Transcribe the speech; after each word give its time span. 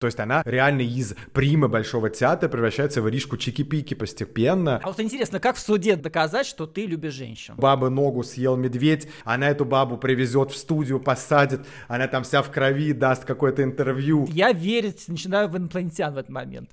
То 0.00 0.06
есть 0.06 0.18
она 0.18 0.40
реально 0.46 0.80
из 0.80 1.14
примы 1.34 1.68
Большого 1.68 2.08
театра 2.08 2.48
превращается 2.48 3.02
в 3.02 3.08
Иришку 3.10 3.36
Чики-Пики 3.36 3.94
постепенно. 3.94 4.80
А 4.82 4.86
вот 4.86 4.98
интересно, 4.98 5.40
как 5.40 5.56
в 5.56 5.60
суде 5.60 5.94
доказать, 5.94 6.46
что 6.46 6.66
ты 6.66 6.86
любишь 6.86 7.12
женщин? 7.12 7.54
Баба 7.58 7.90
ногу 7.90 8.22
съел 8.22 8.56
медведь, 8.56 9.08
она 9.24 9.50
эту 9.50 9.66
бабу 9.66 9.98
привезет 9.98 10.52
в 10.52 10.56
студию, 10.56 11.00
посадит, 11.00 11.66
она 11.86 12.06
там 12.06 12.24
вся 12.24 12.42
в 12.42 12.50
крови, 12.50 12.94
даст 12.94 13.26
какое-то 13.26 13.62
интервью. 13.62 14.26
Я 14.32 14.52
верить 14.52 15.04
начинаю 15.06 15.50
в 15.50 15.58
инопланетян 15.58 16.14
в 16.14 16.16
этот 16.16 16.30
момент. 16.30 16.70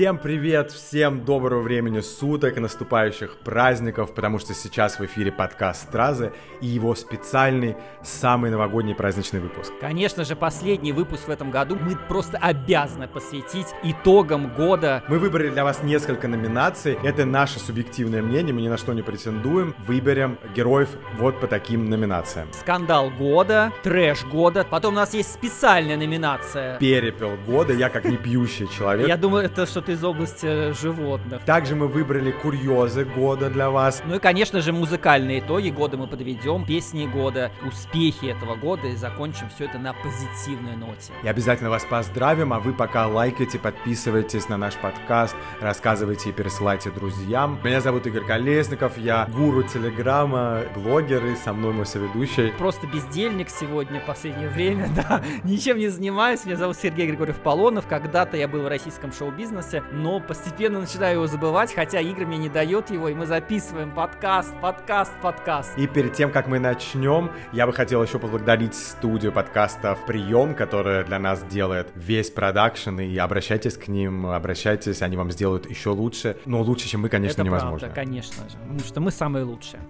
Всем 0.00 0.16
привет, 0.16 0.72
всем 0.72 1.26
доброго 1.26 1.60
времени 1.60 2.00
суток, 2.00 2.56
наступающих 2.56 3.36
праздников, 3.36 4.14
потому 4.14 4.38
что 4.38 4.54
сейчас 4.54 4.98
в 4.98 5.04
эфире 5.04 5.30
подкаст 5.30 5.82
Стразы 5.82 6.32
и 6.62 6.66
его 6.68 6.94
специальный, 6.94 7.76
самый 8.02 8.50
новогодний 8.50 8.94
праздничный 8.94 9.40
выпуск. 9.40 9.70
Конечно 9.78 10.24
же, 10.24 10.36
последний 10.36 10.92
выпуск 10.92 11.28
в 11.28 11.30
этом 11.30 11.50
году 11.50 11.76
мы 11.78 11.96
просто 12.08 12.38
обязаны 12.38 13.08
посвятить 13.08 13.66
итогам 13.82 14.54
года. 14.54 15.04
Мы 15.06 15.18
выбрали 15.18 15.50
для 15.50 15.64
вас 15.64 15.82
несколько 15.82 16.28
номинаций, 16.28 16.96
это 17.04 17.26
наше 17.26 17.60
субъективное 17.60 18.22
мнение, 18.22 18.54
мы 18.54 18.62
ни 18.62 18.68
на 18.68 18.78
что 18.78 18.94
не 18.94 19.02
претендуем. 19.02 19.74
Выберем 19.86 20.38
героев 20.56 20.88
вот 21.18 21.38
по 21.40 21.46
таким 21.46 21.90
номинациям. 21.90 22.48
Скандал 22.54 23.10
года, 23.10 23.70
трэш 23.82 24.24
года, 24.24 24.64
потом 24.64 24.94
у 24.94 24.96
нас 24.96 25.12
есть 25.12 25.30
специальная 25.30 25.98
номинация. 25.98 26.78
Перепел 26.78 27.36
года, 27.46 27.74
я 27.74 27.90
как 27.90 28.06
не 28.06 28.16
пьющий 28.16 28.66
человек. 28.66 29.06
Я 29.06 29.18
думаю, 29.18 29.44
это 29.44 29.66
что-то 29.90 29.92
из 29.92 30.04
области 30.04 30.72
животных. 30.72 31.42
Также 31.44 31.74
мы 31.74 31.88
выбрали 31.88 32.30
курьезы 32.30 33.04
года 33.04 33.50
для 33.50 33.70
вас. 33.70 34.02
Ну 34.04 34.16
и, 34.16 34.18
конечно 34.18 34.60
же, 34.60 34.72
музыкальные 34.72 35.40
итоги 35.40 35.70
года 35.70 35.96
мы 35.96 36.06
подведем, 36.06 36.64
песни 36.64 37.06
года, 37.06 37.50
успехи 37.66 38.26
этого 38.26 38.56
года 38.56 38.88
и 38.88 38.96
закончим 38.96 39.48
все 39.54 39.64
это 39.64 39.78
на 39.78 39.92
позитивной 39.92 40.76
ноте. 40.76 41.12
И 41.22 41.28
обязательно 41.28 41.70
вас 41.70 41.84
поздравим, 41.84 42.52
а 42.52 42.60
вы 42.60 42.72
пока 42.72 43.06
лайкайте, 43.06 43.58
подписывайтесь 43.58 44.48
на 44.48 44.56
наш 44.56 44.74
подкаст, 44.74 45.34
рассказывайте 45.60 46.30
и 46.30 46.32
пересылайте 46.32 46.90
друзьям. 46.90 47.58
Меня 47.64 47.80
зовут 47.80 48.06
Игорь 48.06 48.24
Колесников, 48.24 48.98
я 48.98 49.28
гуру 49.34 49.62
Телеграма, 49.62 50.62
блогер 50.74 51.24
и 51.26 51.36
со 51.36 51.52
мной 51.52 51.72
мой 51.72 51.86
соведущий. 51.86 52.52
Просто 52.58 52.86
бездельник 52.86 53.48
сегодня 53.50 54.00
в 54.00 54.06
последнее 54.06 54.48
время, 54.48 54.88
да, 54.96 55.22
ничем 55.44 55.78
не 55.78 55.88
занимаюсь. 55.88 56.44
Меня 56.44 56.56
зовут 56.56 56.76
Сергей 56.76 57.06
Григорьев 57.06 57.38
Полонов. 57.40 57.86
Когда-то 57.86 58.36
я 58.36 58.48
был 58.48 58.62
в 58.62 58.68
российском 58.68 59.12
шоу-бизнесе, 59.12 59.79
но 59.92 60.20
постепенно 60.20 60.80
начинаю 60.80 61.16
его 61.16 61.26
забывать, 61.26 61.74
хотя 61.74 62.00
игры 62.00 62.26
мне 62.26 62.38
не 62.38 62.48
дает 62.48 62.90
его, 62.90 63.08
и 63.08 63.14
мы 63.14 63.26
записываем 63.26 63.90
подкаст, 63.92 64.54
подкаст, 64.60 65.12
подкаст. 65.22 65.76
И 65.78 65.86
перед 65.86 66.12
тем, 66.12 66.30
как 66.30 66.46
мы 66.46 66.58
начнем, 66.58 67.30
я 67.52 67.66
бы 67.66 67.72
хотел 67.72 68.02
еще 68.02 68.18
поблагодарить 68.18 68.74
студию 68.74 69.32
подкастов 69.32 70.04
«Прием», 70.06 70.54
которая 70.54 71.04
для 71.04 71.18
нас 71.18 71.42
делает 71.42 71.88
весь 71.94 72.30
продакшн, 72.30 73.00
и 73.00 73.16
обращайтесь 73.16 73.76
к 73.76 73.88
ним, 73.88 74.26
обращайтесь, 74.26 75.02
они 75.02 75.16
вам 75.16 75.30
сделают 75.30 75.68
еще 75.68 75.90
лучше, 75.90 76.36
но 76.44 76.60
лучше, 76.62 76.88
чем 76.88 77.02
мы, 77.02 77.08
конечно, 77.08 77.42
Это 77.42 77.44
невозможно. 77.44 77.78
Правда, 77.88 77.94
конечно 77.94 78.48
же, 78.48 78.56
потому 78.58 78.80
что 78.80 79.00
мы 79.00 79.10
самые 79.10 79.44
лучшие. 79.44 79.80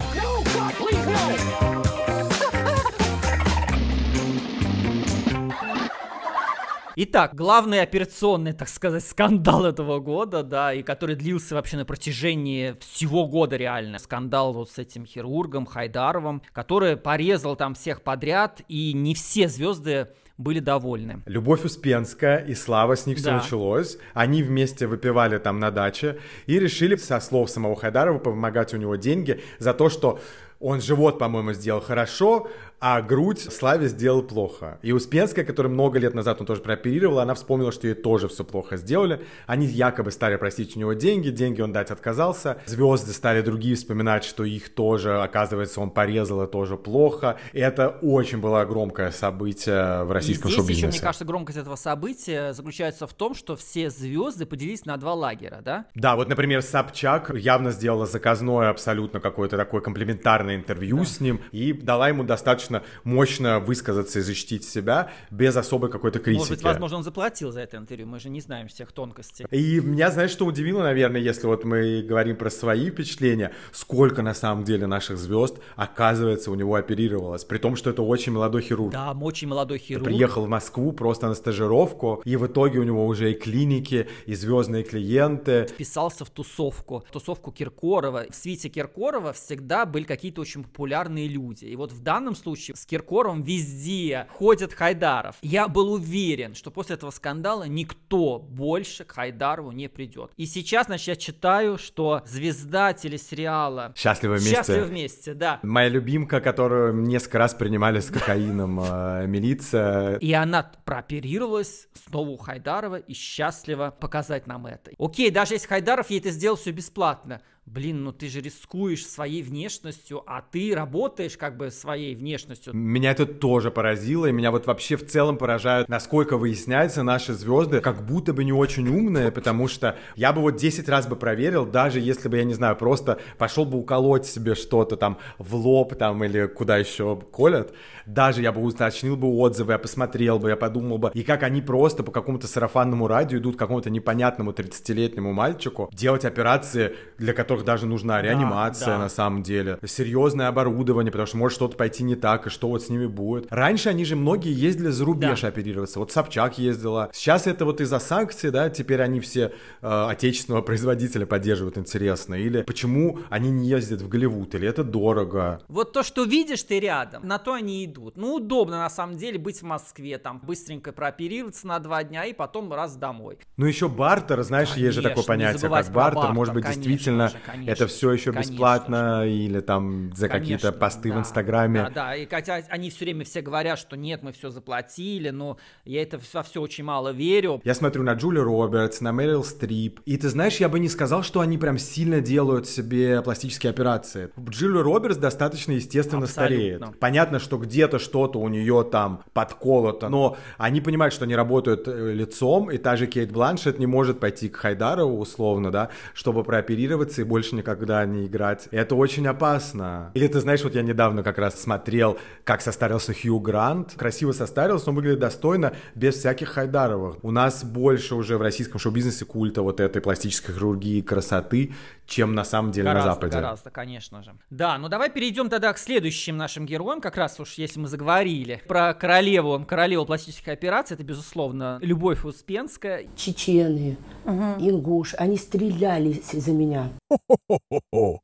Итак, 7.03 7.34
главный 7.34 7.81
операционный, 7.81 8.53
так 8.53 8.69
сказать, 8.69 9.03
скандал 9.03 9.65
этого 9.65 10.01
года, 10.01 10.43
да, 10.43 10.75
и 10.75 10.83
который 10.83 11.17
длился 11.17 11.55
вообще 11.55 11.79
на 11.79 11.87
протяжении 11.87 12.77
всего 12.79 13.27
года 13.27 13.56
реально. 13.56 13.98
Скандал 13.98 14.53
вот 14.53 14.70
с 14.70 14.77
этим 14.77 15.06
хирургом 15.06 15.65
Хайдаровым, 15.65 16.43
который 16.53 16.99
порезал 16.99 17.56
там 17.56 17.72
всех 17.72 18.03
подряд, 18.03 18.60
и 18.69 18.93
не 18.93 19.15
все 19.15 19.49
звезды 19.49 20.09
были 20.37 20.59
довольны. 20.59 21.22
Любовь 21.25 21.65
Успенская 21.65 22.37
и 22.37 22.55
Слава 22.55 22.97
с 22.97 23.06
них 23.06 23.16
все 23.16 23.31
Да. 23.31 23.37
началось. 23.39 23.97
Они 24.12 24.43
вместе 24.43 24.87
выпивали 24.87 25.39
там 25.39 25.59
на 25.59 25.71
даче 25.71 26.19
и 26.44 26.59
решили, 26.59 26.97
со 26.97 27.19
слов 27.21 27.49
самого 27.49 27.77
Хайдарова, 27.77 28.19
помогать 28.19 28.75
у 28.75 28.77
него 28.77 28.97
деньги 28.97 29.41
за 29.59 29.72
то, 29.72 29.89
что 29.89 30.21
он 30.60 30.83
живот, 30.83 31.19
по-моему, 31.19 31.55
сделал 31.55 31.81
хорошо, 31.81 32.50
а 32.80 33.02
грудь 33.02 33.41
Славе 33.41 33.88
сделал 33.88 34.22
плохо. 34.22 34.78
И 34.82 34.92
Успенская, 34.92 35.44
которая 35.44 35.72
много 35.72 35.98
лет 35.98 36.14
назад 36.14 36.41
он 36.41 36.46
тоже 36.46 36.62
прооперировала, 36.62 37.22
она 37.22 37.34
вспомнила, 37.34 37.72
что 37.72 37.86
ей 37.86 37.94
тоже 37.94 38.28
все 38.28 38.42
плохо 38.42 38.78
сделали. 38.78 39.22
Они 39.46 39.66
якобы 39.66 40.10
стали 40.10 40.36
просить 40.36 40.76
у 40.76 40.80
него 40.80 40.94
деньги, 40.94 41.28
деньги 41.28 41.60
он 41.60 41.72
дать 41.72 41.91
отказался. 41.91 42.58
Звезды 42.64 43.12
стали 43.12 43.42
другие 43.42 43.76
вспоминать, 43.76 44.24
что 44.24 44.44
их 44.44 44.74
тоже, 44.74 45.20
оказывается, 45.20 45.80
он 45.80 45.91
порезал, 45.91 46.42
и 46.42 46.50
тоже 46.50 46.78
плохо. 46.78 47.38
И 47.52 47.60
это 47.60 47.88
очень 48.00 48.38
было 48.38 48.64
громкое 48.64 49.10
событие 49.10 50.04
в 50.04 50.12
российском 50.12 50.50
здесь 50.50 50.52
еще, 50.52 50.62
шоу-бизнесе. 50.62 50.98
мне 50.98 51.00
кажется, 51.00 51.24
громкость 51.26 51.58
этого 51.58 51.76
события 51.76 52.54
заключается 52.54 53.06
в 53.06 53.12
том, 53.12 53.34
что 53.34 53.56
все 53.56 53.91
звезды 53.91 54.47
поделились 54.47 54.86
на 54.86 54.97
два 54.97 55.12
лагеря, 55.12 55.60
да? 55.62 55.84
Да, 55.94 56.16
вот, 56.16 56.28
например, 56.28 56.62
Собчак 56.62 57.30
явно 57.34 57.72
сделала 57.72 58.06
заказное 58.06 58.70
абсолютно 58.70 59.20
какое-то 59.20 59.58
такое 59.58 59.82
комплиментарное 59.82 60.56
интервью 60.56 61.04
с 61.04 61.20
ним 61.20 61.41
и 61.52 61.74
дала 61.74 62.08
ему 62.08 62.24
достаточно 62.24 62.69
мощно 63.04 63.60
высказаться 63.60 64.19
и 64.19 64.22
защитить 64.22 64.64
себя 64.64 65.10
без 65.31 65.56
особой 65.56 65.91
какой-то 65.91 66.19
критики. 66.19 66.41
Может 66.41 66.54
быть, 66.56 66.62
возможно, 66.62 66.98
он 66.98 67.04
заплатил 67.04 67.53
за 67.53 67.60
это 67.60 67.76
интервью, 67.76 68.06
мы 68.06 68.20
же 68.20 68.31
не 68.31 68.41
знаем 68.41 68.69
всех 68.69 68.92
тонкостей. 68.92 69.47
И 69.50 69.81
меня, 69.81 70.10
знаешь, 70.10 70.31
что 70.31 70.47
удивило, 70.47 70.82
наверное, 70.82 71.20
если 71.20 71.47
вот 71.47 71.64
мы 71.64 72.03
говорим 72.03 72.36
про 72.36 72.50
свои 72.50 72.91
впечатления, 72.91 73.53
сколько 73.72 74.22
на 74.22 74.34
самом 74.34 74.64
деле 74.64 74.86
наших 74.86 75.19
звезд, 75.19 75.59
оказывается, 75.76 76.50
у 76.50 76.54
него 76.54 76.75
оперировалось, 76.75 77.44
при 77.44 77.59
том, 77.59 77.76
что 77.76 77.91
это 77.91 78.03
очень 78.03 78.32
молодой 78.32 78.62
хирург. 78.62 78.92
Да, 78.92 79.12
очень 79.12 79.48
молодой 79.48 79.78
хирург. 79.78 80.04
Приехал 80.04 80.44
в 80.44 80.48
Москву 80.48 80.92
просто 80.92 81.28
на 81.28 81.34
стажировку, 81.34 82.22
и 82.25 82.36
в 82.36 82.47
итоге 82.47 82.78
у 82.78 82.82
него 82.82 83.06
уже 83.06 83.32
и 83.32 83.34
клиники, 83.34 84.09
и 84.26 84.34
звездные 84.34 84.84
клиенты, 84.84 85.66
вписался 85.66 86.25
в 86.25 86.30
тусовку, 86.30 87.04
в 87.09 87.12
тусовку 87.12 87.53
Киркорова. 87.53 88.26
В 88.30 88.34
свите 88.34 88.69
Киркорова 88.69 89.32
всегда 89.32 89.86
были 89.86 90.04
какие-то 90.04 90.41
очень 90.41 90.62
популярные 90.62 91.28
люди. 91.28 91.64
И 91.64 91.76
вот 91.76 91.92
в 91.92 92.03
данном 92.03 92.34
случае 92.34 92.59
с 92.60 92.87
Киркоровым 92.87 93.43
везде 93.43 94.26
ходит 94.31 94.72
Хайдаров. 94.72 95.37
Я 95.43 95.69
был 95.69 95.93
уверен, 95.93 96.54
что 96.54 96.71
после 96.71 96.97
этого 96.97 97.10
скандала 97.10 97.65
никто 97.65 98.38
больше 98.38 99.04
к 99.04 99.12
Хайдарову 99.12 99.72
не 99.72 99.88
придет. 99.88 100.32
И 100.37 100.47
сейчас, 100.47 100.87
значит, 100.87 101.09
я 101.09 101.16
читаю, 101.16 101.78
что 101.78 102.22
звезда 102.26 102.93
телесериала 102.93 103.93
счастливы 103.97 104.37
вместе. 104.37 104.56
«Счастливы 104.56 104.84
вместе», 104.84 105.34
да. 105.34 105.60
Моя 105.62 105.88
любимка, 105.88 106.41
которую 106.41 106.94
несколько 106.94 107.38
раз 107.38 107.54
принимали 107.54 108.00
с 108.00 108.10
кокаином, 108.10 108.81
э, 108.81 109.27
милиция. 109.27 110.16
И 110.16 110.32
она 110.32 110.71
прооперировалась 110.84 111.88
снова 111.94 112.31
у 112.31 112.37
Хайдарова 112.37 112.97
и 112.97 113.15
счастлива 113.15 113.94
показать 113.98 114.47
нам 114.47 114.66
это. 114.66 114.91
Окей, 114.98 115.31
даже 115.31 115.54
если 115.54 115.69
Хайдаров 115.69 116.10
ей 116.10 116.21
это 116.21 116.31
сделал 116.31 116.56
все 116.56 116.71
бесплатно, 116.71 117.41
блин, 117.72 118.03
ну 118.03 118.12
ты 118.12 118.28
же 118.28 118.41
рискуешь 118.41 119.06
своей 119.06 119.42
внешностью, 119.42 120.22
а 120.26 120.42
ты 120.42 120.75
работаешь 120.75 121.36
как 121.36 121.56
бы 121.56 121.70
своей 121.70 122.16
внешностью. 122.16 122.75
Меня 122.75 123.12
это 123.12 123.26
тоже 123.26 123.70
поразило, 123.70 124.26
и 124.26 124.32
меня 124.32 124.50
вот 124.50 124.66
вообще 124.66 124.97
в 124.97 125.06
целом 125.06 125.36
поражают, 125.36 125.88
насколько 125.88 126.36
выясняется, 126.36 127.03
наши 127.04 127.32
звезды 127.32 127.80
как 127.80 128.04
будто 128.04 128.32
бы 128.32 128.42
не 128.42 128.53
очень 128.53 128.88
умные, 128.88 129.30
потому 129.30 129.69
что 129.69 129.97
я 130.16 130.32
бы 130.32 130.41
вот 130.41 130.56
10 130.56 130.88
раз 130.88 131.06
бы 131.06 131.14
проверил, 131.14 131.64
даже 131.64 132.00
если 132.00 132.28
бы, 132.28 132.38
я 132.38 132.44
не 132.44 132.54
знаю, 132.54 132.75
просто 132.75 133.20
пошел 133.38 133.64
бы 133.64 133.78
уколоть 133.78 134.26
себе 134.26 134.54
что-то 134.56 134.97
там 134.97 135.19
в 135.38 135.54
лоб 135.54 135.94
там 135.94 136.25
или 136.25 136.47
куда 136.47 136.76
еще 136.76 137.20
колят, 137.32 137.72
даже 138.04 138.42
я 138.42 138.50
бы 138.50 138.62
уточнил 138.62 139.16
бы 139.16 139.28
отзывы, 139.28 139.72
я 139.72 139.78
посмотрел 139.78 140.41
бы, 140.41 140.48
я 140.50 140.56
подумал 140.56 140.98
бы, 140.98 141.12
и 141.14 141.22
как 141.22 141.44
они 141.44 141.62
просто 141.62 142.03
по 142.03 142.10
какому-то 142.10 142.48
сарафанному 142.48 143.06
радио 143.06 143.39
идут 143.39 143.54
к 143.54 143.59
какому-то 143.60 143.91
непонятному 143.91 144.50
30-летнему 144.50 145.33
мальчику 145.33 145.89
делать 145.92 146.24
операции, 146.24 146.97
для 147.18 147.33
которых 147.33 147.59
даже 147.65 147.86
нужна 147.86 148.22
реанимация 148.22 148.89
да. 148.89 148.98
на 148.98 149.09
самом 149.09 149.42
деле, 149.42 149.78
серьезное 149.84 150.48
оборудование, 150.48 151.10
потому 151.10 151.27
что 151.27 151.36
может 151.36 151.57
что-то 151.57 151.77
пойти 151.77 152.03
не 152.03 152.16
так, 152.16 152.47
и 152.47 152.51
что 152.51 152.68
вот 152.68 152.83
с 152.83 152.89
ними 152.89 153.07
будет. 153.07 153.47
Раньше 153.51 153.89
они 153.89 154.04
же 154.04 154.16
многие 154.16 154.53
ездили 154.53 154.89
за 154.89 155.04
рубеж 155.04 155.42
Да. 155.42 155.48
оперироваться, 155.48 155.98
вот 155.98 156.12
Собчак 156.12 156.59
ездила. 156.59 157.10
Сейчас 157.12 157.47
это 157.47 157.65
вот 157.65 157.80
из-за 157.80 157.98
санкций, 157.98 158.51
да, 158.51 158.71
теперь 158.71 159.03
они 159.03 159.21
все 159.21 159.53
э, 159.83 160.07
отечественного 160.09 160.62
производителя 160.71 161.27
поддерживают, 161.27 161.78
интересно. 161.78 162.34
Или 162.34 162.62
почему 162.62 163.21
они 163.28 163.51
не 163.51 163.68
ездят 163.68 164.01
в 164.03 164.09
Голливуд, 164.09 164.54
или 164.54 164.68
это 164.68 164.84
дорого. 164.84 165.60
Вот 165.68 165.92
то, 165.92 166.03
что 166.03 166.24
видишь 166.24 166.62
ты 166.62 166.80
рядом, 166.80 167.27
на 167.27 167.39
то 167.39 167.54
они 167.54 167.84
идут. 167.84 168.16
Ну, 168.16 168.36
удобно 168.36 168.78
на 168.78 168.91
самом 168.91 169.16
деле 169.16 169.39
быть 169.39 169.60
в 169.60 169.65
Москве, 169.65 170.18
там 170.18 170.41
быстренько 170.41 170.92
прооперироваться 170.92 171.66
на 171.66 171.78
два 171.78 172.04
дня 172.04 172.24
и 172.24 172.33
потом 172.33 172.72
раз 172.72 172.97
домой. 172.97 173.39
Ну 173.57 173.66
еще 173.66 173.89
бартер, 173.89 174.42
знаешь, 174.42 174.74
есть 174.74 174.95
же 174.97 175.03
такое 175.03 175.24
Конечно, 175.24 175.33
понятие, 175.33 175.71
как 175.71 175.92
бартер, 175.92 175.95
бартер, 175.95 176.33
может 176.34 176.54
быть, 176.54 176.65
конечно 176.65 176.83
действительно 176.83 177.28
же, 177.28 177.36
Конечно, 177.50 177.70
это 177.70 177.86
все 177.86 178.12
еще 178.12 178.30
бесплатно 178.30 179.22
же. 179.22 179.30
или 179.30 179.60
там 179.60 180.12
за 180.14 180.28
какие-то 180.28 180.72
посты 180.72 181.10
да, 181.10 181.16
в 181.16 181.18
Инстаграме. 181.20 181.82
Да, 181.84 181.91
да, 181.91 182.16
и 182.16 182.26
хотя 182.26 182.62
они 182.68 182.91
все 182.91 183.04
время 183.04 183.24
все 183.24 183.42
говорят, 183.42 183.78
что 183.78 183.97
нет, 183.97 184.22
мы 184.22 184.32
все 184.32 184.50
заплатили, 184.50 185.30
но 185.30 185.58
я 185.84 186.02
это 186.02 186.20
во 186.32 186.42
все 186.42 186.60
очень 186.60 186.84
мало 186.84 187.10
верю. 187.10 187.60
Я 187.64 187.74
смотрю 187.74 188.02
на 188.02 188.14
Джули 188.14 188.38
Робертс, 188.38 189.00
на 189.00 189.12
Мэрил 189.12 189.44
Стрип, 189.44 190.00
и 190.06 190.16
ты 190.16 190.28
знаешь, 190.28 190.56
я 190.56 190.68
бы 190.68 190.78
не 190.78 190.88
сказал, 190.88 191.22
что 191.22 191.41
они 191.41 191.58
прям 191.58 191.78
сильно 191.78 192.20
делают 192.20 192.68
себе 192.68 193.22
пластические 193.22 193.70
операции. 193.70 194.30
Джули 194.48 194.78
Робертс 194.78 195.16
достаточно 195.16 195.72
естественно 195.72 196.24
Абсолютно. 196.24 196.56
стареет. 196.56 196.98
Понятно, 197.00 197.38
что 197.38 197.58
где-то 197.58 197.98
что-то 197.98 198.38
у 198.38 198.48
нее 198.48 198.86
там 198.91 199.22
подколото, 199.32 200.08
но 200.08 200.36
они 200.58 200.80
понимают, 200.80 201.14
что 201.14 201.24
они 201.24 201.34
работают 201.34 201.86
э, 201.86 202.12
лицом, 202.12 202.70
и 202.70 202.78
та 202.78 202.97
же 202.97 203.06
Кейт 203.06 203.32
Бланшет 203.32 203.78
не 203.78 203.86
может 203.86 204.20
пойти 204.20 204.48
к 204.48 204.56
Хайдарову 204.56 205.18
условно, 205.18 205.70
да, 205.70 205.91
чтобы 206.14 206.44
прооперироваться 206.44 207.22
и 207.22 207.24
больше 207.30 207.54
никогда 207.54 208.04
не 208.04 208.27
играть. 208.27 208.68
И 208.72 208.77
это 208.77 208.97
очень 208.97 209.27
опасно. 209.27 210.10
Или 210.15 210.27
ты 210.27 210.41
знаешь, 210.41 210.62
вот 210.65 210.74
я 210.74 210.82
недавно 210.82 211.22
как 211.22 211.38
раз 211.38 211.59
смотрел, 211.59 212.18
как 212.44 212.60
состарился 212.60 213.15
Хью 213.15 213.38
Грант. 213.38 213.94
Красиво 213.97 214.32
состарился, 214.32 214.91
он 214.91 214.97
выглядит 214.97 215.21
достойно, 215.21 215.72
без 215.94 216.16
всяких 216.16 216.48
Хайдаровых. 216.48 217.22
У 217.22 217.30
нас 217.30 217.65
больше 217.65 218.16
уже 218.16 218.36
в 218.36 218.42
российском 218.42 218.80
шоу-бизнесе 218.80 219.24
культа 219.24 219.62
вот 219.62 219.78
этой 219.78 220.03
пластической 220.03 220.54
хирургии 220.54 221.00
красоты, 221.00 221.72
чем 222.10 222.34
на 222.34 222.45
самом 222.45 222.72
деле 222.72 222.86
гораздо, 222.86 223.09
на 223.09 223.15
Западе. 223.15 223.36
Гораздо, 223.36 223.71
конечно 223.71 224.22
же. 224.22 224.34
Да, 224.51 224.77
ну 224.78 224.89
давай 224.89 225.10
перейдем 225.10 225.48
тогда 225.48 225.72
к 225.72 225.78
следующим 225.78 226.36
нашим 226.36 226.66
героям, 226.66 227.01
как 227.01 227.16
раз 227.16 227.39
уж 227.39 227.54
если 227.54 227.78
мы 227.78 227.86
заговорили 227.86 228.60
про 228.66 228.92
королеву, 228.95 229.65
королеву 229.65 230.04
пластических 230.04 230.48
операций, 230.48 230.97
это, 230.97 231.04
безусловно, 231.04 231.78
Любовь 231.80 232.24
Успенская. 232.24 233.07
Чечены, 233.16 233.97
угу. 234.24 234.57
ингуш, 234.59 235.15
они 235.16 235.36
стреляли 235.36 236.21
за 236.33 236.53
меня. 236.53 236.91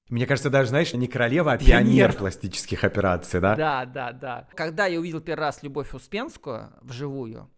Мне 0.08 0.26
кажется, 0.26 0.50
даже, 0.50 0.70
знаешь, 0.70 0.92
не 0.92 1.06
королева, 1.06 1.52
а 1.52 1.58
пионер, 1.58 1.84
пионер 1.84 2.12
пластических 2.14 2.82
операций, 2.82 3.40
да? 3.40 3.54
Да, 3.54 3.84
да, 3.84 4.12
да. 4.12 4.48
Когда 4.54 4.86
я 4.86 4.98
увидел 4.98 5.20
первый 5.20 5.42
раз 5.42 5.62
Любовь 5.62 5.94
Успенскую 5.94 6.72
вживую, 6.82 7.48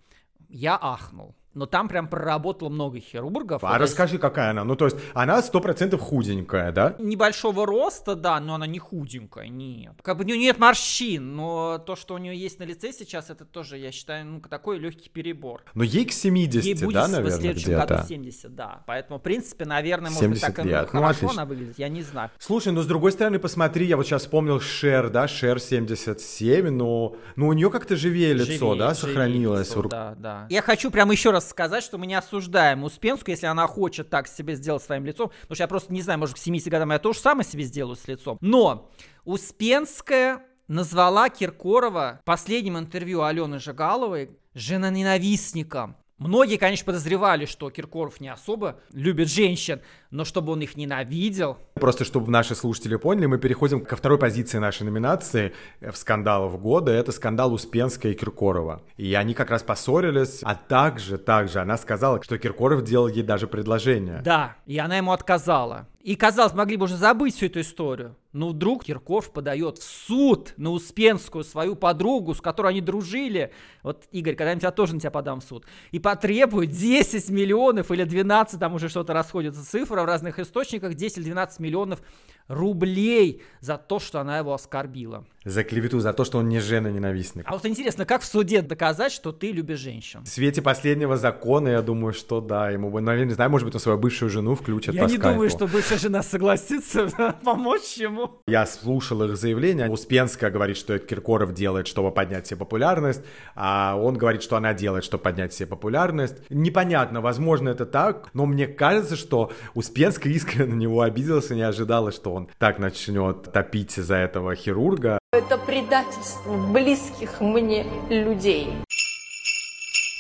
я 0.51 0.79
ахнул 0.81 1.35
но 1.59 1.67
там 1.67 1.89
прям 1.89 2.09
проработало 2.09 2.69
много 2.69 3.01
хирургов. 3.01 3.65
А 3.65 3.79
расскажи, 3.79 4.15
есть... 4.15 4.23
какая 4.23 4.51
она? 4.51 4.63
Ну, 4.63 4.77
то 4.77 4.85
есть, 4.85 4.97
она 5.13 5.43
сто 5.43 5.61
процентов 5.61 6.01
худенькая, 6.01 6.71
да? 6.71 6.95
Небольшого 7.01 7.67
роста, 7.67 8.15
да, 8.15 8.39
но 8.39 8.55
она 8.55 8.67
не 8.67 8.79
худенькая, 8.79 9.49
нет. 9.49 9.95
Как 10.03 10.17
бы 10.17 10.23
у 10.23 10.27
нее 10.27 10.39
нет 10.39 10.59
морщин, 10.59 11.35
но 11.35 11.79
то, 11.79 11.97
что 11.97 12.15
у 12.15 12.19
нее 12.19 12.37
есть 12.37 12.61
на 12.61 12.65
лице 12.65 12.93
сейчас, 12.93 13.31
это 13.31 13.45
тоже, 13.45 13.77
я 13.77 13.91
считаю, 13.91 14.25
ну, 14.25 14.41
такой 14.41 14.79
легкий 14.79 15.11
перебор. 15.11 15.65
Но 15.75 15.83
ей 15.83 16.05
к 16.05 16.13
70, 16.13 16.65
ей 16.65 16.75
будет 16.75 16.95
да, 16.95 17.09
наверное, 17.09 17.37
в 17.37 17.41
следующем 17.41 17.73
где-то? 17.73 17.95
году 17.95 18.09
70, 18.09 18.55
да. 18.55 18.85
Поэтому, 18.87 19.19
в 19.19 19.23
принципе, 19.23 19.65
наверное, 19.65 20.13
может 20.13 20.31
быть, 20.31 20.41
так 20.41 20.65
лет. 20.65 20.93
Ну, 20.93 21.01
хорошо 21.01 21.27
отлично. 21.27 21.43
она 21.43 21.45
выглядит, 21.45 21.79
я 21.79 21.89
не 21.89 22.03
знаю. 22.03 22.31
Слушай, 22.39 22.73
ну, 22.73 22.83
с 22.83 22.87
другой 22.87 23.11
стороны, 23.11 23.41
посмотри, 23.41 23.87
я 23.87 23.97
вот 23.97 24.07
сейчас 24.07 24.23
вспомнил 24.23 24.61
Шер, 24.61 25.11
да, 25.11 25.27
Шер 25.27 25.59
77, 25.59 26.69
но, 26.69 27.17
ну, 27.35 27.49
у 27.49 27.53
нее 27.53 27.69
как-то 27.71 27.97
живее 27.97 28.33
лицо, 28.33 28.47
живее, 28.47 28.79
да, 28.79 28.95
сохранилось. 28.95 29.71
Лицо, 29.71 29.83
да, 29.89 30.15
да. 30.17 30.47
Я 30.49 30.63
хочу 30.63 30.91
прямо 30.93 31.13
еще 31.13 31.31
раз 31.31 31.48
сказать, 31.49 31.83
что 31.83 31.99
мы 31.99 32.07
не 32.07 32.15
осуждаем 32.15 32.85
Успенскую, 32.85 33.35
если 33.35 33.47
она 33.47 33.67
хочет 33.67 34.11
так 34.11 34.29
себе 34.29 34.55
сделать 34.55 34.83
своим 34.83 35.05
лицом. 35.05 35.31
Потому 35.43 35.55
что 35.55 35.65
я 35.65 35.69
просто 35.69 35.93
не 35.93 36.03
знаю, 36.03 36.19
может, 36.19 36.37
к 36.37 36.39
70 36.39 36.69
годам 36.69 36.93
я 36.93 36.99
тоже 36.99 37.19
самое 37.19 37.49
себе 37.49 37.65
сделаю 37.65 37.97
с 37.97 38.07
лицом. 38.07 38.39
Но 38.41 38.91
Успенская 39.25 40.45
назвала 40.69 41.29
Киркорова 41.29 42.21
в 42.23 42.25
последнем 42.25 42.79
интервью 42.79 43.23
Алены 43.23 43.59
Жигаловой 43.59 44.31
женоненавистником. 44.55 45.97
Многие, 46.19 46.57
конечно, 46.57 46.85
подозревали, 46.85 47.45
что 47.47 47.71
Киркоров 47.71 48.21
не 48.21 48.29
особо 48.29 48.81
любит 48.93 49.29
женщин, 49.29 49.81
но 50.11 50.25
чтобы 50.25 50.53
он 50.53 50.61
их 50.61 50.77
ненавидел. 50.77 51.59
Просто 51.75 52.05
чтобы 52.05 52.31
наши 52.31 52.55
слушатели 52.55 52.97
поняли, 52.97 53.27
мы 53.27 53.39
переходим 53.39 53.85
ко 53.85 53.97
второй 53.97 54.19
позиции 54.19 54.59
нашей 54.59 54.85
номинации 54.85 55.53
в 55.81 55.97
скандалов 55.97 56.61
года. 56.61 56.93
Это 56.93 57.13
скандал 57.13 57.53
Успенская 57.53 58.13
и 58.13 58.15
Киркорова. 58.15 58.83
И 58.97 59.15
они 59.15 59.35
как 59.35 59.51
раз 59.51 59.63
поссорились, 59.63 60.41
а 60.43 60.55
также, 60.55 61.19
также 61.19 61.61
она 61.61 61.77
сказала, 61.77 62.23
что 62.23 62.39
Киркоров 62.39 62.85
делал 62.85 63.09
ей 63.09 63.23
даже 63.23 63.47
предложение. 63.47 64.21
Да, 64.25 64.57
и 64.67 64.79
она 64.79 64.97
ему 64.97 65.13
отказала. 65.13 65.87
И, 66.01 66.17
казалось, 66.17 66.55
могли 66.55 66.77
бы 66.79 66.85
уже 66.85 66.97
забыть 66.97 67.35
всю 67.35 67.47
эту 67.47 67.61
историю. 67.61 68.17
Но 68.33 68.49
вдруг 68.49 68.85
Киркоров 68.85 69.31
подает 69.31 69.79
в 69.79 69.83
суд 69.83 70.55
на 70.57 70.71
Успенскую, 70.71 71.45
свою 71.45 71.75
подругу, 71.75 72.35
с 72.35 72.41
которой 72.41 72.69
они 72.69 72.81
дружили. 72.81 73.53
Вот, 73.83 74.05
Игорь, 74.13 74.35
когда-нибудь 74.35 74.63
я 74.63 74.71
тоже 74.71 74.95
на 74.95 75.01
тебя 75.01 75.11
подам 75.11 75.41
в 75.41 75.45
суд. 75.45 75.67
И 75.91 75.99
потребует 75.99 76.71
10 76.71 77.29
миллионов 77.31 77.91
или 77.91 78.05
12, 78.05 78.61
там 78.61 78.75
уже 78.75 78.89
что-то 78.89 79.13
расходится 79.13 79.63
цифра 79.99 80.03
в 80.03 80.07
разных 80.07 80.39
источниках, 80.39 80.95
10 80.95 81.19
или 81.19 81.25
12 81.25 81.61
миллионов 81.61 82.01
рублей 82.49 83.43
за 83.61 83.77
то, 83.77 83.99
что 84.01 84.21
она 84.21 84.39
его 84.39 84.53
оскорбила. 84.55 85.25
За 85.45 85.65
клевету, 85.65 86.01
за 86.01 86.13
то, 86.13 86.25
что 86.25 86.39
он 86.39 86.49
не 86.49 86.61
жена-ненавистник. 86.61 87.45
А 87.47 87.53
вот 87.53 87.65
интересно, 87.65 88.05
как 88.05 88.23
в 88.23 88.27
суде 88.27 88.61
доказать, 88.61 89.13
что 89.13 89.33
ты 89.33 89.51
любишь 89.53 89.79
женщин? 89.79 90.25
В 90.25 90.29
свете 90.29 90.61
последнего 90.61 91.17
закона, 91.17 91.69
я 91.69 91.83
думаю, 91.83 92.13
что 92.13 92.41
да, 92.41 92.71
ему 92.71 92.91
бы, 92.91 93.01
наверное, 93.01 93.29
не 93.29 93.35
знаю, 93.35 93.51
может 93.51 93.65
быть, 93.65 93.75
он 93.75 93.81
свою 93.81 93.99
бывшую 93.99 94.31
жену 94.31 94.55
включит 94.55 94.95
Я 94.95 95.05
по 95.05 95.09
не 95.09 95.17
скайпу. 95.17 95.35
думаю, 95.35 95.51
что 95.51 95.67
бывшая 95.67 95.99
жена 95.99 96.23
согласится 96.23 97.09
помочь 97.45 97.95
ему. 97.97 98.41
Я 98.47 98.67
слушал 98.67 99.23
их 99.23 99.37
заявление. 99.37 99.89
Успенская 99.89 100.51
говорит, 100.51 100.77
что 100.77 100.95
это 100.95 101.07
Киркоров 101.07 101.55
делает, 101.55 101.87
чтобы 101.87 102.11
поднять 102.11 102.47
себе 102.47 102.59
популярность, 102.59 103.23
а 103.55 103.97
он 103.97 104.19
говорит, 104.19 104.43
что 104.43 104.57
она 104.57 104.75
делает, 104.75 105.05
чтобы 105.05 105.23
поднять 105.23 105.55
себе 105.55 105.67
популярность. 105.67 106.37
Непонятно, 106.51 107.21
возможно, 107.21 107.71
это 107.71 107.87
так, 107.87 108.29
но 108.35 108.45
мне 108.45 108.67
кажется, 108.67 109.17
что 109.17 109.53
Успенская 109.75 110.33
искренне 110.33 110.75
на 110.75 110.79
него 110.79 111.01
обиделась 111.01 111.51
и 111.51 111.55
не 111.55 111.63
ожидала, 111.63 112.13
что 112.13 112.35
он 112.39 112.49
так 112.59 112.79
начнет 112.79 113.53
топить 113.53 113.99
из-за 113.99 114.17
этого 114.17 114.55
хирурга. 114.55 115.19
Это 115.33 115.59
предательство 115.59 116.57
близких 116.73 117.41
мне 117.41 117.85
людей. 118.09 118.73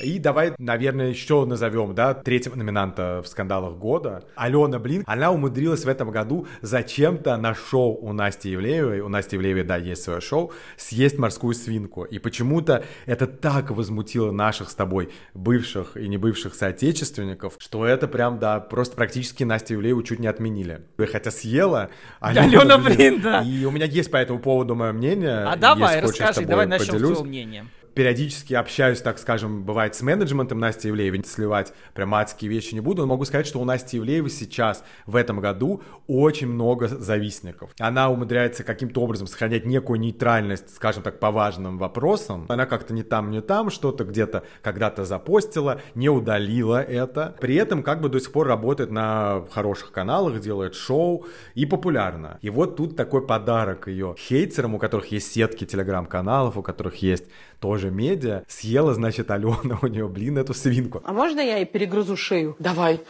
И 0.00 0.18
давай, 0.18 0.52
наверное, 0.58 1.08
еще 1.08 1.44
назовем, 1.44 1.94
да, 1.94 2.14
третьего 2.14 2.54
номинанта 2.54 3.20
в 3.24 3.28
скандалах 3.28 3.76
года. 3.76 4.24
Алена 4.36 4.78
Блин, 4.78 5.02
она 5.06 5.32
умудрилась 5.32 5.84
в 5.84 5.88
этом 5.88 6.10
году 6.10 6.46
зачем-то 6.62 7.36
на 7.36 7.54
шоу 7.54 7.96
у 8.00 8.12
Насти 8.12 8.50
Евлеевой, 8.50 9.00
у 9.00 9.08
Насти 9.08 9.36
Евлеевой, 9.36 9.64
да, 9.64 9.76
есть 9.76 10.02
свое 10.02 10.20
шоу, 10.20 10.52
съесть 10.76 11.18
морскую 11.18 11.54
свинку. 11.54 12.04
И 12.04 12.18
почему-то 12.18 12.84
это 13.06 13.26
так 13.26 13.70
возмутило 13.70 14.30
наших 14.30 14.70
с 14.70 14.74
тобой 14.74 15.10
бывших 15.34 15.96
и 15.96 16.06
не 16.06 16.16
бывших 16.16 16.54
соотечественников, 16.54 17.54
что 17.58 17.84
это 17.84 18.06
прям, 18.06 18.38
да, 18.38 18.60
просто 18.60 18.94
практически 18.94 19.42
Настю 19.42 19.74
Евлееву 19.74 20.02
чуть 20.02 20.20
не 20.20 20.28
отменили. 20.28 20.82
Хотя 21.10 21.30
съела 21.30 21.90
Алена, 22.20 22.44
Алена 22.44 22.78
Блин, 22.78 23.20
да. 23.20 23.42
И 23.42 23.64
у 23.64 23.70
меня 23.70 23.86
есть 23.86 24.10
по 24.10 24.16
этому 24.16 24.38
поводу 24.38 24.76
мое 24.76 24.92
мнение. 24.92 25.44
А 25.44 25.56
давай, 25.56 26.00
расскажи, 26.00 26.44
давай 26.44 26.66
начнем 26.66 26.98
с 26.98 26.98
твоего 26.98 27.24
мнения 27.24 27.66
периодически 27.98 28.54
общаюсь, 28.54 29.00
так 29.00 29.18
скажем, 29.18 29.64
бывает 29.64 29.96
с 29.96 30.02
менеджментом 30.02 30.60
Насти 30.60 30.86
Евлеевой, 30.86 31.24
сливать 31.24 31.72
прям 31.94 32.14
адские 32.14 32.48
вещи 32.48 32.72
не 32.74 32.80
буду, 32.80 33.02
но 33.02 33.08
могу 33.08 33.24
сказать, 33.24 33.44
что 33.44 33.58
у 33.58 33.64
Насти 33.64 33.96
Евлеевой 33.96 34.30
сейчас, 34.30 34.84
в 35.04 35.16
этом 35.16 35.40
году, 35.40 35.82
очень 36.06 36.46
много 36.46 36.86
завистников. 36.86 37.72
Она 37.80 38.08
умудряется 38.08 38.62
каким-то 38.62 39.00
образом 39.00 39.26
сохранять 39.26 39.66
некую 39.66 39.98
нейтральность, 39.98 40.76
скажем 40.76 41.02
так, 41.02 41.18
по 41.18 41.32
важным 41.32 41.76
вопросам. 41.76 42.46
Она 42.48 42.66
как-то 42.66 42.94
не 42.94 43.02
там, 43.02 43.32
не 43.32 43.40
там, 43.42 43.68
что-то 43.68 44.04
где-то 44.04 44.44
когда-то 44.62 45.04
запостила, 45.04 45.80
не 45.96 46.08
удалила 46.08 46.80
это. 46.80 47.34
При 47.40 47.56
этом 47.56 47.82
как 47.82 48.00
бы 48.00 48.08
до 48.08 48.20
сих 48.20 48.30
пор 48.30 48.46
работает 48.46 48.92
на 48.92 49.44
хороших 49.50 49.90
каналах, 49.90 50.38
делает 50.38 50.76
шоу 50.76 51.26
и 51.56 51.66
популярна. 51.66 52.38
И 52.42 52.48
вот 52.48 52.76
тут 52.76 52.94
такой 52.94 53.26
подарок 53.26 53.88
ее 53.88 54.14
хейтерам, 54.16 54.76
у 54.76 54.78
которых 54.78 55.10
есть 55.10 55.32
сетки 55.32 55.64
телеграм-каналов, 55.64 56.56
у 56.56 56.62
которых 56.62 57.02
есть 57.02 57.24
тоже 57.60 57.90
медиа, 57.90 58.44
съела, 58.48 58.94
значит, 58.94 59.30
Алена 59.30 59.78
у 59.82 59.86
нее, 59.86 60.08
блин, 60.08 60.38
эту 60.38 60.54
свинку. 60.54 61.00
А 61.04 61.12
можно 61.12 61.40
я 61.40 61.56
ей 61.56 61.66
перегрызу 61.66 62.16
шею? 62.16 62.56
Давай. 62.58 63.00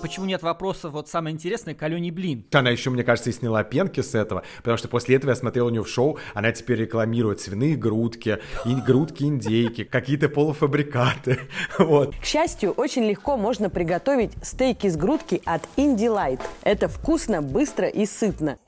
Почему 0.00 0.26
нет 0.26 0.42
вопросов, 0.42 0.92
вот 0.92 1.08
самое 1.08 1.34
интересное, 1.34 1.74
к 1.74 1.82
Алене 1.82 2.12
Блин? 2.12 2.44
Она 2.52 2.70
еще, 2.70 2.90
мне 2.90 3.02
кажется, 3.02 3.30
и 3.30 3.32
сняла 3.32 3.64
пенки 3.64 4.00
с 4.02 4.14
этого, 4.14 4.42
потому 4.58 4.76
что 4.76 4.88
после 4.88 5.16
этого 5.16 5.30
я 5.30 5.36
смотрел 5.36 5.66
у 5.66 5.70
нее 5.70 5.82
в 5.82 5.88
шоу, 5.88 6.18
она 6.34 6.52
теперь 6.52 6.80
рекламирует 6.80 7.40
свиные 7.40 7.76
грудки, 7.76 8.38
и 8.66 8.74
грудки 8.74 9.24
индейки, 9.24 9.84
какие-то 9.84 10.28
полуфабрикаты, 10.28 11.40
вот. 11.78 12.14
К 12.14 12.24
счастью, 12.24 12.72
очень 12.72 13.04
легко 13.04 13.36
можно 13.36 13.70
приготовить 13.70 14.32
стейки 14.42 14.86
с 14.88 14.96
грудки 14.96 15.40
от 15.44 15.62
Indie 15.76 16.12
Light. 16.12 16.40
Это 16.62 16.88
вкусно, 16.88 17.40
быстро 17.40 17.88
и 17.88 18.04
сытно. 18.06 18.58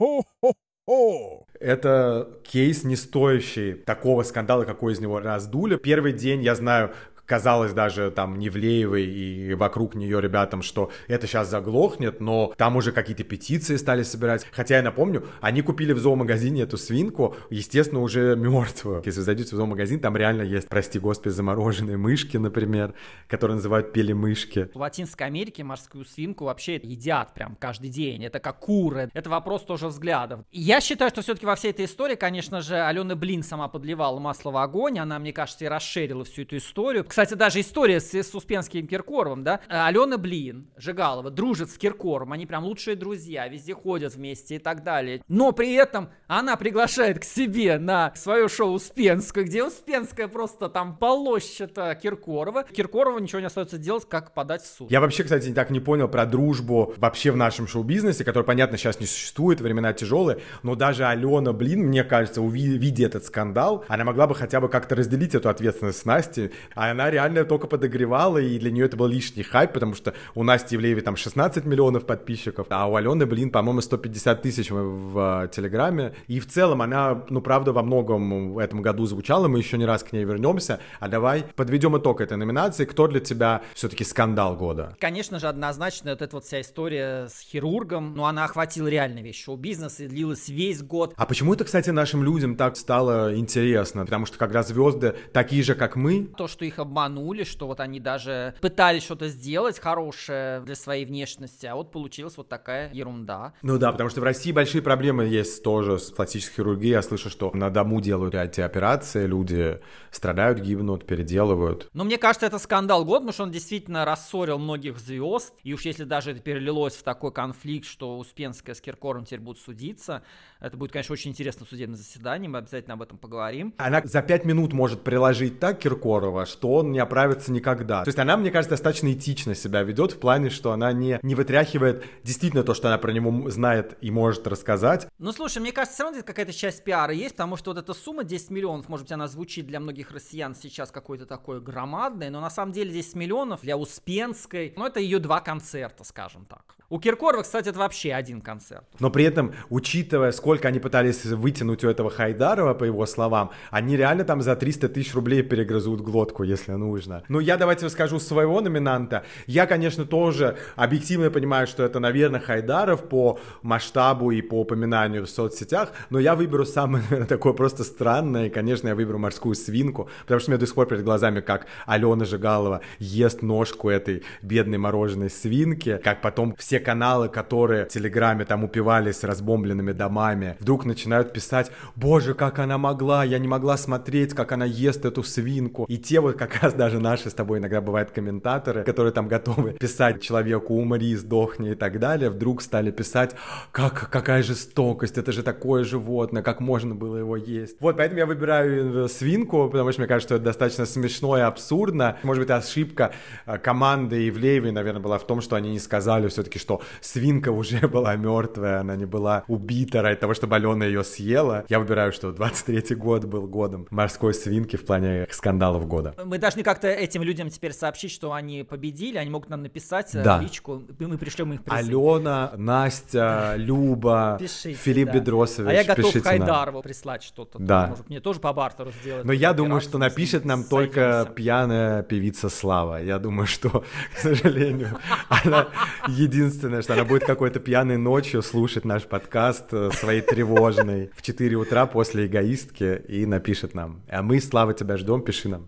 Это 1.60 2.28
кейс 2.44 2.84
не 2.84 2.96
стоящий 2.96 3.74
такого 3.74 4.22
скандала, 4.22 4.64
какой 4.64 4.92
из 4.92 5.00
него 5.00 5.20
раздули. 5.20 5.76
Первый 5.76 6.12
день, 6.12 6.42
я 6.42 6.54
знаю, 6.54 6.92
казалось 7.28 7.72
даже 7.72 8.10
там 8.10 8.38
Невлеевой 8.38 9.04
и 9.04 9.54
вокруг 9.54 9.94
нее 9.94 10.20
ребятам, 10.20 10.62
что 10.62 10.90
это 11.06 11.26
сейчас 11.26 11.50
заглохнет, 11.50 12.20
но 12.20 12.54
там 12.56 12.76
уже 12.76 12.90
какие-то 12.90 13.22
петиции 13.22 13.76
стали 13.76 14.02
собирать. 14.02 14.46
Хотя 14.50 14.76
я 14.76 14.82
напомню, 14.82 15.26
они 15.40 15.60
купили 15.62 15.92
в 15.92 15.98
зоомагазине 15.98 16.62
эту 16.62 16.78
свинку, 16.78 17.36
естественно, 17.50 18.00
уже 18.00 18.34
мертвую. 18.36 19.02
Если 19.04 19.20
зайдете 19.20 19.54
в 19.54 19.58
зоомагазин, 19.58 20.00
там 20.00 20.16
реально 20.16 20.42
есть, 20.42 20.68
прости 20.68 20.98
господи, 20.98 21.32
замороженные 21.32 21.98
мышки, 21.98 22.38
например, 22.38 22.94
которые 23.28 23.56
называют 23.56 23.92
пели-мышки. 23.92 24.70
В 24.72 24.78
Латинской 24.78 25.26
Америке 25.26 25.62
морскую 25.64 26.06
свинку 26.06 26.46
вообще 26.46 26.76
едят 26.76 27.34
прям 27.34 27.56
каждый 27.60 27.90
день. 27.90 28.24
Это 28.24 28.40
как 28.40 28.60
куры. 28.60 29.10
Это 29.12 29.28
вопрос 29.28 29.62
тоже 29.64 29.88
взглядов. 29.88 30.40
Я 30.50 30.80
считаю, 30.80 31.10
что 31.10 31.20
все-таки 31.20 31.44
во 31.44 31.56
всей 31.56 31.72
этой 31.72 31.84
истории, 31.84 32.14
конечно 32.14 32.62
же, 32.62 32.76
Алена 32.80 33.14
Блин 33.14 33.42
сама 33.42 33.68
подливала 33.68 34.18
масло 34.18 34.50
в 34.50 34.56
огонь. 34.56 34.98
Она, 34.98 35.18
мне 35.18 35.34
кажется, 35.34 35.66
и 35.66 35.68
расширила 35.68 36.24
всю 36.24 36.42
эту 36.42 36.56
историю. 36.56 37.04
Кстати, 37.18 37.34
даже 37.34 37.60
история 37.62 37.98
с, 37.98 38.14
с 38.14 38.32
Успенским 38.32 38.86
Киркоровым, 38.86 39.42
да? 39.42 39.58
Алена 39.66 40.18
Блин, 40.18 40.68
Жигалова, 40.76 41.32
дружит 41.32 41.68
с 41.68 41.76
Киркоровым. 41.76 42.30
Они 42.30 42.46
прям 42.46 42.62
лучшие 42.62 42.94
друзья, 42.94 43.48
везде 43.48 43.74
ходят 43.74 44.14
вместе 44.14 44.54
и 44.54 44.58
так 44.60 44.84
далее. 44.84 45.20
Но 45.26 45.50
при 45.50 45.74
этом 45.74 46.10
она 46.28 46.54
приглашает 46.54 47.18
к 47.18 47.24
себе 47.24 47.78
на 47.78 48.12
свое 48.14 48.46
шоу 48.46 48.70
Успенскую, 48.70 49.46
где 49.46 49.64
Успенская 49.64 50.28
просто 50.28 50.68
там 50.68 50.96
полощет 50.96 51.72
Киркорова. 52.00 52.62
Киркорова 52.62 53.18
ничего 53.18 53.40
не 53.40 53.46
остается 53.46 53.78
делать, 53.78 54.08
как 54.08 54.32
подать 54.32 54.62
в 54.62 54.66
суд. 54.68 54.88
Я 54.88 55.00
вообще, 55.00 55.24
кстати, 55.24 55.52
так 55.52 55.70
не 55.70 55.80
понял 55.80 56.06
про 56.06 56.24
дружбу 56.24 56.94
вообще 56.98 57.32
в 57.32 57.36
нашем 57.36 57.66
шоу-бизнесе, 57.66 58.22
который, 58.22 58.44
понятно, 58.44 58.78
сейчас 58.78 59.00
не 59.00 59.06
существует, 59.06 59.60
времена 59.60 59.92
тяжелые, 59.92 60.38
но 60.62 60.76
даже 60.76 61.04
Алена, 61.04 61.52
блин, 61.52 61.80
мне 61.88 62.04
кажется, 62.04 62.42
увидя 62.42 63.06
этот 63.06 63.24
скандал, 63.24 63.84
она 63.88 64.04
могла 64.04 64.28
бы 64.28 64.36
хотя 64.36 64.60
бы 64.60 64.68
как-то 64.68 64.94
разделить 64.94 65.34
эту 65.34 65.48
ответственность 65.48 65.98
с 65.98 66.04
Настей, 66.04 66.52
а 66.76 66.92
она 66.92 67.07
реально 67.10 67.44
только 67.44 67.66
подогревала, 67.66 68.38
и 68.38 68.58
для 68.58 68.70
нее 68.70 68.86
это 68.86 68.96
был 68.96 69.06
лишний 69.06 69.42
хайп, 69.42 69.72
потому 69.72 69.94
что 69.94 70.14
у 70.34 70.42
Насти 70.42 70.76
Ивлеевой 70.76 71.02
там 71.02 71.16
16 71.16 71.64
миллионов 71.64 72.06
подписчиков, 72.06 72.66
а 72.70 72.86
у 72.86 72.96
Алены, 72.96 73.26
блин, 73.26 73.50
по-моему, 73.50 73.80
150 73.80 74.42
тысяч 74.42 74.70
в, 74.70 74.76
в 74.76 75.50
Телеграме, 75.52 76.14
и 76.26 76.40
в 76.40 76.46
целом 76.46 76.82
она, 76.82 77.24
ну, 77.28 77.40
правда, 77.40 77.72
во 77.72 77.82
многом 77.82 78.52
в 78.52 78.58
этом 78.58 78.82
году 78.82 79.06
звучала, 79.06 79.48
мы 79.48 79.58
еще 79.58 79.78
не 79.78 79.86
раз 79.86 80.02
к 80.02 80.12
ней 80.12 80.24
вернемся, 80.24 80.80
а 81.00 81.08
давай 81.08 81.44
подведем 81.56 81.96
итог 81.98 82.20
этой 82.20 82.36
номинации, 82.36 82.84
кто 82.84 83.06
для 83.06 83.20
тебя 83.20 83.62
все-таки 83.74 84.04
скандал 84.04 84.56
года? 84.56 84.96
Конечно 85.00 85.38
же, 85.38 85.48
однозначно 85.48 86.10
вот 86.10 86.22
эта 86.22 86.36
вот 86.36 86.44
вся 86.44 86.60
история 86.60 87.28
с 87.28 87.40
хирургом, 87.40 88.14
но 88.14 88.26
она 88.26 88.44
охватила 88.44 88.88
реально 88.88 89.20
весь 89.20 89.36
шоу-бизнес 89.36 90.00
и 90.00 90.06
длилась 90.06 90.48
весь 90.48 90.82
год. 90.82 91.14
А 91.16 91.26
почему 91.26 91.54
это, 91.54 91.64
кстати, 91.64 91.90
нашим 91.90 92.22
людям 92.22 92.56
так 92.56 92.76
стало 92.76 93.36
интересно? 93.36 94.04
Потому 94.04 94.26
что 94.26 94.38
когда 94.38 94.62
звезды 94.62 95.14
такие 95.32 95.62
же, 95.62 95.74
как 95.74 95.96
мы... 95.96 96.26
То, 96.36 96.48
что 96.48 96.64
их 96.64 96.78
обманули, 96.98 97.44
что 97.44 97.66
вот 97.66 97.80
они 97.80 98.00
даже 98.00 98.54
пытались 98.60 99.04
что-то 99.04 99.28
сделать 99.28 99.78
хорошее 99.78 100.60
для 100.60 100.74
своей 100.74 101.04
внешности, 101.04 101.66
а 101.66 101.74
вот 101.74 101.92
получилась 101.92 102.36
вот 102.36 102.48
такая 102.48 102.92
ерунда. 102.92 103.54
Ну 103.62 103.78
да, 103.78 103.92
потому 103.92 104.10
что 104.10 104.20
в 104.20 104.24
России 104.24 104.52
большие 104.52 104.82
проблемы 104.82 105.24
есть 105.24 105.62
тоже 105.62 105.98
с 105.98 106.10
пластической 106.10 106.56
хирургией. 106.56 106.92
Я 106.92 107.02
слышу, 107.02 107.30
что 107.30 107.50
на 107.54 107.70
дому 107.70 108.00
делают 108.00 108.34
эти 108.34 108.60
операции, 108.60 109.26
люди 109.26 109.80
страдают, 110.10 110.58
гибнут, 110.60 111.06
переделывают. 111.06 111.88
Но 111.92 112.04
мне 112.04 112.18
кажется, 112.18 112.46
это 112.46 112.58
скандал 112.58 113.04
год, 113.04 113.20
потому 113.20 113.32
что 113.32 113.42
он 113.44 113.50
действительно 113.50 114.04
рассорил 114.04 114.58
многих 114.58 114.98
звезд. 114.98 115.54
И 115.62 115.72
уж 115.72 115.82
если 115.82 116.04
даже 116.04 116.32
это 116.32 116.40
перелилось 116.40 116.94
в 116.94 117.02
такой 117.02 117.32
конфликт, 117.32 117.86
что 117.86 118.18
Успенская 118.18 118.74
с 118.74 118.80
Киркором 118.80 119.24
теперь 119.24 119.40
будут 119.40 119.60
судиться, 119.60 120.22
это 120.60 120.76
будет, 120.76 120.92
конечно, 120.92 121.12
очень 121.12 121.30
интересно 121.30 121.64
в 121.64 121.68
судебном 121.68 121.96
заседании, 121.96 122.48
мы 122.48 122.58
обязательно 122.58 122.94
об 122.94 123.02
этом 123.02 123.18
поговорим. 123.18 123.74
Она 123.78 124.02
за 124.04 124.22
пять 124.22 124.44
минут 124.44 124.72
может 124.72 125.04
приложить 125.04 125.60
так 125.60 125.78
Киркорова, 125.78 126.46
что 126.46 126.77
он 126.78 126.92
не 126.92 126.98
оправится 126.98 127.52
никогда. 127.52 128.04
То 128.04 128.08
есть 128.08 128.18
она, 128.18 128.36
мне 128.36 128.50
кажется, 128.50 128.70
достаточно 128.70 129.12
этично 129.12 129.54
себя 129.54 129.82
ведет 129.82 130.12
в 130.12 130.18
плане, 130.18 130.50
что 130.50 130.72
она 130.72 130.92
не, 130.92 131.18
не 131.22 131.34
вытряхивает 131.34 132.04
действительно 132.24 132.62
то, 132.62 132.74
что 132.74 132.88
она 132.88 132.98
про 132.98 133.12
него 133.12 133.50
знает 133.50 133.96
и 134.00 134.10
может 134.10 134.46
рассказать. 134.46 135.08
Ну, 135.18 135.32
слушай, 135.32 135.58
мне 135.58 135.72
кажется, 135.72 135.94
все 135.94 136.04
равно 136.04 136.22
какая-то 136.22 136.52
часть 136.52 136.84
пиара 136.84 137.12
есть, 137.12 137.34
потому 137.34 137.56
что 137.56 137.70
вот 137.70 137.78
эта 137.78 137.94
сумма 137.94 138.24
10 138.24 138.50
миллионов, 138.50 138.88
может 138.88 139.04
быть, 139.06 139.12
она 139.12 139.28
звучит 139.28 139.66
для 139.66 139.80
многих 139.80 140.10
россиян 140.10 140.54
сейчас 140.54 140.90
какой-то 140.90 141.26
такой 141.26 141.60
громадной, 141.60 142.30
но 142.30 142.40
на 142.40 142.50
самом 142.50 142.72
деле 142.72 142.92
10 142.92 143.14
миллионов 143.14 143.62
для 143.62 143.76
Успенской, 143.76 144.72
ну, 144.76 144.86
это 144.86 145.00
ее 145.00 145.18
два 145.18 145.40
концерта, 145.40 146.04
скажем 146.04 146.44
так. 146.44 146.77
У 146.90 146.98
Киркорова, 146.98 147.42
кстати, 147.42 147.68
это 147.68 147.78
вообще 147.80 148.14
один 148.14 148.40
концерт. 148.40 148.86
Но 148.98 149.10
при 149.10 149.24
этом, 149.24 149.52
учитывая, 149.68 150.32
сколько 150.32 150.68
они 150.68 150.78
пытались 150.78 151.22
вытянуть 151.26 151.84
у 151.84 151.88
этого 151.90 152.08
Хайдарова, 152.08 152.72
по 152.72 152.84
его 152.84 153.04
словам, 153.04 153.50
они 153.70 153.94
реально 153.94 154.24
там 154.24 154.40
за 154.40 154.56
300 154.56 154.88
тысяч 154.88 155.14
рублей 155.14 155.42
перегрызут 155.42 156.00
глотку, 156.00 156.44
если 156.44 156.72
нужно. 156.72 157.24
Ну, 157.28 157.40
я 157.40 157.58
давайте 157.58 157.84
расскажу 157.84 158.18
своего 158.18 158.62
номинанта. 158.62 159.24
Я, 159.46 159.66
конечно, 159.66 160.06
тоже 160.06 160.56
объективно 160.76 161.30
понимаю, 161.30 161.66
что 161.66 161.82
это, 161.82 162.00
наверное, 162.00 162.40
Хайдаров 162.40 163.06
по 163.06 163.38
масштабу 163.60 164.30
и 164.30 164.40
по 164.40 164.62
упоминанию 164.62 165.26
в 165.26 165.28
соцсетях, 165.28 165.92
но 166.08 166.18
я 166.18 166.34
выберу 166.34 166.64
самое, 166.64 167.04
наверное, 167.10 167.28
такое 167.28 167.52
просто 167.52 167.84
странное, 167.84 168.46
и, 168.46 168.50
конечно, 168.50 168.88
я 168.88 168.94
выберу 168.94 169.18
морскую 169.18 169.54
свинку, 169.54 170.08
потому 170.22 170.40
что 170.40 170.50
у 170.50 170.52
меня 170.52 170.60
до 170.60 170.66
сих 170.66 170.74
пор 170.74 170.86
перед 170.86 171.04
глазами, 171.04 171.40
как 171.40 171.66
Алена 171.84 172.24
Жигалова 172.24 172.80
ест 172.98 173.42
ножку 173.42 173.90
этой 173.90 174.22
бедной 174.40 174.78
мороженой 174.78 175.28
свинки, 175.28 176.00
как 176.02 176.22
потом 176.22 176.56
все 176.56 176.77
каналы, 176.80 177.28
которые 177.28 177.84
в 177.84 177.88
Телеграме 177.88 178.44
там 178.44 178.64
упивались 178.64 179.24
разбомбленными 179.24 179.92
домами, 179.92 180.56
вдруг 180.60 180.84
начинают 180.84 181.32
писать, 181.32 181.70
боже, 181.96 182.34
как 182.34 182.58
она 182.58 182.78
могла, 182.78 183.24
я 183.24 183.38
не 183.38 183.48
могла 183.48 183.76
смотреть, 183.76 184.34
как 184.34 184.52
она 184.52 184.64
ест 184.64 185.04
эту 185.04 185.22
свинку. 185.22 185.84
И 185.88 185.98
те 185.98 186.20
вот 186.20 186.36
как 186.36 186.62
раз 186.62 186.74
даже 186.74 187.00
наши 187.00 187.30
с 187.30 187.34
тобой 187.34 187.58
иногда 187.58 187.80
бывают 187.80 188.10
комментаторы, 188.10 188.84
которые 188.84 189.12
там 189.12 189.28
готовы 189.28 189.72
писать 189.80 190.22
человеку 190.22 190.74
умри, 190.74 191.16
сдохни 191.16 191.72
и 191.72 191.74
так 191.74 191.98
далее, 191.98 192.30
вдруг 192.30 192.62
стали 192.62 192.90
писать, 192.90 193.34
как, 193.72 194.10
какая 194.10 194.42
жестокость, 194.42 195.18
это 195.18 195.32
же 195.32 195.42
такое 195.42 195.84
животное, 195.84 196.42
как 196.42 196.60
можно 196.60 196.94
было 196.94 197.16
его 197.16 197.36
есть. 197.36 197.76
Вот, 197.80 197.96
поэтому 197.96 198.18
я 198.18 198.26
выбираю 198.26 199.04
э, 199.04 199.08
свинку, 199.08 199.68
потому 199.68 199.92
что 199.92 200.00
мне 200.00 200.08
кажется, 200.08 200.28
что 200.28 200.34
это 200.36 200.44
достаточно 200.44 200.86
смешно 200.86 201.38
и 201.38 201.40
абсурдно. 201.40 202.18
Может 202.22 202.42
быть, 202.42 202.50
ошибка 202.50 203.12
э, 203.46 203.58
команды 203.58 204.28
Ивлеевой, 204.28 204.72
наверное, 204.72 205.00
была 205.00 205.18
в 205.18 205.26
том, 205.26 205.40
что 205.40 205.56
они 205.56 205.70
не 205.70 205.78
сказали 205.78 206.28
все-таки, 206.28 206.58
что 206.58 206.67
свинка 207.00 207.50
уже 207.50 207.88
была 207.88 208.16
мертвая, 208.16 208.80
она 208.80 208.96
не 208.96 209.06
была 209.06 209.44
убита 209.48 210.02
ради 210.02 210.20
того, 210.20 210.34
чтобы 210.34 210.56
Алена 210.56 210.84
ее 210.84 211.04
съела. 211.04 211.64
Я 211.68 211.78
выбираю, 211.78 212.12
что 212.12 212.30
23-й 212.30 212.94
год 212.94 213.24
был 213.24 213.46
годом 213.46 213.86
морской 213.90 214.34
свинки 214.34 214.76
в 214.76 214.84
плане 214.84 215.26
скандалов 215.30 215.86
года. 215.86 216.14
Мы 216.24 216.38
должны 216.38 216.62
как-то 216.62 216.88
этим 216.88 217.22
людям 217.22 217.50
теперь 217.50 217.72
сообщить, 217.72 218.12
что 218.12 218.32
они 218.32 218.64
победили, 218.64 219.18
они 219.18 219.30
могут 219.30 219.48
нам 219.50 219.62
написать 219.62 220.14
э, 220.14 220.22
да. 220.22 220.40
личку, 220.40 220.82
мы 220.98 221.18
пришлем 221.18 221.52
их 221.52 221.62
призы. 221.64 221.78
Алена, 221.78 222.52
Настя, 222.56 223.54
Люба, 223.56 224.36
пишите, 224.38 224.74
Филипп 224.74 225.08
да. 225.08 225.14
Бедросович, 225.14 225.70
А 225.70 225.72
я 225.72 225.84
готов 225.84 226.22
Хайдарову 226.22 226.82
прислать 226.82 227.22
что-то. 227.22 227.58
Да. 227.58 227.88
Может, 227.88 228.08
мне 228.08 228.20
тоже 228.20 228.40
по 228.40 228.52
бартеру 228.52 228.92
сделать. 229.02 229.24
Но 229.24 229.32
я 229.32 229.52
думаю, 229.52 229.80
что 229.80 229.98
напишет 229.98 230.44
нам 230.44 230.64
только 230.64 231.30
пьяная 231.34 232.02
певица 232.02 232.48
Слава. 232.48 233.02
Я 233.02 233.18
думаю, 233.18 233.46
что, 233.46 233.84
к 234.14 234.18
сожалению, 234.18 234.98
она 235.28 235.68
единственная, 236.08 236.57
что 236.58 236.92
она 236.94 237.04
будет 237.04 237.24
какой-то 237.24 237.60
пьяной 237.60 237.96
ночью 237.96 238.42
слушать 238.42 238.84
наш 238.84 239.04
подкаст 239.04 239.66
э, 239.72 239.90
своей 239.92 240.20
тревожной 240.20 241.10
в 241.14 241.22
4 241.22 241.56
утра 241.56 241.86
после 241.86 242.26
эгоистки 242.26 243.02
и 243.08 243.26
напишет 243.26 243.74
нам. 243.74 244.02
А 244.08 244.22
мы, 244.22 244.40
Слава, 244.40 244.74
тебя 244.74 244.96
ждем, 244.96 245.22
пиши 245.22 245.48
нам. 245.48 245.66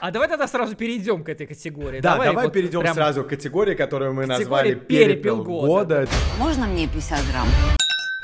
А 0.00 0.10
давай 0.10 0.28
тогда 0.28 0.48
сразу 0.48 0.74
перейдем 0.74 1.22
к 1.22 1.28
этой 1.28 1.46
категории. 1.46 2.00
Да, 2.00 2.12
давай, 2.14 2.28
давай 2.28 2.44
вот 2.46 2.52
перейдем 2.52 2.80
прям... 2.80 2.94
сразу 2.94 3.22
к 3.22 3.28
категории, 3.28 3.76
которую 3.76 4.12
мы 4.12 4.26
назвали 4.26 4.74
«Перепел 4.74 5.44
года». 5.44 5.66
года. 5.66 6.08
Можно 6.38 6.66
мне 6.66 6.88
50 6.88 7.20
грамм? 7.30 7.46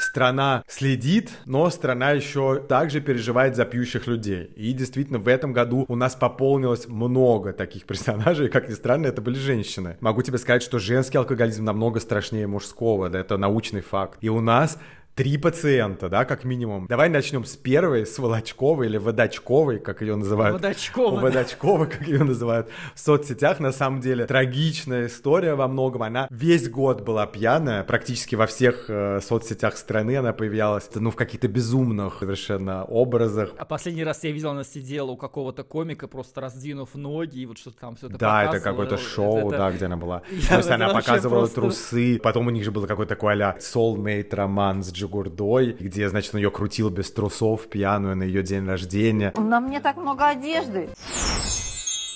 Страна 0.09 0.65
следит, 0.67 1.31
но 1.45 1.69
страна 1.71 2.13
еще 2.13 2.61
также 2.67 3.01
переживает 3.01 3.57
за 3.57 3.65
пьющих 3.65 4.07
людей. 4.07 4.51
И 4.57 4.73
действительно, 4.73 5.19
в 5.19 5.29
этом 5.29 5.53
году 5.53 5.85
у 5.87 5.97
нас 5.97 6.17
пополнилось 6.17 6.89
много 6.89 7.53
таких 7.53 7.85
персонажей, 7.85 8.49
как 8.49 8.69
ни 8.69 8.75
странно, 8.75 9.07
это 9.07 9.21
были 9.21 9.37
женщины. 9.39 9.99
Могу 10.01 10.23
тебе 10.23 10.39
сказать, 10.39 10.63
что 10.63 10.79
женский 10.79 11.19
алкоголизм 11.19 11.65
намного 11.65 12.01
страшнее 12.01 12.47
мужского, 12.47 13.11
да, 13.11 13.21
это 13.21 13.37
научный 13.37 13.83
факт. 13.83 14.19
И 14.23 14.29
у 14.31 14.41
нас 14.41 14.79
три 15.19 15.37
пациента, 15.37 16.09
да, 16.09 16.25
как 16.25 16.45
минимум. 16.45 16.87
Давай 16.87 17.09
начнем 17.09 17.45
с 17.45 17.57
первой, 17.57 18.07
с 18.07 18.21
Волочковой 18.21 18.87
или 18.87 18.99
Водочковой, 18.99 19.81
как 19.81 20.01
ее 20.01 20.15
называют. 20.15 20.63
Водочкова. 20.63 21.19
Водочкова, 21.21 21.87
как 21.87 22.07
ее 22.07 22.23
называют 22.23 22.69
в 22.95 23.01
соцсетях. 23.01 23.59
На 23.59 23.73
самом 23.73 24.01
деле 24.01 24.27
трагичная 24.27 25.09
история 25.09 25.57
во 25.57 25.67
многом. 25.67 26.05
Она 26.05 26.29
весь 26.31 26.71
год 26.71 27.01
была 27.01 27.27
пьяная, 27.27 27.83
практически 27.83 28.37
во 28.37 28.47
всех 28.47 28.85
э, 28.87 29.19
соцсетях 29.21 29.77
страны 29.77 30.17
она 30.19 30.33
появлялась, 30.33 30.89
ну, 30.95 31.11
в 31.11 31.17
каких-то 31.17 31.49
безумных 31.49 32.19
совершенно 32.21 32.85
образах. 32.85 33.51
А 33.59 33.65
последний 33.65 34.05
раз 34.05 34.23
я 34.23 34.31
видел, 34.31 34.51
она 34.51 34.63
сидела 34.63 35.11
у 35.11 35.17
какого-то 35.17 35.65
комика, 35.65 36.07
просто 36.07 36.43
раздвинув 36.43 36.95
ноги, 36.95 37.41
и 37.41 37.47
вот 37.47 37.59
что-то 37.59 37.81
там 37.81 37.97
все 37.97 38.07
это 38.07 38.19
Да, 38.19 38.45
это 38.45 38.61
какое-то 38.61 38.97
шоу, 38.97 39.49
это... 39.49 39.59
да, 39.59 39.73
где 39.73 39.87
она 39.87 39.97
была. 39.97 40.23
Я 40.31 40.49
То 40.49 40.57
есть 40.59 40.71
она 40.71 40.91
показывала 40.91 41.41
просто... 41.41 41.61
трусы, 41.61 42.21
потом 42.23 42.47
у 42.47 42.51
них 42.51 42.63
же 42.63 42.71
был 42.71 42.87
какой-то 42.87 43.17
такой 43.17 43.33
а-ля 43.33 43.57
soulmate 43.59 44.33
роман 44.33 44.85
с 44.85 44.93
Джо 44.93 45.08
Джигурдой, 45.09 45.73
где, 45.73 46.09
значит, 46.09 46.35
он 46.35 46.41
ее 46.41 46.51
крутил 46.51 46.91
без 46.91 47.11
трусов, 47.11 47.69
пьяную 47.69 48.17
на 48.17 48.23
ее 48.23 48.43
день 48.43 48.67
рождения. 48.67 49.33
На 49.37 49.61
мне 49.61 49.81
так 49.81 49.97
много 49.97 50.29
одежды. 50.29 50.91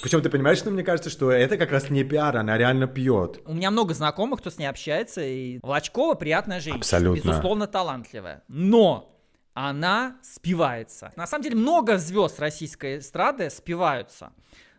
Причем 0.03 0.21
ты 0.21 0.29
понимаешь, 0.31 0.59
что 0.59 0.71
мне 0.71 0.83
кажется, 0.83 1.11
что 1.11 1.31
это 1.31 1.57
как 1.57 1.71
раз 1.71 1.89
не 1.89 2.05
пиар, 2.05 2.37
она 2.37 2.59
реально 2.59 2.87
пьет. 2.89 3.41
У 3.47 3.55
меня 3.55 3.71
много 3.71 3.95
знакомых, 3.95 4.41
кто 4.41 4.51
с 4.51 4.59
ней 4.59 4.67
общается, 4.67 5.23
и 5.25 5.61
Волочкова 5.63 6.15
приятная 6.15 6.61
женщина. 6.61 6.81
Абсолютно. 6.81 7.31
Безусловно, 7.31 7.67
талантливая. 7.67 8.43
Но 8.49 9.17
она 9.55 10.17
спивается. 10.23 11.13
На 11.17 11.27
самом 11.27 11.45
деле 11.45 11.57
много 11.57 11.99
звезд 11.99 12.41
российской 12.41 12.99
эстрады 12.99 13.49
спиваются. 13.49 14.33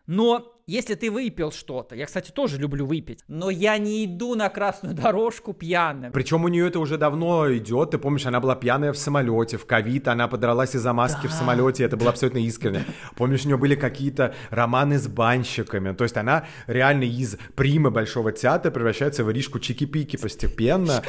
Но 0.08 0.53
если 0.66 0.96
ты 0.96 1.12
выпил 1.12 1.52
что-то, 1.52 1.96
я, 1.96 2.06
кстати, 2.06 2.32
тоже 2.32 2.58
люблю 2.58 2.86
выпить, 2.86 3.20
но 3.28 3.50
я 3.50 3.78
не 3.78 4.06
иду 4.06 4.36
на 4.36 4.50
красную 4.50 4.96
дорожку 4.96 5.54
пьяным. 5.54 6.12
Причем 6.12 6.46
у 6.46 6.48
нее 6.48 6.68
это 6.68 6.80
уже 6.80 6.98
давно 6.98 7.54
идет. 7.54 7.92
Ты 7.92 7.98
помнишь, 7.98 8.26
она 8.26 8.40
была 8.40 8.56
пьяная 8.56 8.94
в 8.94 8.98
самолете, 8.98 9.58
в 9.58 9.66
ковид, 9.66 10.08
она 10.08 10.28
подралась 10.28 10.76
из-за 10.76 10.94
маски 10.94 11.24
Да. 11.24 11.30
в 11.30 11.34
самолете, 11.34 11.84
это 11.84 11.98
было 11.98 12.12
абсолютно 12.12 12.38
искренне. 12.40 12.86
Помнишь, 13.16 13.44
у 13.44 13.48
нее 13.48 13.58
были 13.58 13.76
какие-то 13.76 14.34
романы 14.50 15.00
с 15.00 15.08
банщиками. 15.08 15.94
То 15.94 16.06
есть 16.06 16.16
она 16.18 16.46
реально 16.68 17.04
из 17.04 17.38
примы 17.56 17.92
Большого 17.92 18.32
театра 18.32 18.72
превращается 18.72 19.24
в 19.24 19.32
Иришку 19.32 19.60
Чики-Пики 19.60 20.18
постепенно. 20.22 21.04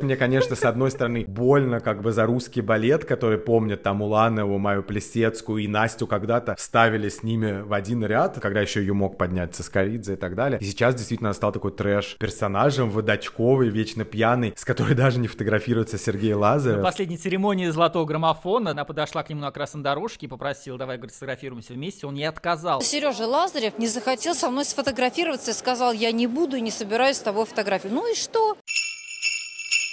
Мне, 0.00 0.16
конечно, 0.16 0.56
с 0.56 0.64
одной 0.64 0.90
стороны, 0.90 1.24
больно 1.26 1.80
как 1.80 2.02
бы 2.02 2.12
за 2.12 2.26
русский 2.26 2.60
балет, 2.60 3.04
который 3.04 3.38
помнит 3.38 3.82
там 3.82 4.02
Уланову, 4.02 4.58
Маю 4.58 4.82
Плесецкую 4.82 5.64
и 5.64 5.68
Настю 5.68 6.06
когда-то 6.06 6.54
ставили 6.58 7.08
с 7.08 7.22
ними 7.22 7.62
в 7.62 7.72
один 7.72 8.04
ряд, 8.04 8.38
когда 8.40 8.55
еще 8.60 8.80
ее 8.80 8.92
мог 8.92 9.18
поднять 9.18 9.54
Цискоридзе 9.54 10.14
и 10.14 10.16
так 10.16 10.34
далее. 10.34 10.58
И 10.60 10.64
сейчас 10.64 10.94
действительно 10.94 11.32
стал 11.32 11.52
такой 11.52 11.72
трэш 11.72 12.16
персонажем, 12.18 12.90
выдачковый, 12.90 13.68
вечно 13.68 14.04
пьяный, 14.04 14.52
с 14.56 14.64
которой 14.64 14.94
даже 14.96 15.18
не 15.18 15.28
фотографируется 15.28 15.98
Сергей 15.98 16.32
На 16.34 16.40
Лазарев. 16.40 16.82
последней 16.82 17.18
церемонии 17.18 17.68
золотого 17.68 18.04
граммофона 18.04 18.70
она 18.70 18.84
подошла 18.84 19.22
к 19.22 19.30
нему 19.30 19.40
на 19.40 19.50
красной 19.50 19.82
дорожке 19.82 20.26
и 20.26 20.28
попросила, 20.28 20.78
давай, 20.78 20.96
говорит, 20.96 21.12
сфотографируемся 21.14 21.72
вместе. 21.74 22.06
Он 22.06 22.14
не 22.14 22.24
отказал. 22.24 22.80
Сережа 22.82 23.26
Лазарев 23.26 23.78
не 23.78 23.86
захотел 23.86 24.34
со 24.34 24.50
мной 24.50 24.64
сфотографироваться 24.64 25.50
и 25.50 25.54
сказал, 25.54 25.92
я 25.92 26.12
не 26.12 26.26
буду 26.26 26.56
и 26.56 26.60
не 26.60 26.70
собираюсь 26.70 27.16
с 27.16 27.20
тобой 27.20 27.46
фотографировать. 27.46 27.94
Ну 27.94 28.12
и 28.12 28.14
что? 28.14 28.56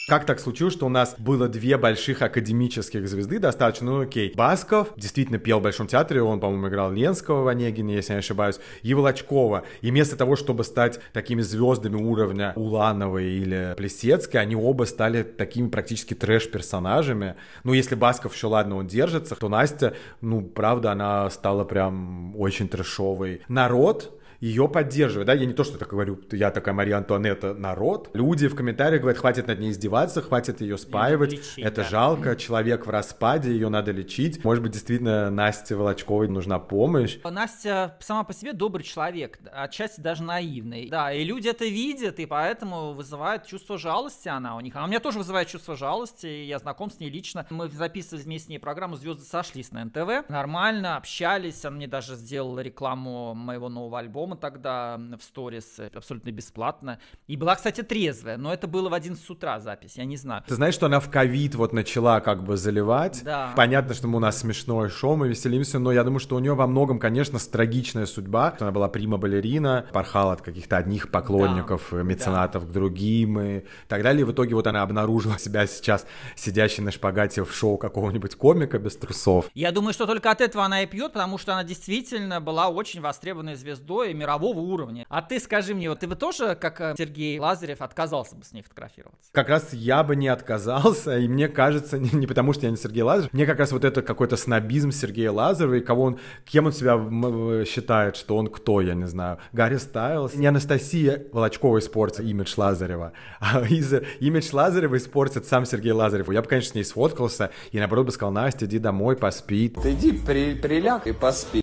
Как 0.05 0.25
так 0.25 0.41
случилось, 0.41 0.73
что 0.73 0.85
у 0.85 0.89
нас 0.89 1.15
было 1.17 1.47
две 1.47 1.77
больших 1.77 2.21
академических 2.21 3.07
звезды 3.07 3.39
достаточно, 3.39 3.85
ну 3.85 4.01
окей. 4.01 4.33
Басков 4.35 4.89
действительно 4.97 5.39
пел 5.39 5.59
в 5.59 5.63
Большом 5.63 5.87
театре, 5.87 6.21
он, 6.21 6.41
по-моему, 6.41 6.67
играл 6.67 6.91
Ленского 6.91 7.43
в 7.43 7.47
Онегине, 7.47 7.95
если 7.95 8.11
я 8.11 8.15
не 8.17 8.19
ошибаюсь, 8.19 8.59
и 8.81 8.93
Волочкова. 8.93 9.63
И 9.79 9.91
вместо 9.91 10.17
того, 10.17 10.35
чтобы 10.35 10.65
стать 10.65 10.99
такими 11.13 11.41
звездами 11.41 11.95
уровня 11.95 12.51
Улановой 12.57 13.31
или 13.31 13.75
Плесецкой, 13.77 14.41
они 14.41 14.57
оба 14.57 14.83
стали 14.83 15.23
такими 15.23 15.69
практически 15.69 16.13
трэш-персонажами. 16.13 17.35
Ну, 17.63 17.71
если 17.71 17.95
Басков 17.95 18.35
еще, 18.35 18.47
ладно, 18.47 18.75
он 18.75 18.87
держится, 18.87 19.35
то 19.35 19.47
Настя, 19.47 19.95
ну, 20.19 20.41
правда, 20.41 20.91
она 20.91 21.29
стала 21.29 21.63
прям 21.63 22.35
очень 22.35 22.67
трэшовой. 22.67 23.41
Народ 23.47 24.19
ее 24.43 24.67
поддерживает, 24.67 25.27
да, 25.27 25.33
я 25.33 25.45
не 25.45 25.53
то, 25.53 25.63
что 25.63 25.77
так 25.77 25.87
говорю, 25.87 26.19
я 26.33 26.51
такая 26.51 26.73
Мария 26.73 26.97
Антуанетта, 26.97 27.53
народ. 27.53 28.09
Люди 28.13 28.49
в 28.49 28.55
комментариях 28.55 28.99
говорят, 28.99 29.21
хватит 29.21 29.47
над 29.47 29.59
ней 29.59 29.71
издеваться, 29.71 30.21
хватит 30.21 30.59
ее 30.59 30.77
спаивать, 30.77 31.31
лечить, 31.31 31.59
это 31.59 31.77
да. 31.77 31.87
жалко, 31.87 32.35
человек 32.35 32.85
в 32.85 32.89
распаде, 32.89 33.51
ее 33.51 33.69
надо 33.69 33.91
лечить. 33.91 34.43
Может 34.43 34.61
быть, 34.61 34.73
действительно, 34.73 35.29
Насте 35.29 35.75
Волочковой 35.75 36.27
нужна 36.27 36.59
помощь. 36.59 37.19
Настя 37.23 37.95
сама 38.01 38.25
по 38.25 38.33
себе 38.33 38.51
добрый 38.51 38.83
человек, 38.83 39.39
отчасти 39.49 40.01
даже 40.01 40.23
наивный. 40.23 40.89
Да, 40.89 41.13
и 41.13 41.23
люди 41.23 41.47
это 41.47 41.63
видят, 41.63 42.19
и 42.19 42.25
поэтому 42.25 42.91
вызывает 42.91 43.45
чувство 43.45 43.77
жалости 43.77 44.27
она 44.27 44.57
у 44.57 44.59
них. 44.59 44.75
А 44.75 44.83
у 44.83 44.87
меня 44.87 44.99
тоже 44.99 45.19
вызывает 45.19 45.47
чувство 45.47 45.77
жалости, 45.77 46.27
и 46.27 46.47
я 46.47 46.59
знаком 46.59 46.91
с 46.91 46.99
ней 46.99 47.09
лично. 47.09 47.47
Мы 47.49 47.69
записывали 47.69 48.23
вместе 48.23 48.47
с 48.47 48.49
ней 48.49 48.59
программу 48.59 48.97
«Звезды 48.97 49.23
сошлись» 49.23 49.71
на 49.71 49.85
НТВ. 49.85 50.27
Нормально, 50.27 50.97
общались, 50.97 51.63
она 51.63 51.77
мне 51.77 51.87
даже 51.87 52.15
сделала 52.15 52.59
рекламу 52.59 53.33
моего 53.33 53.69
нового 53.69 53.99
альбома 53.99 54.32
тогда 54.35 54.97
в 55.19 55.23
сторис, 55.23 55.79
абсолютно 55.93 56.31
бесплатно. 56.31 56.99
И 57.27 57.35
была, 57.37 57.55
кстати, 57.55 57.81
трезвая, 57.83 58.37
но 58.37 58.53
это 58.53 58.67
было 58.67 58.89
в 58.89 58.93
11 58.93 59.29
утра 59.29 59.59
запись, 59.59 59.93
я 59.97 60.05
не 60.05 60.17
знаю. 60.17 60.43
Ты 60.47 60.55
знаешь, 60.55 60.73
что 60.73 60.85
она 60.87 60.99
в 60.99 61.09
ковид 61.09 61.55
вот 61.55 61.73
начала 61.73 62.19
как 62.19 62.43
бы 62.43 62.57
заливать? 62.57 63.21
Да. 63.23 63.53
Понятно, 63.55 63.93
что 63.93 64.07
мы- 64.07 64.17
у 64.17 64.19
нас 64.19 64.39
смешное 64.39 64.89
шоу, 64.89 65.15
мы 65.15 65.27
веселимся, 65.29 65.79
но 65.79 65.91
я 65.91 66.03
думаю, 66.03 66.19
что 66.19 66.35
у 66.35 66.39
нее 66.39 66.53
во 66.53 66.67
многом, 66.67 66.99
конечно, 66.99 67.39
трагичная 67.39 68.05
судьба. 68.05 68.55
Она 68.59 68.71
была 68.71 68.87
прима-балерина, 68.87 69.87
порхала 69.91 70.33
от 70.33 70.41
каких-то 70.41 70.77
одних 70.77 71.09
поклонников, 71.11 71.87
Да. 71.91 71.97
э, 71.99 72.03
меценатов 72.03 72.67
к 72.67 72.71
другим 72.71 73.39
и 73.39 73.63
так 73.87 74.03
далее. 74.03 74.21
И 74.21 74.23
в 74.25 74.31
итоге 74.31 74.55
вот 74.55 74.67
она 74.67 74.81
обнаружила 74.81 75.37
себя 75.39 75.65
сейчас 75.67 76.05
сидящей 76.35 76.83
на 76.83 76.91
шпагате 76.91 77.43
в 77.43 77.53
шоу 77.53 77.77
какого-нибудь 77.77 78.35
комика 78.35 78.79
без 78.79 78.95
трусов. 78.97 79.49
Я 79.53 79.71
думаю, 79.71 79.93
что 79.93 80.05
только 80.05 80.31
от 80.31 80.41
этого 80.41 80.63
она 80.65 80.83
и 80.83 80.85
пьет, 80.85 81.13
потому 81.13 81.37
что 81.37 81.53
она 81.53 81.63
действительно 81.63 82.41
была 82.41 82.69
очень 82.69 83.01
востребованной 83.01 83.55
звездой 83.55 84.13
мирового 84.23 84.59
уровня. 84.59 85.05
А 85.09 85.21
ты 85.21 85.39
скажи 85.39 85.75
мне, 85.75 85.89
вот 85.89 85.99
ты 85.99 86.07
бы 86.07 86.15
тоже, 86.15 86.55
как 86.55 86.79
э, 86.79 86.95
Сергей 86.97 87.37
Лазарев, 87.39 87.81
отказался 87.81 88.35
бы 88.35 88.43
с 88.43 88.53
ней 88.53 88.61
фотографироваться? 88.61 89.29
Как 89.31 89.49
раз 89.49 89.73
я 89.73 90.03
бы 90.03 90.15
не 90.15 90.29
отказался, 90.29 91.17
и 91.17 91.27
мне 91.27 91.47
кажется, 91.49 91.97
не, 91.99 92.09
не 92.11 92.27
потому 92.27 92.53
что 92.53 92.65
я 92.65 92.71
не 92.71 92.77
Сергей 92.77 93.03
Лазарев, 93.03 93.33
мне 93.33 93.45
как 93.45 93.59
раз 93.59 93.71
вот 93.71 93.83
это 93.83 94.01
какой-то 94.01 94.37
снобизм 94.37 94.91
Сергея 94.91 95.31
Лазарева, 95.31 95.75
и 95.75 95.81
кого 95.81 96.03
он, 96.03 96.19
кем 96.45 96.67
он 96.67 96.73
себя 96.73 96.93
м, 96.93 97.65
считает, 97.65 98.15
что 98.15 98.37
он 98.37 98.47
кто, 98.47 98.81
я 98.81 98.93
не 98.93 99.07
знаю, 99.07 99.39
Гарри 99.51 99.77
Стайлз, 99.77 100.35
не 100.35 100.47
Анастасия 100.47 101.23
Волочкова 101.31 101.79
испортит 101.79 102.21
имидж 102.21 102.53
Лазарева, 102.57 103.13
а 103.39 103.61
из 103.61 103.93
имидж 104.19 104.49
Лазарева 104.53 104.97
испортит 104.97 105.45
сам 105.45 105.65
Сергей 105.65 105.91
Лазарев. 105.91 106.31
Я 106.31 106.41
бы, 106.41 106.47
конечно, 106.47 106.71
с 106.71 106.75
ней 106.75 106.83
сфоткался, 106.83 107.51
и 107.71 107.79
наоборот 107.79 108.05
бы 108.05 108.11
сказал, 108.11 108.31
Настя, 108.31 108.65
иди 108.65 108.79
домой, 108.79 109.17
поспи. 109.17 109.69
Ты 109.69 109.93
иди 109.93 110.11
при, 110.13 110.55
приляг 110.55 111.07
и 111.07 111.11
поспи. 111.11 111.62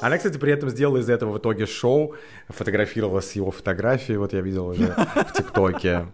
Она, 0.00 0.18
кстати, 0.18 0.36
при 0.36 0.52
этом 0.52 0.68
сделала 0.68 0.98
из 0.98 1.08
этого 1.08 1.32
в 1.32 1.38
итоге 1.38 1.66
шоу, 1.66 2.14
фотографировалась 2.48 3.30
с 3.30 3.32
его 3.32 3.50
фотографией, 3.50 4.18
вот 4.18 4.32
я 4.32 4.40
видел 4.40 4.68
уже 4.68 4.94
в 5.14 5.32
ТикТоке. 5.32 6.06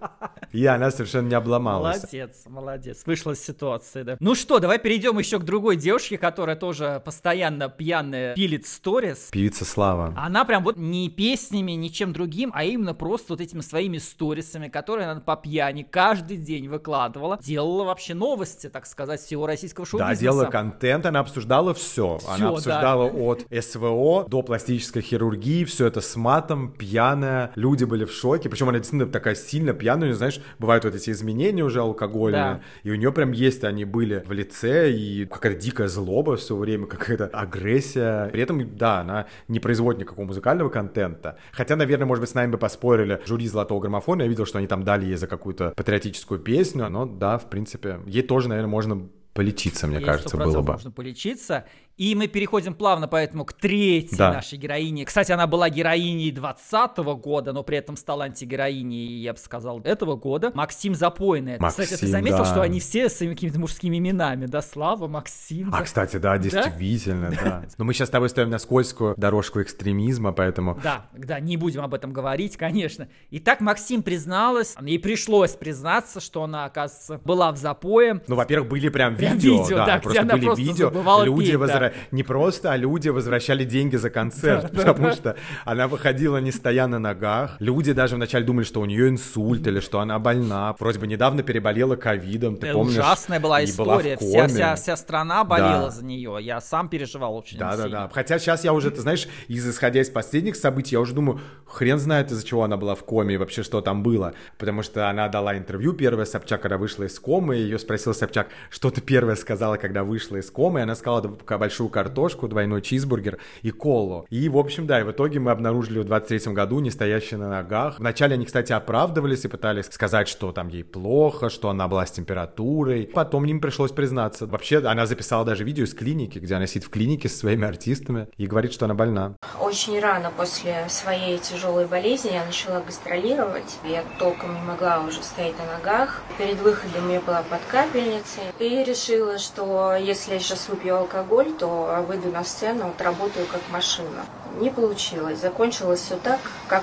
И 0.52 0.66
она 0.66 0.90
совершенно 0.90 1.28
не 1.28 1.34
обломалась. 1.34 2.02
Молодец, 2.02 2.42
молодец. 2.46 3.02
Вышла 3.06 3.32
из 3.32 3.42
ситуации, 3.44 4.02
да. 4.02 4.16
Ну 4.20 4.34
что, 4.34 4.58
давай 4.58 4.78
перейдем 4.78 5.18
еще 5.18 5.38
к 5.38 5.44
другой 5.44 5.76
девушке, 5.76 6.18
которая 6.18 6.56
тоже 6.56 7.00
постоянно 7.04 7.68
пьяная 7.68 8.34
пилит 8.34 8.66
сторис. 8.66 9.28
Певица 9.32 9.64
Слава. 9.64 10.14
Она 10.16 10.44
прям 10.44 10.62
вот 10.62 10.76
не 10.76 11.08
песнями, 11.08 11.72
ничем 11.72 12.12
другим, 12.12 12.52
а 12.54 12.64
именно 12.64 12.94
просто 12.94 13.32
вот 13.32 13.40
этими 13.40 13.62
своими 13.62 13.98
сторисами, 13.98 14.68
которые 14.68 15.08
она 15.08 15.20
по 15.20 15.36
пьяни 15.36 15.82
каждый 15.82 16.36
день 16.36 16.68
выкладывала. 16.68 17.38
Делала 17.42 17.84
вообще 17.84 18.14
новости, 18.14 18.68
так 18.68 18.86
сказать, 18.86 19.20
всего 19.20 19.46
российского 19.46 19.86
шоу-бизнеса. 19.86 20.14
Да, 20.14 20.20
делала 20.20 20.44
контент, 20.44 21.06
она 21.06 21.20
обсуждала 21.20 21.72
все. 21.74 22.18
Всё, 22.18 22.18
Она 22.28 22.38
да. 22.38 22.48
обсуждала 22.50 23.04
от 23.04 23.46
СВО 23.72 24.26
до 24.28 24.42
пластической 24.42 25.02
хирургии, 25.02 25.64
все 25.64 25.86
это 25.86 26.00
с 26.00 26.16
матом, 26.16 26.72
пьяная. 26.72 27.52
Люди 27.54 27.84
были 27.84 28.04
в 28.04 28.12
шоке. 28.12 28.48
Причем 28.48 28.68
она 28.68 28.78
действительно 28.78 29.10
такая 29.10 29.34
сильно 29.34 29.72
пьяная, 29.72 30.04
у 30.04 30.06
неё, 30.10 30.16
знаешь, 30.16 30.40
бывают 30.58 30.84
вот 30.84 30.94
эти 30.94 31.10
изменения 31.10 31.64
уже 31.64 31.80
алкогольные. 31.80 32.42
Да. 32.42 32.60
И 32.82 32.90
у 32.90 32.94
нее 32.94 33.12
прям 33.12 33.32
есть, 33.32 33.64
они 33.64 33.84
были 33.84 34.22
в 34.26 34.32
лице, 34.32 34.92
и 34.92 35.26
какая-то 35.26 35.60
дикая 35.60 35.88
злоба 35.88 36.36
все 36.36 36.56
время, 36.56 36.86
какая-то 36.86 37.26
агрессия. 37.26 38.28
При 38.30 38.42
этом, 38.42 38.76
да, 38.76 39.00
она 39.00 39.26
не 39.48 39.60
производит 39.60 40.00
никакого 40.00 40.26
музыкального 40.26 40.68
контента. 40.68 41.36
Хотя, 41.52 41.76
наверное, 41.76 42.06
может 42.06 42.20
быть, 42.20 42.30
с 42.30 42.34
нами 42.34 42.50
бы 42.50 42.58
поспорили 42.58 43.20
жюри 43.26 43.48
«Золотого 43.48 43.80
граммофона». 43.80 44.22
Я 44.22 44.28
видел, 44.28 44.46
что 44.46 44.58
они 44.58 44.66
там 44.66 44.84
дали 44.84 45.06
ей 45.06 45.16
за 45.16 45.26
какую-то 45.26 45.72
патриотическую 45.76 46.40
песню. 46.40 46.88
Но 46.88 47.06
да, 47.06 47.38
в 47.38 47.48
принципе, 47.48 48.00
ей 48.06 48.22
тоже, 48.22 48.48
наверное, 48.48 48.70
можно 48.70 49.08
полечиться, 49.34 49.86
мне 49.86 49.96
Ей 49.96 50.04
кажется, 50.04 50.36
100% 50.36 50.44
было 50.44 50.60
бы. 50.60 50.72
нужно 50.74 50.90
полечиться. 50.90 51.64
И 52.02 52.16
мы 52.16 52.26
переходим 52.26 52.74
плавно 52.74 53.06
поэтому 53.06 53.44
к 53.44 53.52
третьей 53.52 54.18
Да. 54.18 54.32
нашей 54.32 54.58
героине. 54.58 55.04
Кстати, 55.04 55.30
она 55.30 55.46
была 55.46 55.70
героиней 55.70 56.32
20 56.32 57.14
года, 57.14 57.52
но 57.52 57.62
при 57.62 57.78
этом 57.78 57.96
стала 57.96 58.24
антигероиней, 58.24 59.20
я 59.22 59.34
бы 59.34 59.38
сказал, 59.38 59.80
этого 59.84 60.16
года. 60.16 60.50
Максим 60.52 60.96
Запойный. 60.96 61.58
Кстати, 61.58 61.90
ты 61.90 61.92
Максим, 61.92 62.08
заметил, 62.08 62.38
да. 62.38 62.44
что 62.44 62.60
они 62.60 62.80
все 62.80 63.08
с 63.08 63.18
какими-то 63.18 63.60
мужскими 63.60 63.98
именами, 63.98 64.46
да? 64.46 64.62
Слава, 64.62 65.06
Максим. 65.06 65.68
А, 65.72 65.78
да? 65.78 65.84
кстати, 65.84 66.16
да, 66.16 66.38
действительно, 66.38 67.30
да. 67.30 67.66
Но 67.78 67.84
мы 67.84 67.94
сейчас 67.94 68.08
с 68.08 68.10
тобой 68.10 68.30
стоим 68.30 68.50
на 68.50 68.58
скользкую 68.58 69.14
дорожку 69.16 69.62
экстремизма, 69.62 70.32
поэтому... 70.32 70.76
Да, 70.82 71.06
да, 71.12 71.38
не 71.38 71.56
будем 71.56 71.82
об 71.82 71.94
этом 71.94 72.12
говорить, 72.12 72.56
конечно. 72.56 73.06
Итак, 73.30 73.60
Максим 73.60 74.02
призналась, 74.02 74.74
ей 74.82 74.98
пришлось 74.98 75.52
признаться, 75.52 76.18
что 76.18 76.42
она, 76.42 76.64
оказывается, 76.64 77.20
была 77.24 77.52
в 77.52 77.58
запое. 77.58 78.20
Ну, 78.26 78.34
во-первых, 78.34 78.68
были 78.68 78.88
прям 78.88 79.14
прям 79.14 79.34
видео, 79.34 79.62
видео, 79.62 79.76
да, 79.76 79.86
да, 79.86 79.98
просто 79.98 80.20
она 80.22 80.34
были 80.34 80.44
просто 80.46 80.64
видео, 80.64 81.24
люди 81.24 81.52
петь, 81.52 81.60
да. 81.68 81.91
Не 82.10 82.22
просто, 82.22 82.72
а 82.72 82.76
люди 82.76 83.08
возвращали 83.08 83.64
деньги 83.64 83.96
за 83.96 84.10
концерт, 84.10 84.70
потому 84.72 85.12
что 85.12 85.36
она 85.64 85.88
выходила 85.88 86.38
не 86.38 86.52
стоя 86.52 86.86
на 86.86 86.98
ногах. 86.98 87.56
Люди 87.58 87.92
даже 87.92 88.16
вначале 88.16 88.44
думали, 88.44 88.64
что 88.64 88.80
у 88.80 88.84
нее 88.84 89.08
инсульт 89.08 89.66
или 89.66 89.80
что 89.80 90.00
она 90.00 90.18
больна. 90.18 90.74
Вроде 90.78 90.98
бы 90.98 91.06
недавно 91.06 91.42
переболела 91.42 91.96
ковидом, 91.96 92.56
ты 92.56 92.68
Э, 92.68 92.72
помнишь? 92.72 92.96
Ужасная 92.98 93.40
была 93.40 93.64
история. 93.64 94.16
вся, 94.16 94.48
вся, 94.48 94.74
вся 94.76 94.96
страна 94.96 95.44
болела 95.44 95.90
за 95.90 96.04
нее. 96.04 96.38
Я 96.40 96.60
сам 96.60 96.88
переживал 96.88 97.36
очень 97.36 97.58
Да, 97.58 97.76
да, 97.76 97.88
да. 97.88 98.10
Хотя 98.12 98.38
сейчас 98.38 98.64
я 98.64 98.72
уже, 98.72 98.90
ты 98.90 99.00
знаешь, 99.00 99.28
из, 99.48 99.68
исходя 99.68 100.00
из 100.00 100.10
последних 100.10 100.56
событий, 100.56 100.94
я 100.96 101.00
уже 101.00 101.14
думаю, 101.14 101.40
хрен 101.66 101.98
знает, 101.98 102.30
из-за 102.30 102.44
чего 102.46 102.64
она 102.64 102.76
была 102.76 102.94
в 102.94 103.04
коме 103.04 103.34
и 103.34 103.36
вообще 103.36 103.62
что 103.62 103.80
там 103.80 104.02
было. 104.02 104.34
Потому 104.58 104.82
что 104.82 105.08
она 105.08 105.28
дала 105.28 105.56
интервью 105.56 105.92
первое 105.92 106.24
Собчак, 106.24 106.62
когда 106.62 106.78
вышла 106.78 107.04
из 107.04 107.18
комы, 107.18 107.56
ее 107.56 107.78
спросил 107.78 108.14
Собчак, 108.14 108.48
что 108.70 108.90
ты 108.90 109.00
первое 109.00 109.36
сказала, 109.36 109.76
когда 109.76 110.04
вышла 110.04 110.36
из 110.36 110.50
комы, 110.50 110.80
и 110.80 110.82
она 110.82 110.94
сказала 110.94 111.22
«Да, 111.22 111.28
большую 111.72 111.88
картошку, 111.88 112.48
двойной 112.48 112.82
чизбургер 112.82 113.38
и 113.62 113.70
колу. 113.70 114.26
И, 114.28 114.46
в 114.50 114.58
общем, 114.58 114.86
да, 114.86 115.00
и 115.00 115.04
в 115.04 115.10
итоге 115.10 115.40
мы 115.40 115.52
обнаружили 115.52 116.00
в 116.00 116.04
23 116.04 116.52
году 116.52 116.80
не 116.80 116.90
стоящей 116.90 117.36
на 117.36 117.48
ногах. 117.48 117.98
Вначале 117.98 118.34
они, 118.34 118.44
кстати, 118.44 118.72
оправдывались 118.72 119.46
и 119.46 119.48
пытались 119.48 119.86
сказать, 119.86 120.28
что 120.28 120.52
там 120.52 120.68
ей 120.68 120.84
плохо, 120.84 121.48
что 121.48 121.70
она 121.70 121.88
была 121.88 122.04
с 122.04 122.10
температурой. 122.10 123.08
Потом 123.14 123.46
им 123.46 123.58
пришлось 123.58 123.90
признаться. 123.90 124.46
Вообще, 124.46 124.78
она 124.78 125.06
записала 125.06 125.46
даже 125.46 125.64
видео 125.64 125.84
из 125.84 125.94
клиники, 125.94 126.38
где 126.38 126.56
она 126.56 126.66
сидит 126.66 126.84
в 126.84 126.90
клинике 126.90 127.30
со 127.30 127.38
своими 127.38 127.66
артистами 127.66 128.28
и 128.36 128.46
говорит, 128.46 128.74
что 128.74 128.84
она 128.84 128.92
больна. 128.92 129.34
Очень 129.58 129.98
рано 129.98 130.30
после 130.36 130.84
своей 130.90 131.38
тяжелой 131.38 131.86
болезни 131.86 132.32
я 132.34 132.44
начала 132.44 132.82
гастролировать. 132.82 133.78
Я 133.84 134.04
толком 134.18 134.54
не 134.54 134.60
могла 134.60 135.00
уже 135.00 135.22
стоять 135.22 135.54
на 135.58 135.78
ногах. 135.78 136.20
Перед 136.36 136.60
выходом 136.60 137.10
я 137.10 137.20
была 137.20 137.42
под 137.42 137.60
капельницей. 137.70 138.42
И 138.58 138.84
решила, 138.84 139.38
что 139.38 139.96
если 139.96 140.34
я 140.34 140.38
сейчас 140.38 140.68
выпью 140.68 140.98
алкоголь, 140.98 141.52
то 141.62 142.04
выйду 142.08 142.28
на 142.28 142.42
сцену, 142.42 142.88
отработаю 142.88 143.46
как 143.46 143.60
машина. 143.70 144.26
Не 144.58 144.70
получилось. 144.70 145.38
Закончилось 145.38 146.00
все 146.00 146.16
так, 146.16 146.40
как 146.66 146.82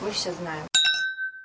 мы 0.00 0.12
все 0.12 0.32
знаем. 0.32 0.62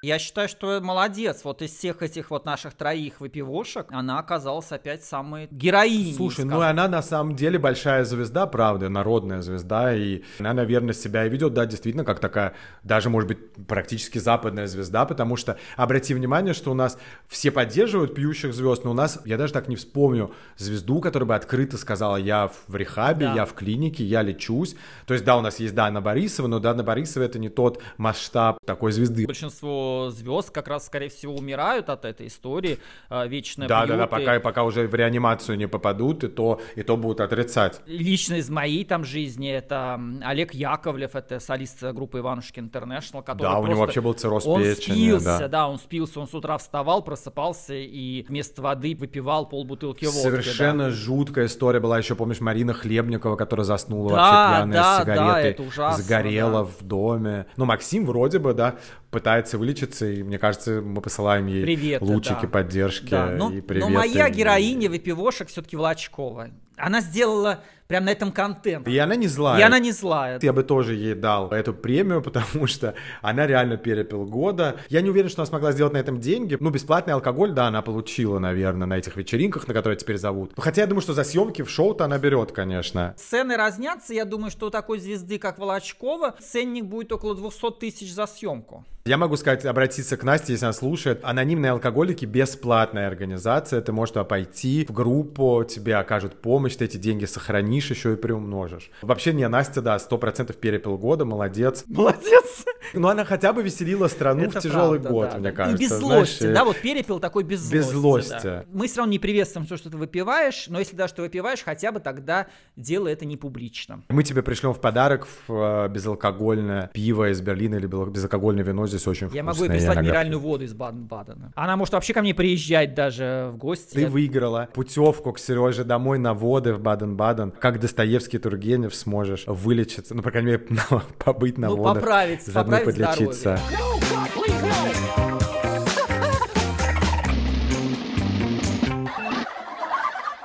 Я 0.03 0.17
считаю, 0.17 0.49
что 0.49 0.81
молодец. 0.81 1.41
Вот 1.43 1.61
из 1.61 1.77
всех 1.77 2.01
этих 2.01 2.31
вот 2.31 2.43
наших 2.43 2.73
троих 2.73 3.19
выпивошек 3.19 3.85
она 3.91 4.17
оказалась 4.17 4.71
опять 4.71 5.03
самой 5.03 5.47
героиней. 5.51 6.15
Слушай, 6.15 6.43
ну 6.45 6.53
скажем. 6.57 6.63
и 6.63 6.69
она 6.71 6.87
на 6.87 7.03
самом 7.03 7.35
деле 7.35 7.59
большая 7.59 8.03
звезда, 8.03 8.47
правда, 8.47 8.89
народная 8.89 9.43
звезда, 9.43 9.93
и 9.95 10.23
она, 10.39 10.53
наверное, 10.55 10.95
себя 10.95 11.27
и 11.27 11.29
ведет, 11.29 11.53
да, 11.53 11.67
действительно, 11.67 12.03
как 12.03 12.19
такая, 12.19 12.55
даже, 12.81 13.11
может 13.11 13.27
быть, 13.27 13.53
практически 13.67 14.17
западная 14.17 14.65
звезда, 14.65 15.05
потому 15.05 15.35
что, 15.35 15.59
обрати 15.77 16.15
внимание, 16.15 16.55
что 16.55 16.71
у 16.71 16.73
нас 16.73 16.97
все 17.27 17.51
поддерживают 17.51 18.15
пьющих 18.15 18.55
звезд, 18.55 18.83
но 18.83 18.91
у 18.91 18.95
нас, 18.95 19.19
я 19.25 19.37
даже 19.37 19.53
так 19.53 19.67
не 19.67 19.75
вспомню, 19.75 20.33
звезду, 20.57 20.99
которая 20.99 21.27
бы 21.27 21.35
открыто 21.35 21.77
сказала, 21.77 22.15
я 22.15 22.49
в 22.67 22.75
рехабе, 22.75 23.27
Да. 23.27 23.35
я 23.35 23.45
в 23.45 23.53
клинике, 23.53 24.03
я 24.03 24.23
лечусь. 24.23 24.75
То 25.05 25.13
есть, 25.13 25.23
да, 25.25 25.37
у 25.37 25.41
нас 25.41 25.59
есть 25.59 25.75
Дана 25.75 26.01
Борисова, 26.01 26.47
но 26.47 26.57
Дана 26.57 26.81
Борисова 26.81 27.21
это 27.23 27.37
не 27.37 27.49
тот 27.49 27.79
масштаб 27.97 28.57
такой 28.65 28.93
звезды. 28.93 29.27
Большинство 29.27 29.90
звезд 30.09 30.49
как 30.51 30.67
раз, 30.67 30.85
скорее 30.85 31.09
всего, 31.09 31.35
умирают 31.35 31.89
от 31.89 32.05
этой 32.05 32.27
истории. 32.27 32.77
а, 33.09 33.25
Вечная 33.27 33.67
Да, 33.67 33.85
да, 33.85 33.97
да, 33.97 34.03
и- 34.05 34.07
пока, 34.07 34.39
пока 34.39 34.63
уже 34.63 34.87
в 34.87 34.95
реанимацию 34.95 35.57
не 35.57 35.67
попадут, 35.67 36.23
и 36.23 36.27
то, 36.27 36.59
и 36.75 36.83
то 36.83 36.97
будут 36.97 37.21
отрицать. 37.21 37.81
Лично 37.85 38.35
из 38.35 38.49
моей 38.49 38.83
там 38.85 39.03
жизни 39.03 39.49
это 39.51 39.99
Олег 40.23 40.53
Яковлев, 40.53 41.15
это 41.15 41.39
солист 41.39 41.83
группы 41.83 42.19
Иванушки 42.19 42.59
Интернешнл, 42.59 43.21
который 43.21 43.43
Да, 43.49 43.59
у 43.59 43.63
него 43.63 43.67
просто- 43.67 43.81
вообще 43.81 44.01
был 44.01 44.13
цирроз 44.13 44.45
Он 44.45 44.61
печени, 44.61 44.93
спился, 44.95 45.25
да. 45.39 45.47
да. 45.47 45.67
он 45.67 45.77
спился, 45.79 46.19
он 46.19 46.27
с 46.27 46.33
утра 46.33 46.57
вставал, 46.57 47.01
просыпался 47.03 47.73
и 47.73 48.23
вместо 48.27 48.61
воды 48.61 48.95
выпивал 48.95 49.47
полбутылки 49.47 50.05
водки. 50.05 50.19
Совершенно 50.21 50.85
да. 50.85 50.91
жуткая 50.91 51.45
история 51.45 51.79
была 51.79 51.97
еще, 51.97 52.15
помнишь, 52.15 52.39
Марина 52.41 52.73
Хлебникова, 52.73 53.35
которая 53.35 53.65
заснула 53.65 54.09
Да, 54.09 54.15
вообще 54.15 54.57
пьяная 54.57 54.73
да, 54.73 54.83
с 54.83 54.97
да, 55.05 55.13
сигаретой, 55.15 55.51
это 55.51 55.63
ужасно, 55.63 56.03
сгорела 56.03 56.51
да. 56.51 56.63
в 56.63 56.83
доме. 56.83 57.45
Ну, 57.57 57.65
Максим 57.65 58.05
вроде 58.05 58.39
бы, 58.39 58.53
да, 58.53 58.75
пытается 59.11 59.57
вылечиться, 59.57 60.05
и 60.07 60.23
мне 60.23 60.39
кажется, 60.39 60.81
мы 60.81 61.01
посылаем 61.01 61.45
ей 61.47 61.63
Приветы, 61.63 62.03
лучики 62.03 62.43
да. 62.43 62.47
поддержки 62.47 63.09
Да, 63.09 63.25
но, 63.27 63.51
и 63.51 63.57
но 63.57 63.61
приветы. 63.61 63.91
моя 63.91 64.29
героиня 64.29 64.89
выпивошек 64.89 65.49
все-таки 65.49 65.75
Волочкова. 65.75 66.49
Она 66.81 67.01
сделала 67.01 67.63
прям 67.91 68.05
на 68.05 68.11
этом 68.11 68.31
контент. 68.31 68.87
И 68.87 68.97
она 68.97 69.17
не 69.17 69.27
злая. 69.27 69.59
И 69.59 69.63
она 69.63 69.77
не 69.77 69.91
злая. 69.91 70.39
Я 70.41 70.53
бы 70.53 70.63
тоже 70.63 70.95
ей 70.95 71.13
дал 71.13 71.51
эту 71.51 71.73
премию, 71.73 72.21
потому 72.23 72.65
что 72.65 72.95
она 73.21 73.45
реально 73.45 73.75
перепил 73.75 74.25
года. 74.25 74.77
Я 74.87 75.01
не 75.01 75.09
уверен, 75.09 75.29
что 75.29 75.41
она 75.41 75.47
смогла 75.47 75.73
сделать 75.73 75.93
на 75.93 75.97
этом 75.97 76.19
деньги. 76.21 76.57
Ну, 76.57 76.69
бесплатный 76.69 77.13
алкоголь, 77.13 77.51
да, 77.51 77.67
она 77.67 77.81
получила, 77.81 78.39
наверное, 78.39 78.87
на 78.87 78.97
этих 78.97 79.17
вечеринках, 79.17 79.67
на 79.67 79.73
которые 79.73 79.97
теперь 79.97 80.17
зовут. 80.17 80.53
Хотя 80.57 80.81
я 80.81 80.87
думаю, 80.87 81.01
что 81.01 81.13
за 81.13 81.25
съемки 81.25 81.63
в 81.63 81.69
шоу-то 81.69 82.05
она 82.05 82.17
берет, 82.17 82.53
конечно. 82.53 83.13
Цены 83.17 83.57
разнятся. 83.57 84.13
Я 84.13 84.23
думаю, 84.23 84.51
что 84.51 84.67
у 84.67 84.69
такой 84.69 84.99
звезды, 84.99 85.37
как 85.37 85.59
Волочкова, 85.59 86.35
ценник 86.39 86.85
будет 86.85 87.11
около 87.11 87.35
200 87.35 87.71
тысяч 87.71 88.13
за 88.13 88.25
съемку. 88.25 88.85
Я 89.03 89.17
могу 89.17 89.35
сказать, 89.35 89.65
обратиться 89.65 90.15
к 90.15 90.23
Насте, 90.23 90.53
если 90.53 90.65
она 90.65 90.73
слушает. 90.73 91.21
Анонимные 91.23 91.71
алкоголики– 91.71 92.25
бесплатная 92.27 93.07
организация. 93.07 93.81
Ты 93.81 93.91
можешь 93.91 94.13
туда 94.13 94.25
пойти 94.25 94.85
в 94.87 94.93
группу, 94.93 95.65
тебе 95.67 95.95
окажут 95.95 96.39
помощь, 96.39 96.70
ты 96.75 96.85
эти 96.85 96.97
деньги 96.97 97.25
сохранишь, 97.25 97.89
еще 97.89 98.13
и 98.13 98.15
приумножишь. 98.15 98.89
Вообще, 99.01 99.33
не, 99.33 99.47
Настя, 99.47 99.81
да, 99.81 99.97
100% 99.97 100.53
перепил 100.53 100.97
года, 100.97 101.25
молодец. 101.25 101.83
Молодец. 101.87 102.65
Но 102.93 103.09
она 103.09 103.23
хотя 103.25 103.53
бы 103.53 103.63
веселила 103.63 104.07
страну 104.07 104.43
Это 104.43 104.59
в 104.59 104.63
тяжелый 104.63 104.99
правда, 104.99 105.09
год, 105.09 105.29
да, 105.31 105.37
мне 105.37 105.49
да. 105.51 105.55
кажется. 105.55 105.77
И 105.83 105.87
без 105.87 105.97
Знаешь, 105.97 106.27
злости, 106.29 106.43
э, 106.45 106.53
да, 106.53 106.65
вот 106.65 106.77
перепил 106.81 107.19
такой 107.19 107.43
без 107.43 107.59
злости. 107.59 107.75
без 107.75 107.85
злости. 107.89 108.39
да. 108.43 108.65
Мы 108.73 108.87
все 108.87 108.97
равно 108.97 109.11
не 109.11 109.19
приветствуем 109.19 109.65
то, 109.67 109.77
что 109.77 109.89
ты 109.89 109.97
выпиваешь, 109.97 110.65
но 110.67 110.79
если 110.79 110.95
даже 110.95 111.13
ты 111.13 111.21
выпиваешь, 111.21 111.61
хотя 111.63 111.91
бы 111.91 111.99
тогда 111.99 112.47
делай 112.75 113.13
это 113.13 113.25
не 113.25 113.37
публично. 113.37 114.03
Мы 114.09 114.23
тебе 114.23 114.41
пришлем 114.41 114.73
в 114.73 114.81
подарок 114.81 115.25
в, 115.47 115.85
э, 115.85 115.87
безалкогольное 115.89 116.89
пиво 116.93 117.29
из 117.31 117.41
Берлина 117.41 117.75
или 117.75 117.87
безалкогольное 117.87 118.63
вино. 118.63 118.87
Здесь 118.87 119.07
очень 119.07 119.27
Я 119.27 119.43
вкусное. 119.43 119.43
могу 119.43 119.63
ей 119.63 119.69
прислать 119.69 119.95
иногда- 119.95 120.01
минеральную 120.01 120.39
воду 120.39 120.63
из 120.65 120.73
Баден-Бадена. 120.73 121.51
Она 121.55 121.77
может 121.77 121.93
вообще 121.93 122.13
ко 122.13 122.21
мне 122.21 122.33
приезжать 122.33 122.93
даже 122.93 123.49
в 123.53 123.57
гости. 123.57 123.93
Ты 123.93 124.07
выиграла 124.07 124.67
путевку 124.73 125.31
к 125.33 125.39
Сереже 125.39 125.83
домой 125.83 126.19
на 126.19 126.33
воды 126.61 126.73
в 126.73 126.79
Баден-Баден. 126.79 127.51
Как 127.59 127.79
Достоевский 127.79 128.37
Тургенев 128.37 128.93
сможешь 128.93 129.43
вылечиться, 129.47 130.13
ну, 130.13 130.21
по 130.21 130.31
крайней 130.31 130.51
мере, 130.51 130.67
побыть 131.17 131.57
на 131.57 131.69
Ну, 131.69 131.77
водах. 131.77 131.95
поправить, 131.95 132.43
заодно 132.45 132.77
поправить 132.77 132.97
подлечиться. 133.15 133.59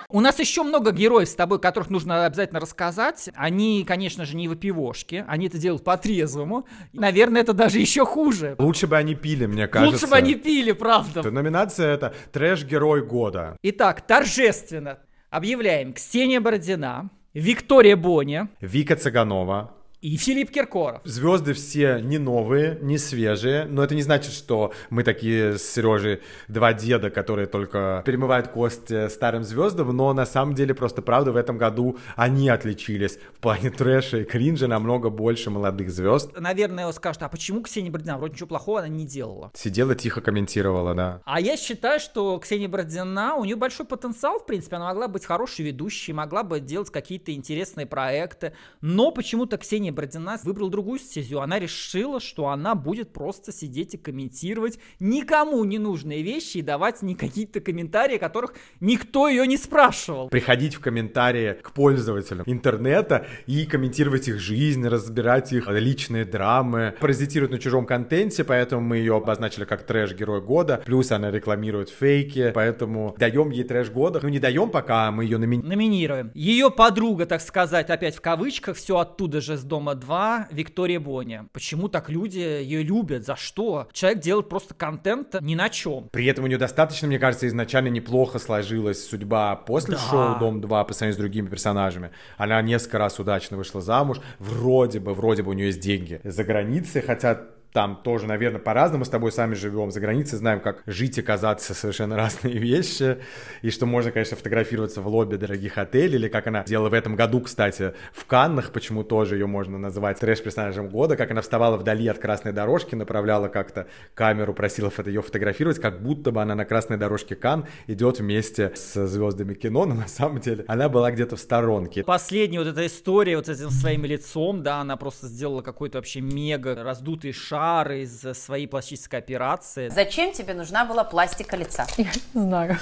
У 0.09 0.21
нас 0.21 0.39
еще 0.39 0.63
много 0.63 0.93
героев 0.93 1.29
с 1.29 1.35
тобой, 1.35 1.59
которых 1.61 1.91
нужно 1.91 2.25
обязательно 2.25 2.59
рассказать. 2.59 3.29
Они, 3.35 3.85
конечно 3.87 4.25
же, 4.25 4.35
не 4.37 4.49
выпивошки. 4.49 5.25
Они 5.29 5.49
это 5.49 5.59
делают 5.59 5.85
по-трезвому. 5.85 6.67
Наверное, 6.95 7.43
это 7.43 7.53
даже 7.53 7.81
еще 7.81 8.07
хуже. 8.07 8.55
Лучше 8.59 8.87
бы 8.87 8.97
они 8.97 9.15
пили, 9.15 9.45
мне 9.45 9.67
кажется. 9.69 9.93
Лучше 9.93 10.07
бы 10.07 10.17
они 10.17 10.35
пили, 10.37 10.73
правда. 10.73 11.29
Номинация 11.31 11.93
это 11.93 12.15
«Трэш-герой 12.33 13.05
года». 13.05 13.59
Итак, 13.63 14.07
торжественно 14.07 15.01
объявляем 15.37 15.93
Ксения 15.93 16.41
Бородина, 16.41 17.11
Виктория 17.35 17.95
Боня 17.97 18.49
Вика 18.63 18.97
Цыганова. 18.97 19.76
И 20.07 20.17
Филипп 20.17 20.53
Киркоров. 20.53 21.01
Звезды 21.03 21.53
все 21.53 21.99
не 22.01 22.19
новые, 22.19 22.79
не 22.81 22.97
свежие, 22.97 23.65
но 23.65 23.83
это 23.83 23.97
не 23.97 24.03
значит, 24.03 24.33
что 24.33 24.73
мы 24.89 25.03
такие 25.03 25.59
с 25.59 25.63
Сережей 25.69 26.21
два 26.47 26.73
деда, 26.75 27.11
которые 27.11 27.49
только 27.49 28.05
перемывают 28.07 28.47
кости 28.47 29.09
старым 29.09 29.43
звездам, 29.43 29.89
но 29.97 30.13
на 30.13 30.25
самом 30.25 30.55
деле 30.55 30.75
просто 30.75 31.03
правда 31.03 31.33
в 31.33 31.37
этом 31.37 31.59
году 31.59 31.99
они 32.15 32.49
отличились 32.49 33.19
в 33.35 33.41
плане 33.41 33.71
трэша 33.71 34.19
и 34.19 34.25
кринжа 34.25 34.69
намного 34.69 35.11
больше 35.11 35.51
молодых 35.51 35.91
звезд. 35.91 36.31
Наверное, 36.39 36.93
скажут, 36.93 37.25
а 37.25 37.29
почему 37.29 37.63
Ксения 37.63 37.91
Бородина? 37.91 38.17
Вроде 38.17 38.35
ничего 38.35 38.47
плохого 38.47 38.79
она 38.79 38.89
не 38.89 39.07
делала. 39.07 39.51
Сидела 39.55 39.97
тихо 39.97 40.21
комментировала, 40.21 40.95
да. 40.95 41.21
А 41.25 41.41
я 41.41 41.57
считаю, 41.57 41.99
что 41.99 42.39
Ксения 42.39 42.69
Бородина, 42.69 43.35
у 43.35 43.45
нее 43.45 43.57
большой 43.57 43.87
потенциал, 43.87 44.39
в 44.39 44.47
принципе, 44.47 44.77
она 44.77 44.87
могла 44.87 45.09
быть 45.09 45.25
хорошей 45.25 45.65
ведущей, 45.65 46.13
могла 46.13 46.45
бы 46.45 46.61
делать 46.61 46.91
какие-то 46.91 47.35
интересные 47.35 47.87
проекты, 47.87 48.53
но 48.81 49.11
почему-то 49.11 49.59
Ксения 49.59 49.96
Бородина 49.97 50.39
выбрала 50.45 50.71
другую 50.71 50.99
стезю. 50.99 51.41
Она 51.41 51.59
решила, 51.59 52.21
что 52.21 52.49
она 52.49 52.75
будет 52.75 53.13
просто 53.13 53.51
сидеть 53.51 53.95
и 53.95 53.97
комментировать 53.97 54.79
никому 55.01 55.65
не 55.65 55.79
нужные 55.79 56.23
вещи 56.23 56.59
и 56.59 56.63
давать 56.63 57.03
не 57.03 57.15
какие-то 57.15 57.61
комментарии, 57.61 58.19
которых 58.19 58.55
никто 58.81 59.27
ее 59.27 59.47
не 59.47 59.57
спрашивал. 59.57 60.29
Приходить 60.29 60.75
в 60.75 60.81
комментарии 60.81 61.55
к 61.55 61.73
пользователям 61.73 62.45
интернета 62.47 63.27
и 63.47 63.65
комментировать 63.65 64.29
их 64.29 64.39
жизнь, 64.39 64.87
разбирать 64.87 65.53
их 65.53 65.69
личные 65.69 66.25
драмы, 66.25 66.95
паразитирует 67.01 67.53
на 67.53 67.59
чужом 67.59 67.87
контенте, 67.87 68.45
поэтому 68.45 68.83
мы 68.83 68.99
ее 68.99 69.17
обозначили 69.17 69.65
как 69.65 69.85
трэш-герой 69.85 70.43
года, 70.43 70.83
плюс 70.85 71.11
она 71.11 71.31
рекламирует 71.31 71.89
фейки, 71.89 72.53
поэтому 72.55 73.15
даем 73.19 73.51
ей 73.51 73.65
трэш 73.65 73.91
года. 73.91 74.21
Ну 74.23 74.29
не 74.29 74.39
даем 74.39 74.71
пока, 74.71 75.11
мы 75.11 75.25
ее 75.25 75.39
номинируем. 75.39 75.71
Номинируем. 75.71 76.31
Ее 76.35 76.71
подруга, 76.71 77.25
так 77.25 77.41
сказать, 77.41 77.89
опять 77.89 78.17
в 78.17 78.21
кавычках, 78.21 78.77
все 78.77 78.99
оттуда 78.99 79.41
же 79.41 79.57
с 79.57 79.63
дома 79.63 79.86
дома-2» 79.95 80.47
Виктория 80.51 81.01
Боня. 81.01 81.47
Почему 81.53 81.89
так 81.89 82.09
люди 82.11 82.39
ее 82.39 82.83
любят? 82.83 83.25
За 83.25 83.37
что? 83.37 83.89
Человек 83.93 84.21
делает 84.21 84.49
просто 84.49 84.75
контент 84.75 85.37
ни 85.41 85.55
на 85.55 85.69
чем. 85.69 86.09
При 86.13 86.27
этом 86.27 86.45
у 86.45 86.47
нее 86.49 86.59
достаточно, 86.59 87.09
мне 87.09 87.19
кажется, 87.19 87.47
изначально 87.47 87.89
неплохо 87.89 88.39
сложилась 88.39 89.07
судьба 89.09 89.57
после 89.57 89.95
Да. 89.97 90.01
шоу 90.01 90.39
«Дом-2» 90.39 90.87
по 90.87 90.93
сравнению 90.93 91.15
с 91.15 91.19
другими 91.19 91.49
персонажами. 91.49 92.11
Она 92.37 92.61
несколько 92.63 92.99
раз 92.99 93.19
удачно 93.19 93.57
вышла 93.57 93.81
замуж. 93.81 94.19
Вроде 94.39 95.01
бы, 95.01 95.15
вроде 95.15 95.43
бы 95.43 95.51
у 95.51 95.55
нее 95.55 95.67
есть 95.67 95.81
деньги 95.81 96.21
за 96.25 96.45
границей, 96.45 97.03
хотя 97.03 97.41
там 97.77 98.01
тоже, 98.03 98.27
наверное, 98.27 98.59
по-разному 98.59 99.05
с 99.05 99.11
тобой 99.11 99.31
сами 99.33 99.53
живем 99.53 99.91
за 99.91 100.01
границей, 100.01 100.39
знаем, 100.39 100.61
как 100.61 100.83
жить 100.87 101.19
и 101.19 101.23
казаться 101.23 101.75
совершенно 101.75 102.17
разные 102.23 102.57
вещи, 102.57 103.19
и 103.61 103.69
что 103.69 103.85
можно, 103.85 104.13
конечно, 104.13 104.35
фотографироваться 104.35 105.03
в 105.03 105.09
лобби 105.09 105.37
дорогих 105.37 105.77
отелей, 105.77 106.15
или 106.15 106.29
как 106.29 106.47
она 106.47 106.65
делала 106.65 106.89
в 106.89 106.95
этом 106.95 107.17
году, 107.17 107.43
кстати, 107.43 107.93
в 108.15 108.25
Каннах, 108.25 108.73
почему 108.73 109.05
тоже 109.05 109.37
ее 109.37 109.47
можно 109.47 109.77
называть 109.77 110.19
трэш-персонажем 110.21 110.89
года, 110.89 111.19
как 111.19 111.31
она 111.33 111.43
вставала 111.43 111.77
вдали 111.77 112.09
от 112.09 112.19
красной 112.19 112.55
дорожки, 112.55 112.95
направляла 112.95 113.49
как-то 113.49 113.89
камеру, 114.15 114.55
просила 114.55 114.91
ее 115.05 115.21
фотографировать, 115.21 115.79
как 115.79 116.03
будто 116.03 116.31
бы 116.31 116.41
она 116.41 116.55
на 116.55 116.65
красной 116.65 116.97
дорожке 116.97 117.37
Кан 117.37 117.67
идет 117.89 118.21
вместе 118.21 118.73
с 118.75 119.07
звездами 119.07 119.53
кино, 119.53 119.85
но 119.85 119.95
на 120.07 120.09
самом 120.09 120.41
деле 120.41 120.65
она 120.67 120.89
была 120.89 121.11
где-то 121.11 121.37
в 121.37 121.41
сторонке. 121.41 122.05
Последняя 122.05 122.61
вот 122.61 122.69
эта 122.69 122.87
история 122.87 123.37
вот 123.37 123.51
этим 123.51 123.69
своим 123.69 124.07
лицом, 124.07 124.63
да, 124.63 124.81
она 124.81 124.97
просто 124.97 125.27
сделала 125.27 125.61
какой-то 125.61 125.99
вообще 125.99 126.23
мега 126.23 126.83
раздутый 126.83 127.33
шар 127.67 127.93
из 127.93 128.21
своей 128.35 128.67
пластической 128.67 129.19
операции. 129.19 129.89
Зачем 129.89 130.33
тебе 130.33 130.55
нужна 130.55 130.85
была 130.85 131.05
пластика 131.05 131.57
лица? 131.57 131.87
Знаю. 132.35 132.77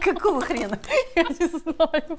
Какого 0.00 0.40
хрена? 0.40 0.78
Я 1.16 1.22
не 1.22 1.48
знаю. 1.48 2.18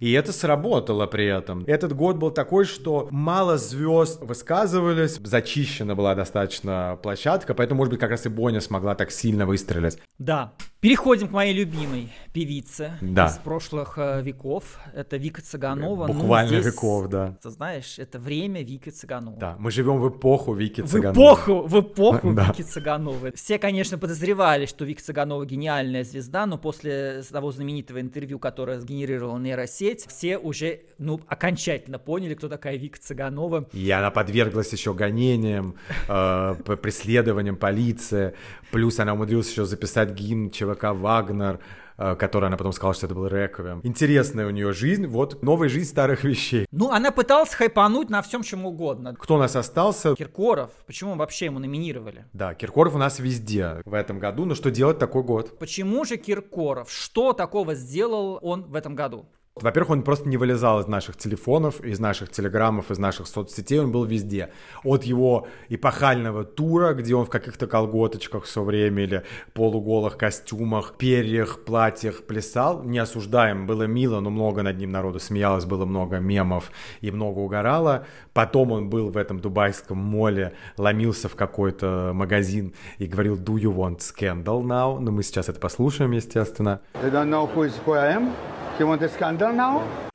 И 0.00 0.12
это 0.12 0.32
сработало 0.32 1.06
при 1.06 1.26
этом. 1.26 1.62
Этот 1.68 1.94
год 1.94 2.16
был 2.16 2.32
такой, 2.32 2.64
что 2.64 3.06
мало 3.12 3.58
звезд 3.58 4.20
высказывались, 4.20 5.20
зачищена 5.22 5.94
была 5.94 6.16
достаточно 6.16 6.98
площадка, 7.00 7.54
поэтому, 7.54 7.78
может 7.78 7.92
быть, 7.92 8.00
как 8.00 8.10
раз 8.10 8.26
и 8.26 8.28
Боня 8.28 8.60
смогла 8.60 8.96
так 8.96 9.12
сильно 9.12 9.46
выстрелить. 9.46 9.98
Да. 10.18 10.52
Переходим 10.80 11.28
к 11.28 11.32
моей 11.32 11.52
любимой 11.52 12.10
певице 12.32 12.92
Да. 13.02 13.26
из 13.26 13.36
прошлых 13.36 13.98
э, 13.98 14.22
веков. 14.22 14.78
Это 14.94 15.18
Вика 15.18 15.42
Цыганова. 15.42 16.06
Ну, 16.06 16.14
Буквально 16.14 16.48
здесь, 16.60 16.72
веков, 16.72 17.08
да. 17.08 17.36
Ты 17.42 17.50
знаешь, 17.50 17.98
это 17.98 18.18
время 18.18 18.62
Вики 18.62 18.88
Цыгановой. 18.88 19.38
Да, 19.38 19.56
мы 19.58 19.70
живем 19.72 20.00
в 20.00 20.08
эпоху 20.08 20.54
Вики 20.54 20.80
В 20.80 20.86
Цыгановой. 20.88 21.12
эпоху, 21.12 21.66
в 21.66 21.80
эпоху 21.80 22.32
Да. 22.34 22.46
Вики 22.46 22.62
Цыгановой. 22.62 23.32
Все, 23.32 23.58
конечно, 23.58 23.98
подозревали, 23.98 24.64
что 24.64 24.86
Вика 24.86 25.02
Цыганова 25.02 25.44
гениальная 25.44 26.02
звезда, 26.02 26.46
но 26.46 26.56
после 26.56 27.22
того 27.30 27.52
знаменитого 27.52 28.00
интервью, 28.00 28.38
которое 28.38 28.80
сгенерировала 28.80 29.38
нейросеть, 29.38 30.06
все 30.08 30.38
уже, 30.38 30.80
ну, 30.96 31.20
окончательно 31.26 31.98
поняли, 31.98 32.32
кто 32.32 32.48
такая 32.48 32.76
Вика 32.78 32.98
Цыганова. 32.98 33.66
И 33.74 33.90
она 33.90 34.10
подверглась 34.10 34.72
еще 34.72 34.94
гонениям, 34.94 35.74
э, 36.08 36.54
преследованиям 36.80 37.56
полиции. 37.56 38.32
Плюс 38.70 38.98
она 38.98 39.12
умудрилась 39.12 39.50
еще 39.50 39.66
записать 39.66 40.12
гимн 40.12 40.48
ЧВК 40.74 40.92
«Вагнер», 40.92 41.60
э, 41.98 42.16
который 42.16 42.46
она 42.46 42.56
потом 42.56 42.72
сказала, 42.72 42.94
что 42.94 43.06
это 43.06 43.14
был 43.14 43.26
реквием. 43.26 43.80
Интересная 43.82 44.46
у 44.46 44.50
нее 44.50 44.72
жизнь, 44.72 45.06
вот 45.06 45.42
новая 45.42 45.68
жизнь 45.68 45.88
старых 45.88 46.24
вещей. 46.24 46.66
Ну, 46.70 46.90
она 46.90 47.10
пыталась 47.10 47.54
хайпануть 47.54 48.10
на 48.10 48.22
всем, 48.22 48.42
чем 48.42 48.66
угодно. 48.66 49.14
Кто 49.18 49.36
у 49.36 49.38
нас 49.38 49.56
остался? 49.56 50.14
Киркоров, 50.14 50.70
почему 50.86 51.14
вообще 51.16 51.46
ему 51.46 51.58
номинировали? 51.58 52.24
Да, 52.32 52.54
Киркоров 52.54 52.94
у 52.94 52.98
нас 52.98 53.18
везде 53.18 53.82
в 53.84 53.94
этом 53.94 54.18
году, 54.18 54.44
но 54.44 54.54
что 54.54 54.70
делать 54.70 54.98
такой 54.98 55.22
год? 55.22 55.58
Почему 55.58 56.04
же 56.04 56.16
Киркоров? 56.16 56.90
Что 56.90 57.32
такого 57.32 57.74
сделал 57.74 58.38
он 58.42 58.64
в 58.64 58.74
этом 58.74 58.94
году? 58.94 59.26
Во-первых, 59.60 59.90
он 59.90 60.02
просто 60.02 60.28
не 60.28 60.36
вылезал 60.36 60.80
из 60.80 60.86
наших 60.86 61.16
телефонов, 61.16 61.80
из 61.82 62.00
наших 62.00 62.30
телеграммов, 62.30 62.90
из 62.90 62.98
наших 62.98 63.26
соцсетей, 63.26 63.80
он 63.80 63.92
был 63.92 64.04
везде. 64.04 64.50
От 64.84 65.04
его 65.04 65.46
эпохального 65.68 66.44
тура, 66.44 66.94
где 66.94 67.14
он 67.14 67.26
в 67.26 67.30
каких-то 67.30 67.66
колготочках 67.66 68.44
все 68.44 68.62
время 68.62 69.02
или 69.02 69.22
полуголых 69.52 70.16
костюмах, 70.16 70.94
перьях, 70.96 71.64
платьях 71.64 72.22
плясал, 72.24 72.82
не 72.82 72.98
осуждаем, 72.98 73.66
было 73.66 73.84
мило, 73.84 74.20
но 74.20 74.30
много 74.30 74.62
над 74.62 74.78
ним 74.78 74.90
народу 74.90 75.18
смеялось, 75.18 75.66
было 75.66 75.84
много 75.84 76.18
мемов 76.18 76.70
и 77.00 77.10
много 77.10 77.40
угорало. 77.40 78.06
Потом 78.32 78.72
он 78.72 78.88
был 78.88 79.10
в 79.10 79.16
этом 79.16 79.40
дубайском 79.40 79.98
моле, 79.98 80.54
ломился 80.78 81.28
в 81.28 81.36
какой-то 81.36 82.12
магазин 82.14 82.74
и 82.98 83.06
говорил 83.06 83.36
«Do 83.36 83.56
you 83.56 83.74
want 83.74 83.98
scandal 83.98 84.62
now?» 84.62 84.98
Ну, 84.98 85.12
мы 85.12 85.22
сейчас 85.22 85.48
это 85.48 85.60
послушаем, 85.60 86.12
естественно. 86.12 86.80
They 87.02 87.10
don't 87.10 87.28
know 87.28 87.48
who, 87.54 87.66
is, 87.66 87.74
who 87.84 87.92
I 87.92 88.14
am. 88.16 88.32
You 88.78 88.86
want 88.86 89.02
a 89.02 89.08
scandal 89.08 89.49
now? 89.52 90.10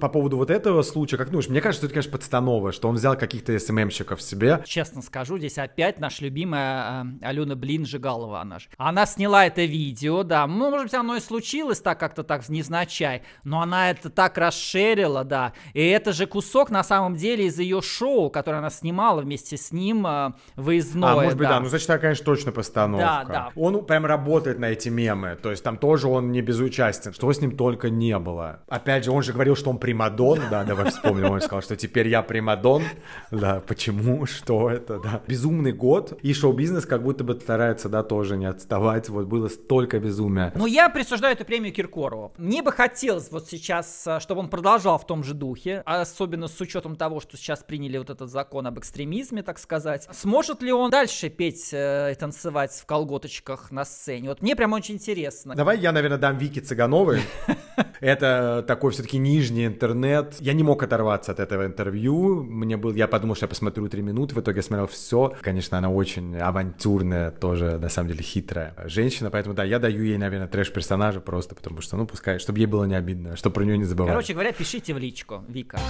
По 0.00 0.08
поводу 0.08 0.36
вот 0.36 0.50
этого 0.50 0.82
случая, 0.82 1.16
как 1.16 1.30
думаешь, 1.30 1.48
мне 1.48 1.60
кажется, 1.60 1.80
что 1.80 1.86
это, 1.86 1.94
конечно, 1.94 2.12
подстанова, 2.12 2.72
что 2.72 2.88
он 2.88 2.96
взял 2.96 3.16
каких-то 3.16 3.58
СММщиков 3.58 4.20
себе. 4.20 4.62
Честно 4.64 5.02
скажу, 5.02 5.38
здесь 5.38 5.58
опять 5.58 6.00
наша 6.00 6.24
любимая 6.24 7.04
э, 7.22 7.26
Алена 7.26 7.54
Блин 7.54 7.86
Жигалова 7.86 8.40
она 8.40 8.58
же. 8.58 8.66
Она 8.76 9.06
сняла 9.06 9.46
это 9.46 9.64
видео, 9.64 10.22
да, 10.22 10.46
ну, 10.46 10.70
может 10.70 10.86
быть, 10.86 10.94
оно 10.94 11.16
и 11.16 11.20
случилось 11.20 11.80
так 11.80 11.98
как-то 11.98 12.22
так 12.22 12.48
невзначай, 12.48 13.22
но 13.44 13.60
она 13.60 13.90
это 13.90 14.10
так 14.10 14.38
расширила, 14.38 15.24
да. 15.24 15.52
И 15.72 15.84
это 15.86 16.12
же 16.12 16.26
кусок, 16.26 16.70
на 16.70 16.84
самом 16.84 17.16
деле, 17.16 17.46
из 17.46 17.58
ее 17.58 17.82
шоу, 17.82 18.30
которое 18.30 18.58
она 18.58 18.70
снимала 18.70 19.20
вместе 19.20 19.56
с 19.56 19.72
ним 19.72 20.06
э, 20.06 20.32
выездное. 20.56 21.12
а, 21.12 21.14
может 21.14 21.38
быть, 21.38 21.48
да. 21.48 21.60
ну, 21.60 21.68
значит, 21.68 21.88
это, 21.88 21.98
конечно, 21.98 22.24
точно 22.24 22.52
постановка. 22.52 23.06
Да, 23.06 23.24
да. 23.24 23.50
Он 23.56 23.84
прям 23.84 24.06
работает 24.06 24.58
на 24.58 24.66
эти 24.66 24.88
мемы, 24.88 25.36
то 25.40 25.50
есть 25.50 25.62
там 25.62 25.76
тоже 25.76 26.08
он 26.08 26.32
не 26.32 26.42
безучастен, 26.42 27.12
что 27.12 27.32
с 27.32 27.40
ним 27.40 27.56
только 27.56 27.90
не 27.90 28.18
было. 28.18 28.60
Опять 28.68 29.04
же, 29.04 29.10
он 29.10 29.22
же 29.22 29.32
говорил, 29.32 29.56
что 29.56 29.70
он 29.70 29.78
примадон, 29.84 30.40
да, 30.50 30.64
давай 30.64 30.90
вспомним, 30.90 31.30
он 31.30 31.42
сказал, 31.42 31.60
что 31.60 31.76
теперь 31.76 32.08
я 32.08 32.22
примадон, 32.22 32.84
да, 33.30 33.60
почему, 33.60 34.24
что 34.24 34.70
это, 34.70 34.98
да. 34.98 35.20
Безумный 35.28 35.72
год, 35.72 36.18
и 36.22 36.32
шоу-бизнес 36.32 36.86
как 36.86 37.02
будто 37.02 37.22
бы 37.22 37.38
старается, 37.38 37.90
да, 37.90 38.02
тоже 38.02 38.38
не 38.38 38.46
отставать, 38.46 39.10
вот 39.10 39.26
было 39.26 39.48
столько 39.48 40.00
безумия. 40.00 40.52
Но 40.54 40.66
я 40.66 40.88
присуждаю 40.88 41.34
эту 41.34 41.44
премию 41.44 41.74
Киркорову. 41.74 42.32
Мне 42.38 42.62
бы 42.62 42.72
хотелось 42.72 43.30
вот 43.30 43.46
сейчас, 43.46 44.06
э, 44.06 44.20
чтобы 44.20 44.40
он 44.40 44.48
продолжал 44.48 44.96
в 44.98 45.06
том 45.06 45.22
же 45.22 45.34
духе, 45.34 45.82
особенно 45.84 46.48
с 46.48 46.58
учетом 46.62 46.96
того, 46.96 47.20
что 47.20 47.36
сейчас 47.36 47.62
приняли 47.62 47.98
вот 47.98 48.08
этот 48.08 48.30
закон 48.30 48.66
об 48.66 48.78
экстремизме, 48.78 49.42
так 49.42 49.58
сказать. 49.58 50.08
Сможет 50.12 50.62
ли 50.62 50.72
он 50.72 50.90
дальше 50.90 51.28
петь 51.28 51.74
э, 51.74 52.12
и 52.12 52.14
танцевать 52.14 52.72
в 52.72 52.86
колготочках 52.86 53.70
на 53.70 53.84
сцене? 53.84 54.30
Вот 54.30 54.40
мне 54.40 54.56
прям 54.56 54.72
очень 54.72 54.94
интересно. 54.94 55.54
Давай 55.54 55.78
я, 55.78 55.92
наверное, 55.92 56.16
дам 56.16 56.38
Вике 56.38 56.62
Цыгановой. 56.62 57.20
Это 58.04 58.62
такой 58.68 58.92
все-таки 58.92 59.16
нижний 59.16 59.64
интернет. 59.64 60.36
Я 60.38 60.52
не 60.52 60.62
мог 60.62 60.82
оторваться 60.82 61.32
от 61.32 61.40
этого 61.40 61.64
интервью. 61.64 62.44
Мне 62.44 62.76
был, 62.76 62.92
я 62.92 63.08
подумал, 63.08 63.34
что 63.34 63.44
я 63.44 63.48
посмотрю 63.48 63.88
три 63.88 64.02
минуты. 64.02 64.34
В 64.34 64.40
итоге 64.40 64.58
я 64.58 64.62
смотрел 64.62 64.86
все. 64.88 65.34
Конечно, 65.40 65.78
она 65.78 65.88
очень 65.88 66.36
авантюрная, 66.36 67.30
тоже, 67.30 67.78
на 67.78 67.88
самом 67.88 68.10
деле, 68.10 68.22
хитрая 68.22 68.74
женщина. 68.84 69.30
Поэтому, 69.30 69.54
да, 69.54 69.64
я 69.64 69.78
даю 69.78 70.02
ей, 70.02 70.18
наверное, 70.18 70.48
трэш-персонажа 70.48 71.20
просто 71.20 71.54
потому 71.54 71.80
что, 71.80 71.96
ну, 71.96 72.06
пускай, 72.06 72.38
чтобы 72.38 72.58
ей 72.58 72.66
было 72.66 72.84
не 72.84 72.94
обидно, 72.94 73.36
чтобы 73.36 73.54
про 73.54 73.64
нее 73.64 73.78
не 73.78 73.84
забывали. 73.84 74.12
Короче 74.12 74.34
говоря, 74.34 74.52
пишите 74.52 74.92
в 74.92 74.98
личку, 74.98 75.42
Вика. 75.48 75.80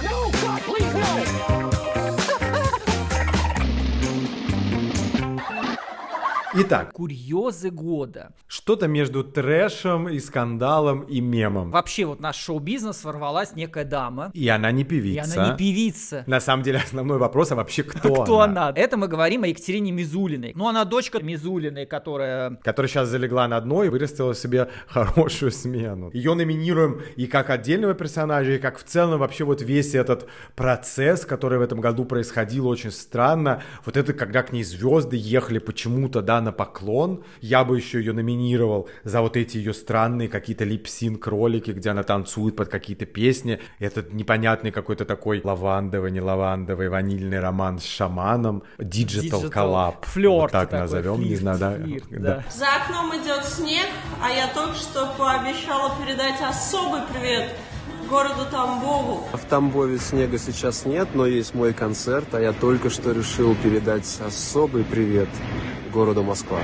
Итак, 6.57 6.93
Курьезы 6.93 7.69
года. 7.69 8.31
что-то 8.47 8.87
между 8.87 9.23
трэшем 9.25 10.07
и 10.07 10.19
скандалом 10.19 11.01
и 11.01 11.19
мемом. 11.19 11.71
Вообще 11.71 12.05
вот 12.05 12.21
наш 12.21 12.37
шоу-бизнес 12.37 13.03
ворвалась 13.03 13.55
некая 13.55 13.83
дама. 13.83 14.31
И 14.33 14.47
она 14.47 14.71
не 14.71 14.83
И 14.83 14.85
певица. 14.85 15.41
она 15.41 15.51
не 15.51 15.57
певица. 15.57 16.23
На 16.27 16.39
самом 16.39 16.63
деле, 16.63 16.79
основной 16.79 17.17
вопрос, 17.17 17.51
а 17.51 17.55
вообще 17.55 17.83
кто, 17.83 18.23
Кто 18.23 18.39
она? 18.39 18.71
Это 18.73 18.95
мы 18.95 19.09
говорим 19.09 19.43
о 19.43 19.47
Екатерине 19.47 19.91
Мизулиной. 19.91 20.53
Ну, 20.55 20.67
она 20.69 20.85
дочка 20.85 21.21
Мизулиной, 21.21 21.85
которая 21.85 22.51
которая 22.63 22.89
сейчас 22.89 23.09
залегла 23.09 23.47
на 23.49 23.59
дно 23.59 23.83
и 23.83 23.89
вырастила 23.89 24.33
себе 24.33 24.69
хорошую 24.87 25.51
смену. 25.51 26.09
Ее 26.13 26.35
номинируем 26.35 27.01
и 27.17 27.27
как 27.27 27.49
отдельного 27.49 27.93
персонажа, 27.95 28.53
и 28.53 28.59
как 28.59 28.77
в 28.77 28.83
целом 28.83 29.19
вообще 29.19 29.43
вот 29.43 29.61
весь 29.61 29.93
этот 29.93 30.27
процесс, 30.55 31.25
который 31.25 31.59
в 31.59 31.61
этом 31.61 31.81
году 31.81 32.05
происходил 32.05 32.67
очень 32.67 32.91
странно. 32.91 33.61
Вот 33.83 33.97
это, 33.97 34.13
когда 34.13 34.41
к 34.43 34.53
ней 34.53 34.63
звезды 34.63 35.17
ехали 35.17 35.59
почему-то, 35.59 36.21
да, 36.21 36.44
на 36.45 36.51
поклон. 36.51 37.23
Я 37.41 37.65
бы 37.65 37.75
еще 37.75 37.99
ее 37.99 38.13
номинировал 38.13 38.87
за 39.03 39.21
вот 39.21 39.35
эти 39.35 39.57
ее 39.57 39.73
странные 39.73 40.29
какие-то 40.29 40.63
липсинг 40.63 41.27
ролики, 41.27 41.71
где 41.71 41.89
она 41.89 42.03
танцует 42.03 42.55
под 42.55 42.69
какие-то 42.69 43.05
песни. 43.05 43.59
Этот 43.79 44.13
непонятный 44.13 44.71
какой-то 44.71 45.03
такой 45.03 45.41
лавандовый, 45.43 46.11
не 46.11 46.21
лавандовый, 46.21 46.87
ванильный 46.89 47.39
роман 47.39 47.79
с 47.79 47.85
шаманом. 47.85 48.63
Digital, 48.77 49.51
collab. 49.51 49.95
флёрт 50.03 50.41
Вот 50.43 50.51
так 50.51 50.69
такой, 50.69 50.79
назовем, 50.81 51.19
не 51.19 51.35
флирт, 51.35 51.41
знаю, 51.41 51.59
да. 51.59 51.83
флирт, 51.83 52.05
да. 52.11 52.19
да. 52.19 52.43
За 52.49 52.65
окном 52.75 53.11
идет 53.17 53.43
снег, 53.45 53.87
а 54.21 54.29
я 54.29 54.47
только 54.53 54.75
что 54.75 55.13
пообещала 55.17 55.91
передать 56.01 56.41
особый 56.41 57.01
привет 57.13 57.49
городу 58.09 58.45
Тамбову. 58.51 59.27
В 59.33 59.45
Тамбове 59.49 59.97
снега 59.97 60.37
сейчас 60.37 60.85
нет, 60.85 61.09
но 61.13 61.25
есть 61.25 61.53
мой 61.53 61.73
концерт, 61.73 62.33
а 62.33 62.39
я 62.39 62.53
только 62.53 62.89
что 62.89 63.11
решил 63.11 63.55
передать 63.55 64.05
особый 64.25 64.83
привет 64.83 65.29
городу 65.95 66.23
Москва. 66.23 66.59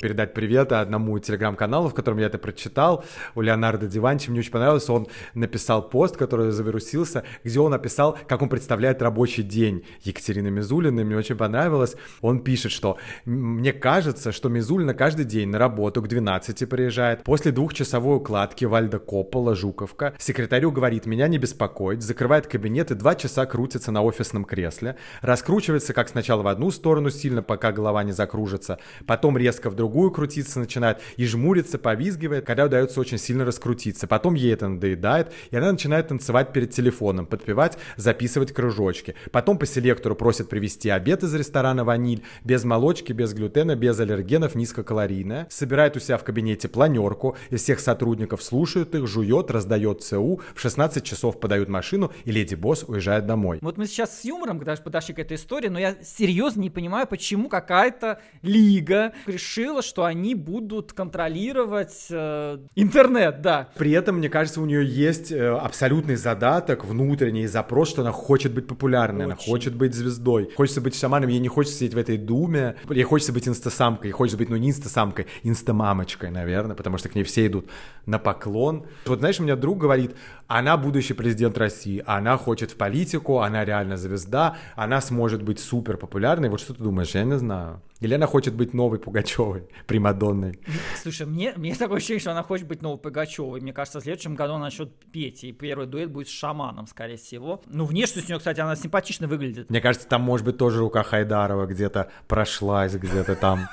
Передать 0.00 0.34
привет 0.34 0.72
одному 0.72 1.18
телеграм-каналу, 1.18 1.88
в 1.88 1.94
котором 1.94 2.18
я 2.18 2.26
это 2.26 2.38
прочитал, 2.38 3.04
у 3.34 3.42
Леонардо 3.42 3.86
Диванчи. 3.86 4.30
Мне 4.30 4.40
очень 4.40 4.50
понравилось, 4.50 4.88
он 4.88 5.06
написал 5.34 5.88
пост, 5.88 6.16
который 6.16 6.50
завирусился, 6.50 7.24
где 7.44 7.60
он 7.60 7.74
описал, 7.74 8.18
как 8.26 8.42
он 8.42 8.48
представляет 8.48 9.02
рабочий 9.02 9.42
день 9.42 9.84
Екатерины 10.02 10.50
Мизулиной. 10.50 11.04
Мне 11.04 11.16
очень 11.16 11.36
понравилось. 11.36 11.96
Он 12.22 12.40
пишет, 12.40 12.72
что 12.72 12.96
мне 13.26 13.72
кажется, 13.72 14.32
что 14.32 14.48
Мизулина 14.48 14.94
каждый 14.94 15.26
день 15.26 15.48
на 15.50 15.58
работу 15.58 16.02
к 16.02 16.08
12 16.08 16.68
приезжает. 16.68 17.22
После 17.22 17.52
двухчасовой 17.52 18.16
укладки 18.16 18.64
Вальда 18.64 18.98
Коппола, 18.98 19.54
Жуковка, 19.54 20.14
секретарю 20.18 20.72
говорит, 20.72 21.06
меня 21.06 21.28
не 21.28 21.38
беспокоить, 21.38 22.02
закрывает 22.02 22.46
кабинет 22.46 22.90
и 22.90 22.94
два 22.94 23.14
часа 23.14 23.44
крутится 23.44 23.92
на 23.92 24.02
офисном 24.02 24.44
кресле, 24.44 24.96
раскручивается 25.20 25.92
как 25.92 26.08
сначала 26.08 26.42
в 26.42 26.46
одну 26.46 26.70
сторону 26.70 27.10
сильно, 27.10 27.42
пока 27.42 27.72
голова 27.72 28.02
не 28.02 28.12
закружится, 28.12 28.78
потом 29.06 29.36
резко 29.36 29.68
в 29.68 29.74
другую 29.74 29.89
крутиться 30.10 30.60
начинает 30.60 30.98
и 31.16 31.26
жмурится, 31.26 31.78
повизгивает, 31.78 32.46
когда 32.46 32.64
удается 32.64 33.00
очень 33.00 33.18
сильно 33.18 33.44
раскрутиться. 33.44 34.06
Потом 34.06 34.34
ей 34.34 34.52
это 34.52 34.68
надоедает, 34.68 35.32
и 35.50 35.56
она 35.56 35.72
начинает 35.72 36.08
танцевать 36.08 36.52
перед 36.52 36.70
телефоном, 36.70 37.26
подпевать, 37.26 37.78
записывать 37.96 38.52
кружочки. 38.52 39.14
Потом 39.32 39.58
по 39.58 39.66
селектору 39.66 40.14
просят 40.14 40.48
привезти 40.48 40.88
обед 40.88 41.22
из 41.22 41.34
ресторана 41.34 41.84
«Ваниль», 41.84 42.22
без 42.44 42.64
молочки, 42.64 43.12
без 43.12 43.32
глютена, 43.32 43.76
без 43.76 43.98
аллергенов, 44.00 44.54
низкокалорийная. 44.54 45.46
Собирает 45.50 45.96
у 45.96 46.00
себя 46.00 46.18
в 46.18 46.24
кабинете 46.24 46.68
планерку, 46.68 47.36
из 47.50 47.62
всех 47.62 47.80
сотрудников 47.80 48.42
слушают 48.42 48.94
их, 48.94 49.06
жует, 49.06 49.50
раздает 49.50 50.02
ЦУ, 50.02 50.40
в 50.54 50.60
16 50.60 51.02
часов 51.04 51.40
подают 51.40 51.68
машину, 51.68 52.12
и 52.24 52.32
леди 52.32 52.54
Босс 52.54 52.84
уезжает 52.86 53.26
домой. 53.26 53.58
Вот 53.62 53.76
мы 53.76 53.86
сейчас 53.86 54.20
с 54.20 54.24
юмором 54.24 54.62
даже 54.62 54.82
подошли 54.82 55.14
к 55.14 55.18
этой 55.18 55.36
истории, 55.36 55.68
но 55.68 55.78
я 55.78 55.96
серьезно 56.02 56.60
не 56.60 56.70
понимаю, 56.70 57.06
почему 57.06 57.48
какая-то 57.48 58.20
лига 58.42 59.12
решила, 59.26 59.79
что 59.82 60.04
они 60.04 60.34
будут 60.34 60.92
контролировать 60.92 62.06
э, 62.10 62.58
интернет, 62.74 63.42
да. 63.42 63.68
При 63.76 63.92
этом, 63.92 64.16
мне 64.16 64.28
кажется, 64.28 64.60
у 64.60 64.66
нее 64.66 64.86
есть 64.86 65.32
э, 65.32 65.48
абсолютный 65.48 66.16
задаток, 66.16 66.84
внутренний 66.84 67.46
запрос, 67.46 67.90
что 67.90 68.02
она 68.02 68.12
хочет 68.12 68.52
быть 68.52 68.66
популярной, 68.66 69.26
Очень. 69.26 69.32
она 69.32 69.36
хочет 69.36 69.74
быть 69.74 69.94
звездой, 69.94 70.50
хочется 70.56 70.80
быть 70.80 70.94
шаманом, 70.94 71.30
ей 71.30 71.38
не 71.38 71.48
хочется 71.48 71.78
сидеть 71.78 71.94
в 71.94 71.98
этой 71.98 72.18
думе, 72.18 72.76
ей 72.88 73.02
хочется 73.02 73.32
быть 73.32 73.48
инстасамкой, 73.48 74.08
ей 74.08 74.12
хочется 74.12 74.38
быть, 74.38 74.48
ну, 74.48 74.56
не 74.56 74.70
инстасамкой, 74.70 75.26
инстамамочкой, 75.42 76.30
наверное, 76.30 76.76
потому 76.76 76.98
что 76.98 77.08
к 77.08 77.14
ней 77.14 77.24
все 77.24 77.46
идут 77.46 77.68
на 78.06 78.18
поклон. 78.18 78.86
Вот 79.06 79.20
знаешь, 79.20 79.40
у 79.40 79.42
меня 79.42 79.56
друг 79.56 79.78
говорит, 79.78 80.14
она 80.46 80.76
будущий 80.76 81.14
президент 81.14 81.56
России, 81.58 82.02
она 82.06 82.36
хочет 82.36 82.72
в 82.72 82.76
политику, 82.76 83.40
она 83.40 83.64
реально 83.64 83.96
звезда, 83.96 84.56
она 84.76 85.00
сможет 85.00 85.42
быть 85.42 85.60
супер 85.60 85.96
популярной. 85.96 86.48
Вот 86.48 86.60
что 86.60 86.74
ты 86.74 86.82
думаешь? 86.82 87.14
Я 87.14 87.24
не 87.24 87.38
знаю. 87.38 87.80
Или 88.00 88.14
она 88.14 88.26
хочет 88.26 88.54
быть 88.54 88.72
новой 88.72 88.98
Пугачевой, 88.98 89.68
Примадонной? 89.86 90.58
Слушай, 91.02 91.26
мне, 91.26 91.52
мне 91.56 91.74
такое 91.74 91.98
ощущение, 91.98 92.20
что 92.20 92.32
она 92.32 92.42
хочет 92.42 92.66
быть 92.66 92.82
новой 92.82 92.98
Пугачевой. 92.98 93.60
Мне 93.60 93.72
кажется, 93.72 94.00
в 94.00 94.02
следующем 94.02 94.34
году 94.34 94.54
она 94.54 94.64
начнет 94.64 94.94
петь, 95.12 95.44
и 95.44 95.52
первый 95.52 95.86
дуэт 95.86 96.10
будет 96.10 96.28
с 96.28 96.32
шаманом, 96.32 96.86
скорее 96.86 97.16
всего. 97.16 97.62
Ну, 97.66 97.84
внешность 97.84 98.28
у 98.28 98.30
нее, 98.30 98.38
кстати, 98.38 98.60
она 98.60 98.74
симпатично 98.74 99.28
выглядит. 99.28 99.68
Мне 99.70 99.80
кажется, 99.80 100.08
там 100.08 100.22
может 100.22 100.46
быть 100.46 100.56
тоже 100.56 100.80
рука 100.80 101.02
Хайдарова 101.02 101.66
где-то 101.66 102.10
прошлась, 102.26 102.94
где-то 102.94 103.36
там 103.36 103.68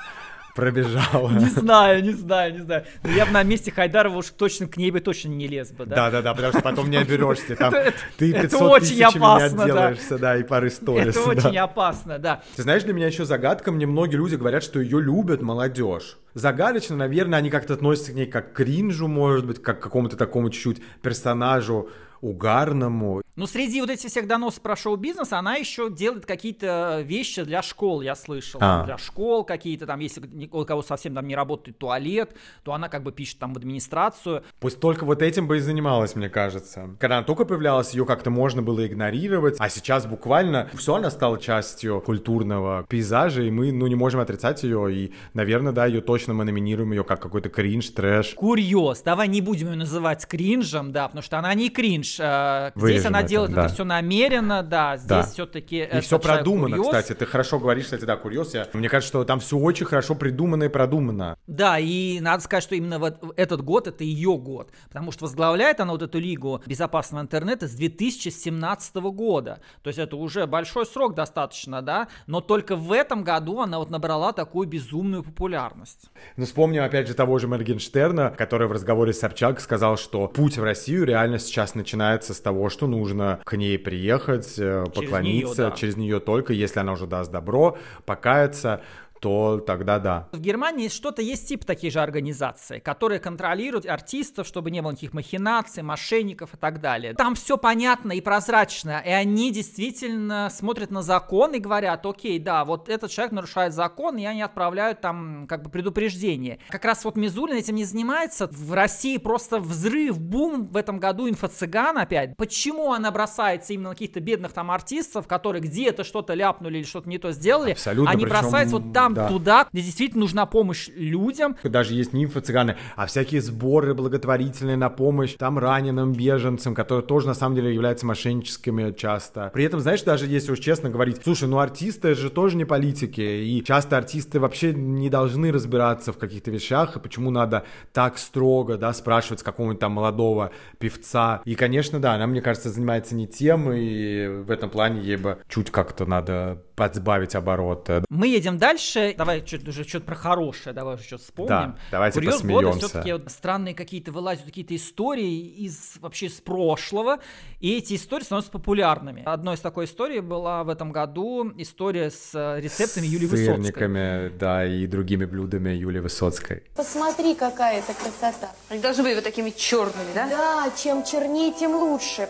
пробежала. 0.58 1.30
Не 1.30 1.46
знаю, 1.46 2.02
не 2.02 2.10
знаю, 2.10 2.52
не 2.54 2.58
знаю. 2.58 2.84
Но 3.04 3.10
я 3.10 3.26
бы 3.26 3.30
на 3.30 3.44
месте 3.44 3.70
Хайдарова 3.70 4.16
уж 4.16 4.30
точно 4.30 4.66
к 4.66 4.76
ней 4.76 4.90
бы 4.90 4.98
точно 4.98 5.28
не 5.28 5.46
лез 5.46 5.70
бы, 5.70 5.86
да? 5.86 5.94
Да-да-да, 6.10 6.34
потому 6.34 6.52
что 6.52 6.62
потом 6.62 6.90
не 6.90 6.96
оберешься. 6.96 7.54
Там 7.54 7.72
ты 8.16 8.32
500 8.32 8.44
это 8.44 8.64
очень 8.64 9.02
опасно, 9.04 9.62
отделаешься, 9.62 10.18
да. 10.18 10.36
и 10.36 10.42
пары 10.42 10.70
сторис. 10.70 11.16
Это 11.16 11.28
очень 11.28 11.58
опасно, 11.58 12.18
да. 12.18 12.42
Ты 12.56 12.62
знаешь, 12.64 12.82
для 12.82 12.92
меня 12.92 13.06
еще 13.06 13.24
загадка, 13.24 13.70
мне 13.70 13.86
многие 13.86 14.16
люди 14.16 14.34
говорят, 14.34 14.64
что 14.64 14.80
ее 14.80 15.00
любят 15.00 15.42
молодежь. 15.42 16.18
Загадочно, 16.34 16.96
наверное, 16.96 17.38
они 17.38 17.50
как-то 17.50 17.74
относятся 17.74 18.10
к 18.10 18.14
ней 18.16 18.26
как 18.26 18.52
к 18.52 18.56
кринжу, 18.56 19.06
может 19.06 19.46
быть, 19.46 19.62
как 19.62 19.78
к 19.78 19.82
какому-то 19.84 20.16
такому 20.16 20.50
чуть-чуть 20.50 20.82
персонажу 21.02 21.88
угарному. 22.20 23.22
Ну, 23.36 23.46
среди 23.46 23.80
вот 23.80 23.90
этих 23.90 24.10
всех 24.10 24.26
доносов 24.26 24.62
про 24.62 24.74
шоу-бизнес, 24.74 25.32
она 25.32 25.54
еще 25.54 25.90
делает 25.90 26.26
какие-то 26.26 27.02
вещи 27.04 27.44
для 27.44 27.62
школ, 27.62 28.00
я 28.00 28.16
слышал. 28.16 28.58
А. 28.60 28.84
Для 28.84 28.98
школ 28.98 29.44
какие-то 29.44 29.86
там, 29.86 30.00
если 30.00 30.22
у 30.50 30.64
кого 30.64 30.82
совсем 30.82 31.14
там 31.14 31.28
не 31.28 31.36
работает 31.36 31.78
туалет, 31.78 32.34
то 32.64 32.72
она 32.72 32.88
как 32.88 33.04
бы 33.04 33.12
пишет 33.12 33.38
там 33.38 33.54
в 33.54 33.58
администрацию. 33.58 34.42
Пусть 34.58 34.80
только 34.80 35.04
вот 35.04 35.22
этим 35.22 35.46
бы 35.46 35.58
и 35.58 35.60
занималась, 35.60 36.16
мне 36.16 36.28
кажется. 36.28 36.96
Когда 36.98 37.18
она 37.18 37.24
только 37.24 37.44
появлялась, 37.44 37.94
ее 37.94 38.04
как-то 38.04 38.30
можно 38.30 38.60
было 38.60 38.84
игнорировать, 38.84 39.54
а 39.60 39.68
сейчас 39.68 40.06
буквально 40.06 40.68
все, 40.74 40.96
она 40.96 41.10
стала 41.10 41.38
частью 41.38 42.00
культурного 42.00 42.84
пейзажа, 42.88 43.42
и 43.42 43.50
мы, 43.52 43.70
ну, 43.70 43.86
не 43.86 43.94
можем 43.94 44.18
отрицать 44.18 44.64
ее, 44.64 44.92
и, 44.92 45.12
наверное, 45.34 45.72
да, 45.72 45.86
ее 45.86 46.00
точно 46.00 46.34
мы 46.34 46.44
номинируем 46.44 46.90
ее 46.90 47.04
как 47.04 47.22
какой-то 47.22 47.50
кринж, 47.50 47.90
трэш. 47.90 48.34
Курьез. 48.34 49.02
Давай 49.02 49.28
не 49.28 49.40
будем 49.40 49.68
ее 49.68 49.76
называть 49.76 50.26
кринжем, 50.26 50.90
да, 50.90 51.06
потому 51.06 51.22
что 51.22 51.38
она 51.38 51.54
не 51.54 51.70
кринж. 51.70 52.07
Э, 52.18 52.70
здесь 52.76 53.04
она 53.04 53.22
делает 53.22 53.52
да. 53.52 53.64
это 53.64 53.74
все 53.74 53.84
намеренно, 53.84 54.62
да, 54.62 54.96
здесь 54.96 55.08
да. 55.08 55.22
все-таки... 55.22 55.88
И 55.92 56.00
все 56.00 56.18
продумано, 56.18 56.76
курьез. 56.76 56.86
кстати, 56.86 57.18
ты 57.18 57.26
хорошо 57.26 57.58
говоришь, 57.58 57.84
кстати, 57.84 58.04
да, 58.04 58.16
курьез, 58.16 58.54
я... 58.54 58.66
мне 58.72 58.88
кажется, 58.88 59.08
что 59.08 59.24
там 59.24 59.40
все 59.40 59.56
очень 59.56 59.86
хорошо 59.86 60.14
придумано 60.14 60.64
и 60.64 60.68
продумано. 60.68 61.36
Да, 61.46 61.78
и 61.78 62.20
надо 62.20 62.42
сказать, 62.42 62.64
что 62.64 62.74
именно 62.74 62.98
вот 62.98 63.34
этот 63.36 63.62
год, 63.62 63.86
это 63.86 64.04
ее 64.04 64.36
год, 64.36 64.70
потому 64.88 65.12
что 65.12 65.24
возглавляет 65.24 65.80
она 65.80 65.92
вот 65.92 66.02
эту 66.02 66.18
лигу 66.18 66.62
безопасного 66.66 67.22
интернета 67.22 67.68
с 67.68 67.72
2017 67.72 68.96
года, 68.96 69.60
то 69.82 69.88
есть 69.88 69.98
это 69.98 70.16
уже 70.16 70.46
большой 70.46 70.86
срок 70.86 71.14
достаточно, 71.14 71.82
да, 71.82 72.08
но 72.26 72.40
только 72.40 72.76
в 72.76 72.92
этом 72.92 73.24
году 73.24 73.60
она 73.60 73.78
вот 73.78 73.90
набрала 73.90 74.32
такую 74.32 74.68
безумную 74.68 75.22
популярность. 75.22 76.10
Ну, 76.36 76.44
вспомним 76.44 76.82
опять 76.82 77.08
же 77.08 77.14
того 77.14 77.38
же 77.38 77.48
Моргенштерна, 77.48 78.30
который 78.36 78.68
в 78.68 78.72
разговоре 78.72 79.12
с 79.12 79.20
Собчак 79.20 79.60
сказал, 79.60 79.96
что 79.96 80.28
путь 80.28 80.56
в 80.56 80.62
Россию 80.62 81.04
реально 81.04 81.38
сейчас 81.38 81.74
начинается 81.74 81.97
с 82.34 82.40
того, 82.40 82.68
что 82.68 82.86
нужно 82.86 83.40
к 83.44 83.56
ней 83.56 83.78
приехать, 83.78 84.54
э, 84.58 84.84
поклониться 84.94 85.54
через 85.54 85.56
нее, 85.56 85.70
да. 85.70 85.76
через 85.76 85.96
нее 85.96 86.20
только, 86.20 86.52
если 86.52 86.80
она 86.80 86.92
уже 86.92 87.06
даст 87.06 87.30
добро, 87.30 87.78
покаяться, 88.06 88.82
то 89.20 89.62
тогда 89.66 89.98
да. 89.98 90.28
В 90.32 90.40
Германии 90.40 90.88
что-то 90.88 91.22
есть 91.22 91.48
тип 91.48 91.64
таких 91.64 91.92
же 91.92 92.00
организаций, 92.00 92.80
которые 92.80 93.20
контролируют 93.20 93.86
артистов, 93.86 94.46
чтобы 94.46 94.70
не 94.70 94.80
было 94.82 94.92
никаких 94.92 95.12
махинаций, 95.12 95.82
мошенников 95.82 96.54
и 96.54 96.56
так 96.56 96.80
далее. 96.80 97.14
Там 97.14 97.34
все 97.34 97.56
понятно 97.56 98.12
и 98.12 98.20
прозрачно, 98.20 99.02
и 99.04 99.10
они 99.10 99.50
действительно 99.52 100.48
смотрят 100.50 100.90
на 100.90 101.02
закон 101.02 101.54
и 101.54 101.58
говорят, 101.58 102.04
окей, 102.06 102.38
да, 102.38 102.64
вот 102.64 102.88
этот 102.88 103.10
человек 103.10 103.32
нарушает 103.32 103.72
закон, 103.72 104.16
и 104.18 104.24
они 104.24 104.42
отправляют 104.42 105.00
там 105.00 105.46
как 105.48 105.62
бы 105.62 105.70
предупреждение. 105.70 106.58
Как 106.68 106.84
раз 106.84 107.04
вот 107.04 107.16
Мизулин 107.16 107.56
этим 107.56 107.74
не 107.74 107.84
занимается. 107.84 108.48
В 108.50 108.72
России 108.72 109.16
просто 109.16 109.58
взрыв, 109.58 110.18
бум 110.20 110.68
в 110.68 110.76
этом 110.76 110.98
году 110.98 111.28
инфо-цыган 111.28 111.98
опять. 111.98 112.36
Почему 112.36 112.92
она 112.92 113.10
бросается 113.10 113.72
именно 113.72 113.90
на 113.90 113.94
каких-то 113.94 114.20
бедных 114.20 114.52
там 114.52 114.70
артистов, 114.70 115.26
которые 115.26 115.62
где-то 115.62 116.04
что-то 116.04 116.34
ляпнули 116.34 116.78
или 116.78 116.84
что-то 116.84 117.08
не 117.08 117.18
то 117.18 117.32
сделали? 117.32 117.72
Абсолютно. 117.72 118.10
Они 118.10 118.26
бросаются 118.26 118.76
вот 118.76 118.92
там 118.92 119.07
там, 119.14 119.24
да. 119.24 119.28
туда, 119.28 119.66
где 119.72 119.82
действительно 119.82 120.20
нужна 120.20 120.46
помощь 120.46 120.88
людям. 120.94 121.56
Даже 121.62 121.94
есть 121.94 122.12
не 122.12 122.24
инфо-цыганы, 122.24 122.76
а 122.96 123.06
всякие 123.06 123.40
сборы 123.40 123.94
благотворительные 123.94 124.76
на 124.76 124.90
помощь 124.90 125.34
там 125.34 125.58
раненым 125.58 126.12
беженцам, 126.12 126.74
которые 126.74 127.04
тоже 127.04 127.26
на 127.26 127.34
самом 127.34 127.56
деле 127.56 127.72
являются 127.72 128.06
мошенническими 128.06 128.92
часто. 128.92 129.50
При 129.52 129.64
этом, 129.64 129.80
знаешь, 129.80 130.02
даже 130.02 130.26
если 130.26 130.52
уж 130.52 130.58
честно 130.58 130.90
говорить, 130.90 131.20
слушай, 131.22 131.48
ну 131.48 131.58
артисты 131.58 132.14
же 132.14 132.30
тоже 132.30 132.56
не 132.56 132.64
политики, 132.64 133.20
и 133.20 133.62
часто 133.64 133.96
артисты 133.96 134.40
вообще 134.40 134.72
не 134.72 135.08
должны 135.10 135.52
разбираться 135.52 136.12
в 136.12 136.18
каких-то 136.18 136.50
вещах, 136.50 136.96
и 136.96 137.00
почему 137.00 137.30
надо 137.30 137.64
так 137.92 138.18
строго, 138.18 138.76
да, 138.76 138.92
спрашивать 138.92 139.40
с 139.40 139.42
какого-нибудь 139.42 139.80
там 139.80 139.92
молодого 139.92 140.50
певца. 140.78 141.42
И, 141.44 141.54
конечно, 141.54 142.00
да, 142.00 142.14
она, 142.14 142.26
мне 142.26 142.40
кажется, 142.40 142.70
занимается 142.70 143.14
не 143.14 143.26
тем, 143.26 143.72
и 143.72 144.26
в 144.26 144.50
этом 144.50 144.70
плане 144.70 145.02
ей 145.02 145.16
бы 145.16 145.38
чуть 145.48 145.70
как-то 145.70 146.06
надо 146.06 146.62
подсбавить 146.78 147.34
обороты. 147.34 148.04
Мы 148.08 148.28
едем 148.28 148.56
дальше. 148.58 149.14
Давай 149.18 149.44
что-то 149.44 149.70
уже 149.70 149.84
что-то 149.84 150.06
про 150.06 150.14
хорошее, 150.14 150.74
давай 150.74 150.94
уже 150.94 151.04
что-то 151.04 151.24
вспомним. 151.24 151.48
Да, 151.48 151.76
давайте 151.90 152.14
Курьез 152.20 152.34
посмеемся. 152.36 152.78
все-таки 152.78 153.12
вот 153.12 153.30
странные 153.30 153.74
какие-то 153.74 154.12
вылазят 154.12 154.44
какие-то 154.44 154.76
истории 154.76 155.40
из 155.64 155.96
вообще 156.00 156.26
из 156.26 156.40
прошлого, 156.40 157.18
и 157.60 157.76
эти 157.76 157.96
истории 157.96 158.24
становятся 158.24 158.52
популярными. 158.52 159.22
Одной 159.26 159.56
из 159.56 159.60
такой 159.60 159.86
истории 159.86 160.20
была 160.20 160.62
в 160.62 160.68
этом 160.68 160.92
году 160.92 161.52
история 161.56 162.10
с 162.10 162.30
э, 162.34 162.60
рецептами 162.60 163.06
с 163.06 163.08
Юлии 163.08 163.26
Высоцкой. 163.26 164.30
да, 164.38 164.64
и 164.64 164.86
другими 164.86 165.24
блюдами 165.24 165.70
Юлии 165.70 166.00
Высоцкой. 166.00 166.62
Посмотри, 166.76 167.34
какая 167.34 167.80
это 167.80 167.92
красота. 167.94 168.52
Они 168.68 168.80
должны 168.80 169.02
быть 169.02 169.14
вот 169.16 169.24
такими 169.24 169.50
черными, 169.50 170.12
да? 170.14 170.28
Да, 170.28 170.72
чем 170.80 171.02
чернее, 171.02 171.52
тем 171.52 171.74
лучше. 171.74 172.28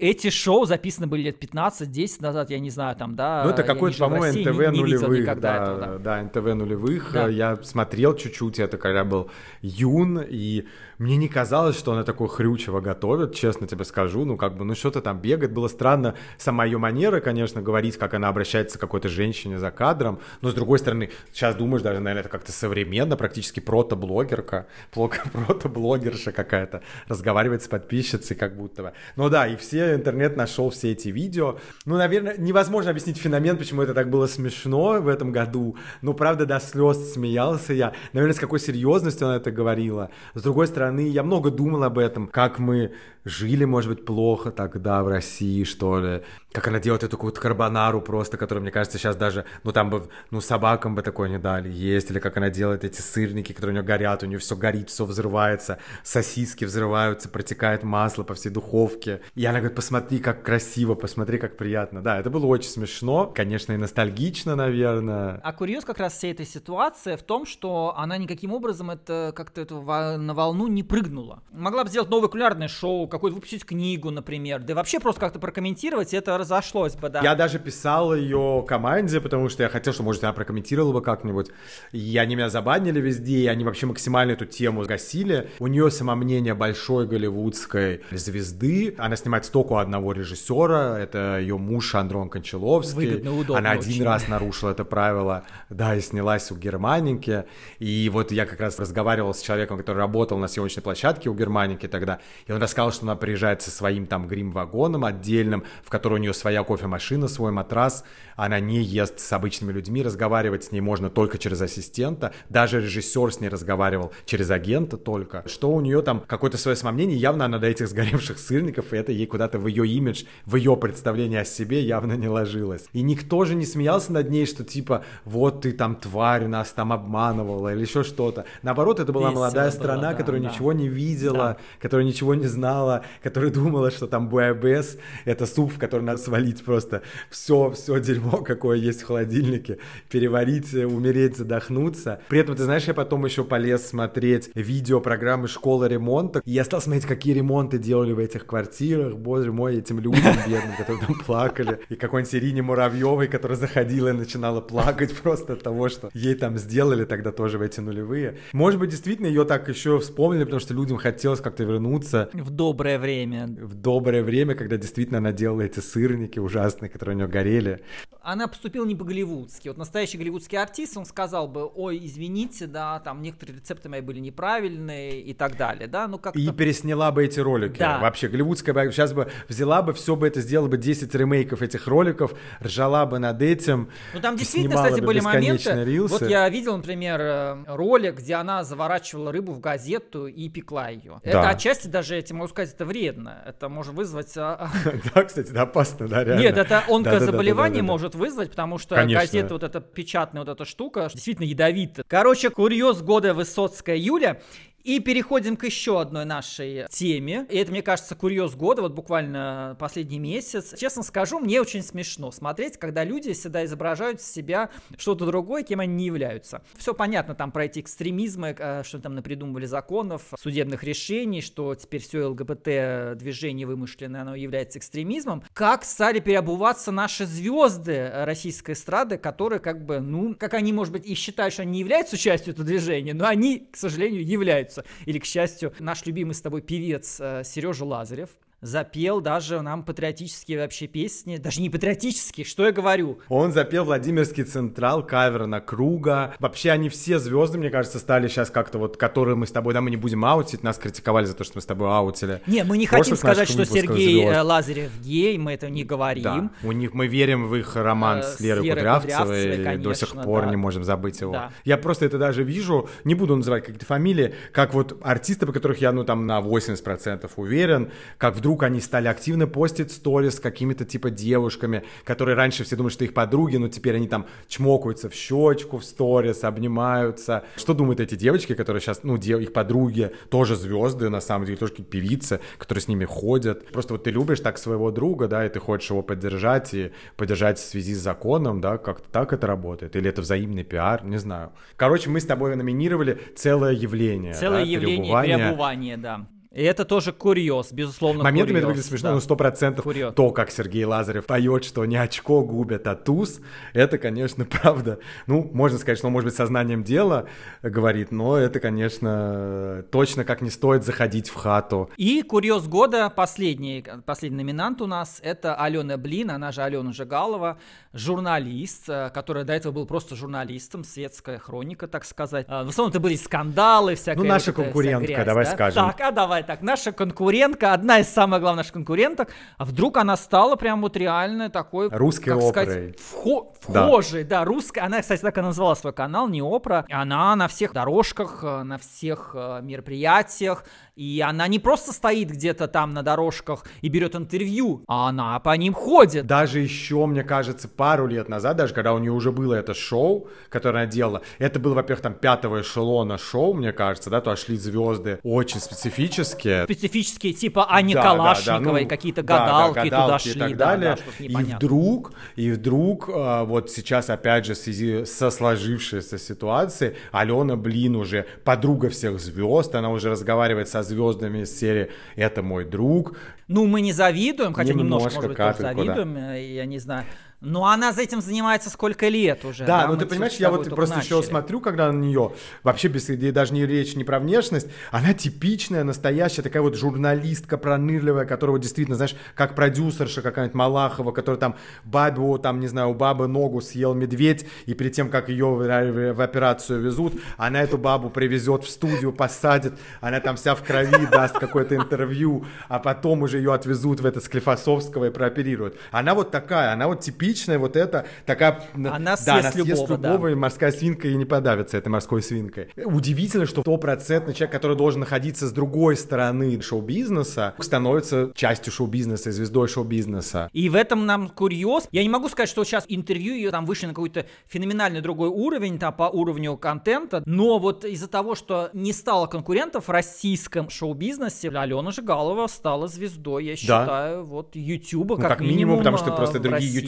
Эти 0.00 0.30
шоу 0.30 0.64
записаны 0.64 1.06
были 1.06 1.22
лет 1.24 1.36
15-10 1.44 2.22
назад, 2.22 2.48
я 2.48 2.58
не 2.58 2.70
знаю, 2.70 2.96
там, 2.96 3.16
да. 3.16 3.42
Ну, 3.44 3.50
это 3.50 3.62
какой-то, 3.62 3.98
по-моему, 3.98 4.24
России, 4.24 4.44
НТВ 4.48 4.58
не- 4.58 4.66
не 4.78 4.80
нулевых, 4.80 5.40
да, 5.40 5.56
этого, 5.56 5.78
да. 5.78 5.98
да, 5.98 6.22
НТВ 6.22 6.54
нулевых. 6.54 7.10
Да. 7.12 7.28
Я 7.28 7.56
смотрел 7.62 8.16
чуть-чуть 8.16 8.58
это, 8.58 8.78
когда 8.78 9.04
был 9.04 9.30
юн, 9.60 10.24
и 10.26 10.64
мне 11.00 11.16
не 11.16 11.28
казалось, 11.28 11.78
что 11.78 11.92
она 11.92 12.04
такое 12.04 12.28
хрючево 12.28 12.82
готовит, 12.82 13.34
честно 13.34 13.66
тебе 13.66 13.86
скажу. 13.86 14.26
Ну, 14.26 14.36
как 14.36 14.54
бы, 14.54 14.66
ну, 14.66 14.74
что-то 14.74 15.00
там 15.00 15.18
бегает. 15.18 15.50
Было 15.50 15.66
странно 15.68 16.14
сама 16.36 16.66
ее 16.66 16.76
манера, 16.76 17.20
конечно, 17.20 17.62
говорить, 17.62 17.96
как 17.96 18.12
она 18.12 18.28
обращается 18.28 18.76
к 18.76 18.82
какой-то 18.82 19.08
женщине 19.08 19.58
за 19.58 19.70
кадром. 19.70 20.18
Но, 20.42 20.50
с 20.50 20.54
другой 20.54 20.78
стороны, 20.78 21.08
сейчас 21.32 21.54
думаешь, 21.56 21.82
даже, 21.82 22.00
наверное, 22.00 22.20
это 22.20 22.28
как-то 22.28 22.52
современно, 22.52 23.16
практически 23.16 23.60
прото-блогерка, 23.60 24.66
прото-блогерша 24.92 26.32
какая-то, 26.32 26.82
разговаривает 27.08 27.62
с 27.62 27.68
подписчицей 27.68 28.36
как 28.36 28.54
будто 28.54 28.82
бы. 28.82 28.92
Ну 29.16 29.30
да, 29.30 29.46
и 29.46 29.56
все, 29.56 29.94
интернет 29.94 30.36
нашел 30.36 30.68
все 30.68 30.92
эти 30.92 31.08
видео. 31.08 31.56
Ну, 31.86 31.96
наверное, 31.96 32.36
невозможно 32.36 32.90
объяснить 32.90 33.16
феномен, 33.16 33.56
почему 33.56 33.80
это 33.80 33.94
так 33.94 34.10
было 34.10 34.26
смешно 34.26 35.00
в 35.00 35.08
этом 35.08 35.32
году. 35.32 35.76
Ну, 36.02 36.12
правда, 36.12 36.44
до 36.44 36.60
слез 36.60 37.14
смеялся 37.14 37.72
я. 37.72 37.94
Наверное, 38.12 38.34
с 38.34 38.38
какой 38.38 38.60
серьезностью 38.60 39.28
она 39.28 39.36
это 39.36 39.50
говорила. 39.50 40.10
С 40.34 40.42
другой 40.42 40.66
стороны, 40.66 40.89
я 40.98 41.22
много 41.22 41.50
думал 41.50 41.84
об 41.84 41.98
этом, 41.98 42.28
как 42.28 42.58
мы 42.58 42.92
жили, 43.24 43.64
может 43.64 43.90
быть, 43.90 44.04
плохо 44.04 44.50
тогда 44.50 45.02
в 45.02 45.08
России, 45.08 45.64
что 45.64 46.00
ли. 46.00 46.22
Как 46.52 46.66
она 46.66 46.80
делает 46.80 47.04
эту 47.04 47.16
какую-то 47.16 47.40
карбонару 47.40 48.00
просто, 48.00 48.36
которую, 48.36 48.62
мне 48.62 48.72
кажется, 48.72 48.98
сейчас 48.98 49.14
даже, 49.14 49.44
ну, 49.62 49.72
там 49.72 49.88
бы, 49.88 50.08
ну, 50.30 50.40
собакам 50.40 50.94
бы 50.96 51.02
такое 51.02 51.28
не 51.28 51.38
дали 51.38 51.70
есть. 51.70 52.10
Или 52.10 52.18
как 52.18 52.36
она 52.36 52.50
делает 52.50 52.84
эти 52.84 53.00
сырники, 53.00 53.52
которые 53.52 53.72
у 53.72 53.76
нее 53.78 53.86
горят, 53.86 54.22
у 54.22 54.26
нее 54.26 54.38
все 54.38 54.56
горит, 54.56 54.90
все 54.90 55.04
взрывается, 55.04 55.78
сосиски 56.02 56.64
взрываются, 56.64 57.28
протекает 57.28 57.84
масло 57.84 58.24
по 58.24 58.34
всей 58.34 58.50
духовке. 58.50 59.20
И 59.36 59.44
она 59.44 59.58
говорит, 59.58 59.76
посмотри, 59.76 60.18
как 60.18 60.42
красиво, 60.42 60.94
посмотри, 60.94 61.38
как 61.38 61.56
приятно. 61.56 62.02
Да, 62.02 62.18
это 62.18 62.30
было 62.30 62.46
очень 62.46 62.70
смешно, 62.70 63.26
конечно, 63.26 63.72
и 63.72 63.76
ностальгично, 63.76 64.56
наверное. 64.56 65.40
А 65.44 65.52
курьез 65.52 65.84
как 65.84 65.98
раз 65.98 66.14
всей 66.14 66.32
этой 66.32 66.46
ситуации 66.46 67.14
в 67.14 67.22
том, 67.22 67.46
что 67.46 67.94
она 67.96 68.18
никаким 68.18 68.52
образом 68.52 68.90
это 68.90 69.32
как-то 69.36 69.60
эту 69.60 69.80
на 69.82 70.34
волну 70.34 70.66
не 70.66 70.82
прыгнула. 70.82 71.42
Могла 71.52 71.84
бы 71.84 71.90
сделать 71.90 72.10
новое 72.10 72.28
кулинарное 72.28 72.68
шоу, 72.68 73.06
какую-то 73.06 73.36
выпустить 73.36 73.64
книгу, 73.64 74.10
например, 74.10 74.62
да 74.62 74.72
и 74.72 74.76
вообще 74.76 74.98
просто 74.98 75.20
как-то 75.20 75.38
прокомментировать, 75.38 76.12
это 76.12 76.39
разошлось 76.40 76.94
бы, 76.94 77.08
да. 77.08 77.20
Я 77.22 77.34
даже 77.34 77.58
писал 77.58 78.14
ее 78.14 78.64
команде, 78.66 79.20
потому 79.20 79.48
что 79.48 79.62
я 79.62 79.68
хотел, 79.68 79.92
что, 79.92 80.02
может, 80.02 80.24
она 80.24 80.32
прокомментировала 80.32 80.92
бы 80.92 81.02
как-нибудь. 81.02 81.48
И 81.92 82.16
они 82.18 82.34
меня 82.34 82.48
забанили 82.48 83.00
везде, 83.00 83.38
и 83.40 83.46
они 83.46 83.64
вообще 83.64 83.86
максимально 83.86 84.32
эту 84.32 84.46
тему 84.46 84.82
гасили. 84.84 85.50
У 85.58 85.66
нее 85.66 85.90
самомнение 85.90 86.54
большой 86.54 87.06
голливудской 87.06 88.02
звезды. 88.10 88.94
Она 88.98 89.16
снимает 89.16 89.44
столько 89.44 89.72
у 89.72 89.76
одного 89.76 90.12
режиссера. 90.12 90.98
Это 90.98 91.38
ее 91.40 91.58
муж 91.58 91.94
Андрон 91.94 92.28
Кончаловский. 92.28 93.08
Выгодно, 93.08 93.36
удобно 93.36 93.58
Она 93.58 93.70
один 93.72 93.92
очень. 93.92 94.04
раз 94.04 94.28
нарушила 94.28 94.70
это 94.70 94.84
правило, 94.84 95.44
да, 95.68 95.94
и 95.94 96.00
снялась 96.00 96.50
у 96.50 96.56
Германики. 96.56 97.44
И 97.78 98.10
вот 98.12 98.32
я 98.32 98.46
как 98.46 98.60
раз 98.60 98.78
разговаривал 98.78 99.34
с 99.34 99.42
человеком, 99.42 99.78
который 99.78 99.98
работал 99.98 100.38
на 100.38 100.48
съемочной 100.48 100.82
площадке 100.82 101.28
у 101.28 101.34
Германики 101.34 101.86
тогда, 101.86 102.18
и 102.46 102.52
он 102.52 102.60
рассказал, 102.62 102.92
что 102.92 103.04
она 103.04 103.16
приезжает 103.16 103.62
со 103.62 103.70
своим 103.70 104.06
там 104.06 104.26
грим-вагоном 104.26 105.04
отдельным, 105.04 105.64
в 105.84 105.90
котором 105.90 106.16
у 106.16 106.18
нее 106.18 106.29
своя 106.32 106.62
кофемашина, 106.64 107.28
свой 107.28 107.52
матрас, 107.52 108.04
она 108.36 108.58
не 108.58 108.80
ест 108.82 109.20
с 109.20 109.32
обычными 109.32 109.72
людьми, 109.72 110.02
разговаривать 110.02 110.64
с 110.64 110.72
ней 110.72 110.80
можно 110.80 111.10
только 111.10 111.36
через 111.36 111.60
ассистента, 111.60 112.32
даже 112.48 112.80
режиссер 112.80 113.32
с 113.32 113.40
ней 113.40 113.48
разговаривал 113.48 114.12
через 114.24 114.50
агента 114.50 114.96
только, 114.96 115.42
что 115.46 115.70
у 115.70 115.80
нее 115.80 116.00
там 116.02 116.22
какое-то 116.26 116.56
свое 116.56 116.76
самомнение, 116.76 117.18
явно 117.18 117.44
она 117.44 117.58
до 117.58 117.66
этих 117.66 117.88
сгоревших 117.88 118.38
сырников, 118.38 118.92
и 118.92 118.96
это 118.96 119.12
ей 119.12 119.26
куда-то 119.26 119.58
в 119.58 119.66
ее 119.66 119.86
имидж, 119.86 120.24
в 120.46 120.56
ее 120.56 120.76
представление 120.76 121.42
о 121.42 121.44
себе 121.44 121.82
явно 121.82 122.14
не 122.14 122.28
ложилось. 122.28 122.86
И 122.92 123.02
никто 123.02 123.44
же 123.44 123.54
не 123.54 123.66
смеялся 123.66 124.12
над 124.12 124.30
ней, 124.30 124.46
что 124.46 124.64
типа, 124.64 125.04
вот 125.24 125.62
ты 125.62 125.72
там 125.72 125.94
тварь, 125.96 126.46
нас 126.46 126.70
там 126.70 126.92
обманывала 126.92 127.74
или 127.74 127.82
еще 127.82 128.02
что-то. 128.02 128.46
Наоборот, 128.62 129.00
это 129.00 129.12
была 129.12 129.28
Весело 129.28 129.40
молодая 129.40 129.70
было, 129.70 129.76
страна, 129.76 130.10
да, 130.12 130.14
которая 130.14 130.40
да. 130.40 130.48
ничего 130.48 130.72
не 130.72 130.88
видела, 130.88 131.58
которая 131.80 132.06
ничего 132.06 132.34
не 132.34 132.46
знала, 132.46 133.04
которая 133.22 133.50
думала, 133.50 133.90
что 133.90 134.06
там 134.06 134.28
буябес— 134.28 134.96
это 135.24 135.46
суп, 135.46 135.74
в 135.74 135.78
который 135.78 136.02
надо 136.02 136.19
свалить 136.20 136.64
просто 136.64 137.02
все, 137.30 137.70
все 137.70 137.98
дерьмо, 138.00 138.42
какое 138.42 138.76
есть 138.76 139.02
в 139.02 139.06
холодильнике, 139.06 139.78
переварить, 140.10 140.72
э, 140.74 140.86
умереть, 140.86 141.36
задохнуться. 141.36 142.20
При 142.28 142.40
этом, 142.40 142.56
ты 142.56 142.64
знаешь, 142.64 142.84
я 142.84 142.94
потом 142.94 143.24
еще 143.24 143.44
полез 143.44 143.86
смотреть 143.86 144.50
видео 144.54 145.00
программы 145.00 145.48
«Школа 145.48 145.86
ремонта», 145.86 146.42
и 146.44 146.52
я 146.52 146.64
стал 146.64 146.80
смотреть, 146.80 147.06
какие 147.06 147.34
ремонты 147.34 147.78
делали 147.78 148.12
в 148.12 148.18
этих 148.18 148.46
квартирах, 148.46 149.16
боже 149.16 149.52
мой, 149.52 149.76
этим 149.76 150.00
людям 150.00 150.34
бедным, 150.46 150.76
которые 150.76 151.06
там 151.06 151.18
плакали, 151.26 151.80
и 151.88 151.96
какой-нибудь 151.96 152.34
Ирине 152.34 152.62
Муравьевой, 152.62 153.28
которая 153.28 153.58
заходила 153.58 154.08
и 154.08 154.12
начинала 154.12 154.60
плакать 154.60 155.14
просто 155.14 155.54
от 155.54 155.62
того, 155.62 155.88
что 155.88 156.10
ей 156.14 156.34
там 156.34 156.58
сделали 156.58 157.04
тогда 157.04 157.32
тоже 157.32 157.58
в 157.58 157.62
эти 157.62 157.80
нулевые. 157.80 158.38
Может 158.52 158.80
быть, 158.80 158.90
действительно 158.90 159.26
ее 159.26 159.44
так 159.44 159.68
еще 159.68 159.98
вспомнили, 159.98 160.44
потому 160.44 160.60
что 160.60 160.74
людям 160.74 160.98
хотелось 160.98 161.40
как-то 161.40 161.64
вернуться 161.64 162.28
В 162.32 162.50
доброе 162.50 162.98
время. 162.98 163.46
в 163.46 163.74
доброе 163.74 164.22
время, 164.22 164.54
когда 164.54 164.76
действительно 164.76 165.18
она 165.18 165.32
делала 165.32 165.62
эти 165.62 165.80
сырники 166.10 166.38
ужасные, 166.38 166.88
которые 166.88 167.14
у 167.14 167.18
нее 167.18 167.28
горели. 167.28 167.82
Она 168.22 168.48
поступила 168.48 168.84
не 168.84 168.94
по-голливудски. 168.94 169.68
Вот 169.68 169.78
настоящий 169.78 170.18
голливудский 170.18 170.58
артист, 170.58 170.96
он 170.96 171.06
сказал 171.06 171.48
бы, 171.48 171.66
ой, 171.74 172.00
извините, 172.02 172.66
да, 172.66 173.00
там 173.00 173.22
некоторые 173.22 173.56
рецепты 173.56 173.88
мои 173.88 174.02
были 174.02 174.20
неправильные 174.20 175.20
и 175.22 175.32
так 175.32 175.56
далее, 175.56 175.88
да, 175.88 176.06
ну 176.06 176.18
как-то... 176.18 176.38
И 176.38 176.50
пересняла 176.52 177.12
бы 177.12 177.24
эти 177.24 177.40
ролики. 177.40 177.78
Да. 177.78 177.98
Вообще, 177.98 178.28
голливудская 178.28 178.74
бы 178.74 178.92
сейчас 178.92 179.14
бы 179.14 179.30
взяла 179.48 179.80
бы 179.82 179.94
все 179.94 180.16
бы 180.16 180.26
это, 180.26 180.40
сделала 180.42 180.68
бы 180.68 180.76
10 180.76 181.14
ремейков 181.14 181.62
этих 181.62 181.86
роликов, 181.86 182.34
ржала 182.62 183.06
бы 183.06 183.18
над 183.18 183.40
этим. 183.40 183.88
Ну 184.12 184.20
там 184.20 184.36
действительно, 184.36 184.76
кстати, 184.76 185.00
бы 185.00 185.06
были 185.06 185.20
моменты. 185.20 185.84
рилсы. 185.84 186.12
Вот 186.12 186.28
я 186.28 186.48
видел, 186.48 186.76
например, 186.76 187.20
э, 187.20 187.64
ролик, 187.68 188.18
где 188.18 188.34
она 188.34 188.64
заворачивала 188.64 189.32
рыбу 189.32 189.52
в 189.52 189.60
газету 189.60 190.26
и 190.26 190.48
пекла 190.50 190.88
ее. 190.90 191.20
Да. 191.24 191.30
Это 191.30 191.48
отчасти 191.48 191.86
даже, 191.86 192.16
я 192.16 192.22
тебе 192.22 192.38
могу 192.38 192.48
сказать, 192.50 192.74
это 192.74 192.84
вредно. 192.84 193.42
Это 193.46 193.68
может 193.68 193.94
вызвать... 193.94 194.32
а, 194.36 194.70
Да, 195.14 195.24
кстати, 195.24 195.50
да, 195.50 195.62
опасно, 195.62 195.99
да, 196.08 196.24
реально. 196.24 196.40
Нет, 196.40 196.56
это 196.56 196.84
онкозаболевание 196.88 197.82
может 197.82 198.14
вызвать, 198.14 198.50
потому 198.50 198.78
что 198.78 198.94
Конечно. 198.94 199.20
газета, 199.20 199.54
вот 199.54 199.62
эта 199.62 199.80
печатная 199.80 200.42
вот 200.42 200.48
эта 200.48 200.64
штука, 200.64 201.10
действительно 201.12 201.46
ядовита. 201.46 202.02
Короче, 202.06 202.50
курьез 202.50 203.02
года 203.02 203.34
Высоцкая 203.34 203.96
Юля. 203.96 204.40
И 204.82 204.98
переходим 205.00 205.56
к 205.56 205.64
еще 205.64 206.00
одной 206.00 206.24
нашей 206.24 206.86
теме. 206.90 207.46
И 207.50 207.56
это, 207.56 207.70
мне 207.70 207.82
кажется, 207.82 208.14
курьез 208.14 208.54
года, 208.54 208.82
вот 208.82 208.92
буквально 208.92 209.76
последний 209.78 210.18
месяц. 210.18 210.74
Честно 210.78 211.02
скажу, 211.02 211.38
мне 211.38 211.60
очень 211.60 211.82
смешно 211.82 212.30
смотреть, 212.30 212.78
когда 212.78 213.04
люди 213.04 213.32
всегда 213.32 213.64
изображают 213.64 214.20
из 214.20 214.30
себя 214.30 214.70
что-то 214.96 215.26
другое, 215.26 215.62
кем 215.62 215.80
они 215.80 215.94
не 215.94 216.06
являются. 216.06 216.62
Все 216.76 216.94
понятно 216.94 217.34
там 217.34 217.52
про 217.52 217.66
эти 217.66 217.80
экстремизмы, 217.80 218.56
э, 218.58 218.82
что 218.84 218.98
там 218.98 219.14
напридумывали 219.14 219.66
законов, 219.66 220.32
судебных 220.38 220.82
решений, 220.82 221.42
что 221.42 221.74
теперь 221.74 222.00
все 222.00 222.24
ЛГБТ-движение 222.26 223.66
вымышленное, 223.66 224.22
оно 224.22 224.34
является 224.34 224.78
экстремизмом. 224.78 225.42
Как 225.52 225.84
стали 225.84 226.20
переобуваться 226.20 226.90
наши 226.90 227.26
звезды 227.26 228.10
российской 228.24 228.72
эстрады, 228.72 229.18
которые 229.18 229.58
как 229.58 229.84
бы, 229.84 230.00
ну, 230.00 230.34
как 230.34 230.54
они, 230.54 230.72
может 230.72 230.92
быть, 230.92 231.06
и 231.06 231.14
считают, 231.14 231.52
что 231.52 231.62
они 231.62 231.80
являются 231.80 232.16
частью 232.16 232.52
этого 232.52 232.66
движения, 232.66 233.12
но 233.12 233.26
они, 233.26 233.68
к 233.70 233.76
сожалению, 233.76 234.24
являются. 234.24 234.69
Или, 235.06 235.18
к 235.18 235.24
счастью, 235.24 235.72
наш 235.78 236.06
любимый 236.06 236.34
с 236.34 236.40
тобой 236.40 236.62
певец 236.62 237.16
Сережа 237.16 237.84
Лазарев 237.84 238.30
запел 238.60 239.20
даже 239.20 239.60
нам 239.62 239.82
патриотические 239.82 240.58
вообще 240.58 240.86
песни, 240.86 241.38
даже 241.38 241.60
не 241.60 241.70
патриотические, 241.70 242.44
что 242.44 242.64
я 242.66 242.72
говорю. 242.72 243.18
Он 243.28 243.52
запел 243.52 243.84
Владимирский 243.84 244.44
Централ, 244.44 245.04
кавер 245.04 245.46
на 245.46 245.60
Круга. 245.60 246.34
Вообще 246.38 246.70
они 246.70 246.88
все 246.88 247.18
звезды, 247.18 247.58
мне 247.58 247.70
кажется, 247.70 247.98
стали 247.98 248.28
сейчас 248.28 248.50
как-то 248.50 248.78
вот, 248.78 248.96
которые 248.96 249.36
мы 249.36 249.46
с 249.46 249.52
тобой, 249.52 249.74
да, 249.74 249.80
мы 249.80 249.90
не 249.90 249.96
будем 249.96 250.24
аутить, 250.24 250.62
нас 250.62 250.78
критиковали 250.78 251.24
за 251.24 251.34
то, 251.34 251.44
что 251.44 251.54
мы 251.56 251.62
с 251.62 251.66
тобой 251.66 251.88
аутили. 251.90 252.40
Не, 252.46 252.64
мы 252.64 252.78
не 252.78 252.86
В 252.86 252.90
хотим 252.90 253.16
прошлых 253.16 253.18
сказать, 253.18 253.48
что 253.48 253.64
Сергей 253.64 254.20
звезд. 254.20 254.36
э, 254.36 254.42
Лазарев 254.42 255.00
гей, 255.00 255.38
мы 255.38 255.52
это 255.54 255.70
не 255.70 255.84
говорим. 255.84 256.22
Да, 256.22 256.50
у 256.62 256.72
них 256.72 256.94
мы 256.94 257.06
верим 257.06 257.48
в 257.48 257.56
их 257.56 257.74
роман 257.76 258.20
Э, 258.20 258.22
с 258.22 258.40
Лерой 258.40 258.68
Кудрявцевой, 258.68 259.74
и 259.74 259.78
до 259.78 259.94
сих 259.94 260.10
пор 260.22 260.44
да. 260.44 260.50
не 260.50 260.56
можем 260.56 260.84
забыть 260.84 261.20
его. 261.20 261.32
Да. 261.32 261.52
Я 261.64 261.76
просто 261.78 262.06
это 262.06 262.18
даже 262.18 262.42
вижу, 262.42 262.88
не 263.04 263.14
буду 263.14 263.36
называть 263.36 263.64
какие-то 263.64 263.86
фамилии, 263.86 264.34
как 264.52 264.74
вот 264.74 264.98
артисты, 265.02 265.46
по 265.46 265.52
которых 265.52 265.80
я, 265.80 265.92
ну, 265.92 266.04
там, 266.04 266.26
на 266.26 266.40
80% 266.40 267.30
уверен, 267.36 267.90
как 268.18 268.36
вдруг 268.36 268.49
они 268.58 268.80
стали 268.80 269.08
активно 269.08 269.46
постить 269.46 269.90
сторис 269.92 270.36
с 270.36 270.40
какими-то, 270.40 270.84
типа, 270.84 271.10
девушками, 271.10 271.84
которые 272.04 272.36
раньше 272.36 272.64
все 272.64 272.76
думали, 272.76 272.92
что 272.92 273.04
их 273.04 273.14
подруги, 273.14 273.56
но 273.56 273.68
теперь 273.68 273.96
они 273.96 274.08
там 274.08 274.26
чмокаются 274.48 275.08
в 275.08 275.14
щечку 275.14 275.78
в 275.78 275.84
сторис, 275.84 276.44
обнимаются. 276.44 277.44
Что 277.56 277.74
думают 277.74 278.00
эти 278.00 278.14
девочки, 278.14 278.54
которые 278.54 278.80
сейчас, 278.80 279.02
ну, 279.02 279.16
де- 279.16 279.40
их 279.40 279.52
подруги, 279.52 280.12
тоже 280.30 280.56
звезды, 280.56 281.08
на 281.08 281.20
самом 281.20 281.46
деле, 281.46 281.56
тоже 281.56 281.72
какие-то 281.72 281.90
певицы, 281.92 282.40
которые 282.58 282.82
с 282.82 282.88
ними 282.88 283.04
ходят. 283.04 283.66
Просто 283.72 283.94
вот 283.94 284.04
ты 284.04 284.10
любишь 284.10 284.40
так 284.40 284.58
своего 284.58 284.90
друга, 284.90 285.28
да, 285.28 285.46
и 285.46 285.48
ты 285.48 285.60
хочешь 285.60 285.90
его 285.90 286.02
поддержать, 286.02 286.74
и 286.74 286.90
поддержать 287.16 287.58
в 287.58 287.64
связи 287.64 287.94
с 287.94 287.98
законом, 287.98 288.60
да, 288.60 288.78
как-то 288.78 289.08
так 289.10 289.32
это 289.32 289.46
работает. 289.46 289.96
Или 289.96 290.08
это 290.10 290.22
взаимный 290.22 290.64
пиар, 290.64 291.04
не 291.04 291.18
знаю. 291.18 291.52
Короче, 291.76 292.10
мы 292.10 292.20
с 292.20 292.26
тобой 292.26 292.56
номинировали 292.56 293.18
целое 293.36 293.72
явление. 293.72 294.34
Целое 294.34 294.64
да, 294.64 294.70
явление 294.70 294.96
переобувания. 294.98 295.36
переобувания, 295.36 295.96
да. 295.96 296.26
И 296.52 296.64
это 296.64 296.84
тоже 296.84 297.12
курьез, 297.12 297.70
безусловно, 297.70 298.24
Моментами 298.24 298.58
это 298.58 298.66
курьез, 298.66 298.66
выглядит 298.66 298.86
смешно, 298.86 299.10
да. 299.10 299.14
но 299.14 299.20
сто 299.20 299.36
процентов 299.36 299.86
то, 300.16 300.30
как 300.32 300.50
Сергей 300.50 300.84
Лазарев 300.84 301.24
поет, 301.24 301.64
что 301.64 301.84
не 301.84 301.96
очко 301.96 302.42
губят, 302.42 302.88
а 302.88 302.96
туз, 302.96 303.40
это, 303.72 303.98
конечно, 303.98 304.44
правда. 304.50 304.98
Ну, 305.28 305.48
можно 305.52 305.78
сказать, 305.78 305.98
что 305.98 306.08
он, 306.08 306.12
может 306.12 306.24
быть, 306.26 306.34
сознанием 306.34 306.82
дела 306.82 307.28
говорит, 307.62 308.10
но 308.10 308.36
это, 308.36 308.58
конечно, 308.58 309.84
точно 309.92 310.24
как 310.24 310.40
не 310.40 310.50
стоит 310.50 310.82
заходить 310.82 311.28
в 311.28 311.36
хату. 311.36 311.88
И 311.96 312.22
курьез 312.22 312.66
года, 312.66 313.10
последний, 313.10 313.84
последний 314.04 314.38
номинант 314.42 314.82
у 314.82 314.88
нас, 314.88 315.20
это 315.22 315.54
Алена 315.54 315.98
Блин, 315.98 316.32
она 316.32 316.50
же 316.50 316.62
Алена 316.62 316.92
Жигалова, 316.92 317.58
журналист, 317.92 318.88
э, 318.88 319.10
которая 319.14 319.44
до 319.44 319.52
этого 319.52 319.72
был 319.72 319.86
просто 319.86 320.16
журналистом, 320.16 320.82
светская 320.82 321.38
хроника, 321.38 321.86
так 321.86 322.04
сказать. 322.04 322.46
А, 322.48 322.64
В 322.64 322.70
основном 322.70 322.90
это 322.90 322.98
были 322.98 323.14
скандалы, 323.14 323.94
всякая 323.94 324.20
Ну, 324.20 324.24
наша 324.24 324.50
вот 324.52 324.64
конкурентка, 324.64 325.12
грязь, 325.12 325.26
давай 325.26 325.44
да? 325.44 325.52
скажем. 325.52 325.86
Так, 325.86 326.00
а 326.00 326.10
давай 326.10 326.39
так, 326.42 326.62
наша 326.62 326.92
конкурентка, 326.92 327.72
одна 327.72 327.98
из 327.98 328.08
самых 328.08 328.40
главных 328.40 328.70
конкуренток, 328.72 329.30
а 329.58 329.64
вдруг 329.64 329.96
она 329.96 330.16
стала 330.16 330.56
прям 330.56 330.80
вот 330.80 330.96
реально 330.96 331.50
такой... 331.50 331.88
Русской 331.90 332.30
как 332.30 332.42
сказать, 332.42 332.68
оперой. 332.68 332.96
вхо- 332.98 333.46
Да. 333.68 333.86
вхожей, 333.86 334.24
да, 334.24 334.44
русская. 334.44 334.82
Она, 334.82 335.00
кстати, 335.00 335.20
так 335.20 335.36
и 335.38 335.40
назвала 335.40 335.74
свой 335.74 335.92
канал, 335.92 336.28
не 336.28 336.40
опра. 336.42 336.84
Она 336.90 337.34
на 337.36 337.48
всех 337.48 337.72
дорожках, 337.72 338.40
э, 338.42 338.62
на 338.62 338.78
всех 338.78 339.32
э, 339.34 339.60
мероприятиях, 339.62 340.64
и 341.00 341.22
она 341.22 341.48
не 341.48 341.58
просто 341.58 341.92
стоит 341.92 342.28
где-то 342.28 342.68
там 342.68 342.92
на 342.92 343.02
дорожках 343.02 343.64
и 343.80 343.88
берет 343.88 344.14
интервью, 344.14 344.84
а 344.86 345.08
она 345.08 345.40
по 345.40 345.56
ним 345.56 345.72
ходит. 345.72 346.26
Даже 346.26 346.58
еще, 346.58 347.06
мне 347.06 347.22
кажется, 347.22 347.68
пару 347.68 348.06
лет 348.06 348.28
назад, 348.28 348.58
даже 348.58 348.74
когда 348.74 348.92
у 348.92 348.98
нее 348.98 349.12
уже 349.12 349.32
было 349.32 349.54
это 349.54 349.72
шоу, 349.72 350.28
которое 350.50 350.82
она 350.82 350.86
делала, 350.86 351.22
это 351.38 351.58
было, 351.58 351.72
во-первых, 351.72 352.02
там 352.02 352.12
пятого 352.12 352.60
эшелона 352.60 353.16
шоу, 353.16 353.54
мне 353.54 353.72
кажется, 353.72 354.10
да, 354.10 354.20
туда 354.20 354.36
шли 354.36 354.58
звезды 354.58 355.20
очень 355.22 355.58
специфические. 355.58 356.64
Специфические, 356.64 357.32
типа 357.32 357.64
Ани 357.70 357.94
Да, 357.94 358.02
да, 358.02 358.10
да, 358.10 358.16
Калашниковой, 358.16 358.82
ну, 358.82 358.88
какие-то 358.90 359.22
да, 359.22 359.38
да, 359.38 359.44
гадалки, 359.46 359.84
туда 359.88 360.00
гадалки 360.02 360.28
шли, 360.28 360.32
и 360.32 360.38
так 360.38 360.56
да, 360.58 360.66
далее. 360.66 360.98
да, 361.18 361.24
и 361.24 361.34
вдруг, 361.34 362.12
и 362.36 362.50
вдруг, 362.50 363.08
а, 363.10 363.44
вот 363.46 363.70
сейчас, 363.70 364.10
опять 364.10 364.44
же, 364.44 364.52
в 364.52 364.58
связи 364.58 365.06
со 365.06 365.30
сложившейся 365.30 366.18
ситуацией, 366.18 366.96
Алена 367.10 367.56
Блин 367.56 367.96
уже 367.96 368.26
подруга 368.44 368.90
всех 368.90 369.18
звезд, 369.18 369.74
она 369.74 369.88
уже 369.88 370.10
разговаривает 370.10 370.68
со 370.68 370.89
звездами 370.90 371.42
из 371.42 371.58
серии 371.58 371.90
«Это 372.16 372.42
мой 372.42 372.64
друг». 372.64 373.16
Ну, 373.48 373.66
мы 373.66 373.80
не 373.80 373.92
завидуем, 373.92 374.52
хотя 374.52 374.74
немножко, 374.74 375.08
Немножко, 375.08 375.16
может 375.16 375.30
быть, 375.30 375.36
тоже 375.38 375.74
завидуем, 375.74 376.16
э, 376.16 376.54
я 376.54 376.66
не 376.66 376.78
знаю. 376.78 377.04
Но 377.40 377.64
она 377.64 377.92
за 377.92 378.02
этим 378.02 378.20
занимается 378.20 378.68
сколько 378.68 379.08
лет 379.08 379.44
уже. 379.46 379.64
Да, 379.64 379.86
ну 379.86 379.94
мы 379.94 379.98
ты 379.98 380.04
понимаешь, 380.04 380.34
я 380.34 380.50
вот 380.50 380.68
просто 380.68 380.98
еще 381.00 381.16
начали. 381.16 381.30
смотрю, 381.30 381.60
когда 381.60 381.90
на 381.90 381.98
нее, 381.98 382.32
вообще 382.62 382.88
без 382.88 383.08
и 383.08 383.30
даже 383.30 383.54
не 383.54 383.64
речь 383.64 383.96
не 383.96 384.04
про 384.04 384.18
внешность, 384.20 384.68
она 384.90 385.14
типичная, 385.14 385.82
настоящая, 385.82 386.42
такая 386.42 386.60
вот 386.62 386.76
журналистка 386.76 387.56
пронырливая, 387.56 388.26
которая 388.26 388.52
вот 388.52 388.60
действительно, 388.60 388.96
знаешь, 388.96 389.16
как 389.34 389.54
продюсерша 389.54 390.20
какая-нибудь 390.20 390.54
Малахова, 390.54 391.12
которая 391.12 391.40
там 391.40 391.56
бабу, 391.84 392.38
там, 392.38 392.60
не 392.60 392.66
знаю, 392.66 392.90
у 392.90 392.94
бабы 392.94 393.26
ногу 393.26 393.62
съел 393.62 393.94
медведь, 393.94 394.46
и 394.66 394.74
перед 394.74 394.92
тем, 394.92 395.08
как 395.08 395.30
ее 395.30 395.46
в- 395.46 396.12
в 396.12 396.20
операцию 396.20 396.82
везут, 396.82 397.14
она 397.38 397.62
эту 397.62 397.78
бабу 397.78 398.10
привезет 398.10 398.64
в 398.64 398.68
студию, 398.68 399.12
посадит, 399.14 399.72
она 400.02 400.20
там 400.20 400.36
вся 400.36 400.54
в 400.54 400.62
крови 400.62 401.06
даст 401.10 401.38
какое-то 401.38 401.74
интервью, 401.74 402.44
а 402.68 402.78
потом 402.78 403.22
уже 403.22 403.38
ее 403.38 403.54
отвезут 403.54 404.00
в 404.00 404.04
это 404.04 404.20
Склифосовского 404.20 405.06
и 405.06 405.10
прооперируют. 405.10 405.78
Она 405.90 406.14
вот 406.14 406.30
такая, 406.30 406.72
она 406.74 406.86
вот 406.86 407.00
типичная 407.00 407.29
вот 407.58 407.76
эта, 407.76 408.06
такая... 408.26 408.62
Она 408.74 408.98
да, 408.98 409.16
съест 409.16 409.28
она 409.28 409.52
съест 409.52 409.68
любого, 409.68 409.98
да. 409.98 410.12
любого, 410.12 410.28
и 410.28 410.34
морская 410.34 410.72
свинка 410.72 411.08
и 411.08 411.16
не 411.16 411.24
подавится 411.24 411.76
этой 411.76 411.88
морской 411.88 412.22
свинкой. 412.22 412.70
Удивительно, 412.76 413.46
что 413.46 413.62
стопроцентный 413.62 414.34
человек, 414.34 414.52
который 414.52 414.76
должен 414.76 415.00
находиться 415.00 415.46
с 415.46 415.52
другой 415.52 415.96
стороны 415.96 416.60
шоу-бизнеса, 416.60 417.54
становится 417.58 418.32
частью 418.34 418.72
шоу-бизнеса, 418.72 419.32
звездой 419.32 419.68
шоу-бизнеса. 419.68 420.50
И 420.52 420.68
в 420.68 420.74
этом 420.74 421.06
нам 421.06 421.28
курьез. 421.28 421.88
Я 421.92 422.02
не 422.02 422.08
могу 422.08 422.28
сказать, 422.28 422.48
что 422.48 422.64
сейчас 422.64 422.84
интервью 422.88 423.34
ее 423.34 423.50
там 423.50 423.66
вышли 423.66 423.86
на 423.86 423.94
какой-то 423.94 424.26
феноменальный 424.46 425.00
другой 425.00 425.28
уровень, 425.28 425.78
там 425.78 425.94
по 425.94 426.04
уровню 426.04 426.56
контента, 426.56 427.22
но 427.26 427.58
вот 427.58 427.84
из-за 427.84 428.08
того, 428.08 428.34
что 428.34 428.70
не 428.72 428.92
стало 428.92 429.26
конкурентов 429.26 429.88
в 429.88 429.90
российском 429.90 430.70
шоу-бизнесе, 430.70 431.50
Алена 431.50 431.90
Жигалова 431.90 432.46
стала 432.46 432.88
звездой, 432.88 433.46
я 433.46 433.56
считаю, 433.56 434.24
вот 434.24 434.54
Ютуба, 434.54 435.16
Ну, 435.16 435.22
как, 435.22 435.38
как, 435.38 435.40
минимум, 435.40 435.78
потому 435.78 435.96
что 435.96 436.12
просто 436.12 436.38
в 436.38 436.42
другие 436.42 436.80
России. 436.80 436.86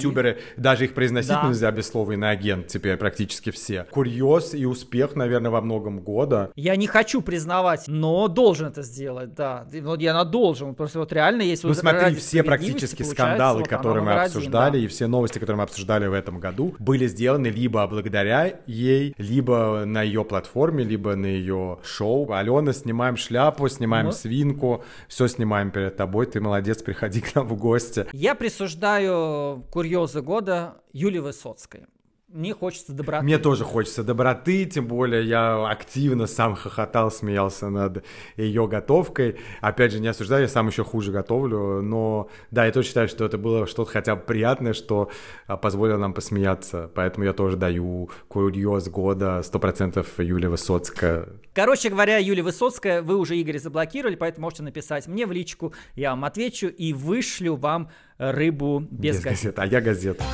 Даже 0.57 0.85
их 0.85 0.95
произносить 0.95 1.31
Да. 1.31 1.47
нельзя 1.47 1.71
без 1.71 1.89
слова 1.89 2.13
иноагент 2.13 2.67
теперь 2.69 2.97
практически 2.97 3.51
все. 3.51 3.87
Курьез 3.91 4.55
и 4.55 4.65
успех, 4.67 5.17
наверное, 5.17 5.51
во 5.51 5.61
многом 5.61 6.01
года. 6.01 6.51
Я 6.57 6.77
не 6.77 6.87
хочу 6.87 7.23
признавать, 7.23 7.85
но 7.89 8.29
должен 8.29 8.69
это 8.69 8.83
сделать, 8.83 9.35
да. 9.35 9.67
Вот 9.83 10.01
я 10.01 10.23
должен, 10.25 10.75
просто 10.75 10.99
вот 10.99 11.13
реально 11.13 11.43
есть... 11.43 11.63
Ну 11.65 11.71
вот 11.71 11.79
смотри, 11.79 12.15
все 12.17 12.43
практически 12.43 13.03
скандалы, 13.03 13.61
вот 13.61 13.69
которые 13.69 14.03
мы 14.03 14.11
номер 14.11 14.23
один, 14.23 14.37
обсуждали, 14.37 14.79
да. 14.79 14.85
и 14.85 14.87
все 14.87 15.07
новости, 15.07 15.39
которые 15.39 15.59
мы 15.59 15.65
обсуждали 15.65 16.07
в 16.07 16.13
этом 16.13 16.39
году, 16.41 16.75
были 16.79 17.07
сделаны 17.07 17.49
либо 17.49 17.87
благодаря 17.87 18.61
ей, 18.67 19.15
либо 19.19 19.85
на 19.85 20.03
ее 20.03 20.25
платформе, 20.25 20.85
либо 20.85 21.15
на 21.17 21.27
ее 21.27 21.79
шоу. 21.83 22.33
Алена, 22.33 22.73
снимаем 22.73 23.17
шляпу, 23.17 23.69
снимаем 23.69 24.07
Ну. 24.07 24.13
свинку, 24.13 24.85
все 25.09 25.29
снимаем 25.29 25.71
перед 25.71 25.97
тобой, 25.97 26.27
ты 26.27 26.41
молодец, 26.41 26.83
приходи 26.83 27.21
к 27.21 27.35
нам 27.35 27.47
в 27.47 27.57
гости. 27.57 28.07
Я 28.13 28.35
присуждаю 28.35 29.65
курьезы 29.71 30.22
года 30.23 30.83
Юлии 30.93 31.19
Высоцкой. 31.19 31.87
Мне 32.33 32.55
хочется 32.55 32.93
доброты. 32.93 33.25
Мне 33.25 33.39
тоже 33.39 33.65
хочется 33.65 34.03
доброты, 34.03 34.65
тем 34.65 34.87
более 34.87 35.23
я 35.25 35.69
активно 35.69 36.27
сам 36.27 36.55
хохотал, 36.55 37.11
смеялся 37.11 37.69
над 37.69 38.05
ее 38.37 38.67
готовкой. 38.67 39.37
Опять 39.61 39.93
же, 39.93 40.01
не 40.01 40.09
осуждаю, 40.09 40.43
я 40.43 40.49
сам 40.49 40.69
еще 40.69 40.83
хуже 40.83 41.13
готовлю, 41.13 41.83
но 41.83 42.31
да, 42.51 42.65
я 42.65 42.73
тоже 42.73 42.89
считаю, 42.89 43.09
что 43.09 43.27
это 43.27 43.37
было 43.37 43.67
что-то 43.67 43.91
хотя 43.91 44.17
бы 44.17 44.23
приятное, 44.23 44.73
что 44.73 45.11
а, 45.47 45.59
позволило 45.59 45.99
нам 45.99 46.15
посмеяться. 46.15 46.91
Поэтому 46.95 47.27
я 47.27 47.35
тоже 47.35 47.59
даю 47.59 48.09
курьез 48.29 48.89
года 48.89 49.43
100% 49.45 50.07
Юлия 50.25 50.49
Высоцкая. 50.49 51.29
Короче 51.53 51.91
говоря, 51.91 52.17
Юлия 52.17 52.43
Высоцкая, 52.43 53.03
вы 53.03 53.17
уже 53.17 53.39
Игоря 53.41 53.59
заблокировали, 53.59 54.15
поэтому 54.17 54.45
можете 54.47 54.63
написать 54.63 55.07
мне 55.07 55.27
в 55.27 55.33
личку, 55.33 55.75
я 55.97 56.11
вам 56.11 56.25
отвечу 56.25 56.69
и 56.69 56.95
вышлю 56.95 57.57
вам 57.57 57.91
рыбу 58.17 58.81
без, 58.91 59.17
Без 59.17 59.23
газет. 59.23 59.55
газет, 59.57 59.59
а 59.59 59.67
я 59.67 59.81
газета. 59.83 60.25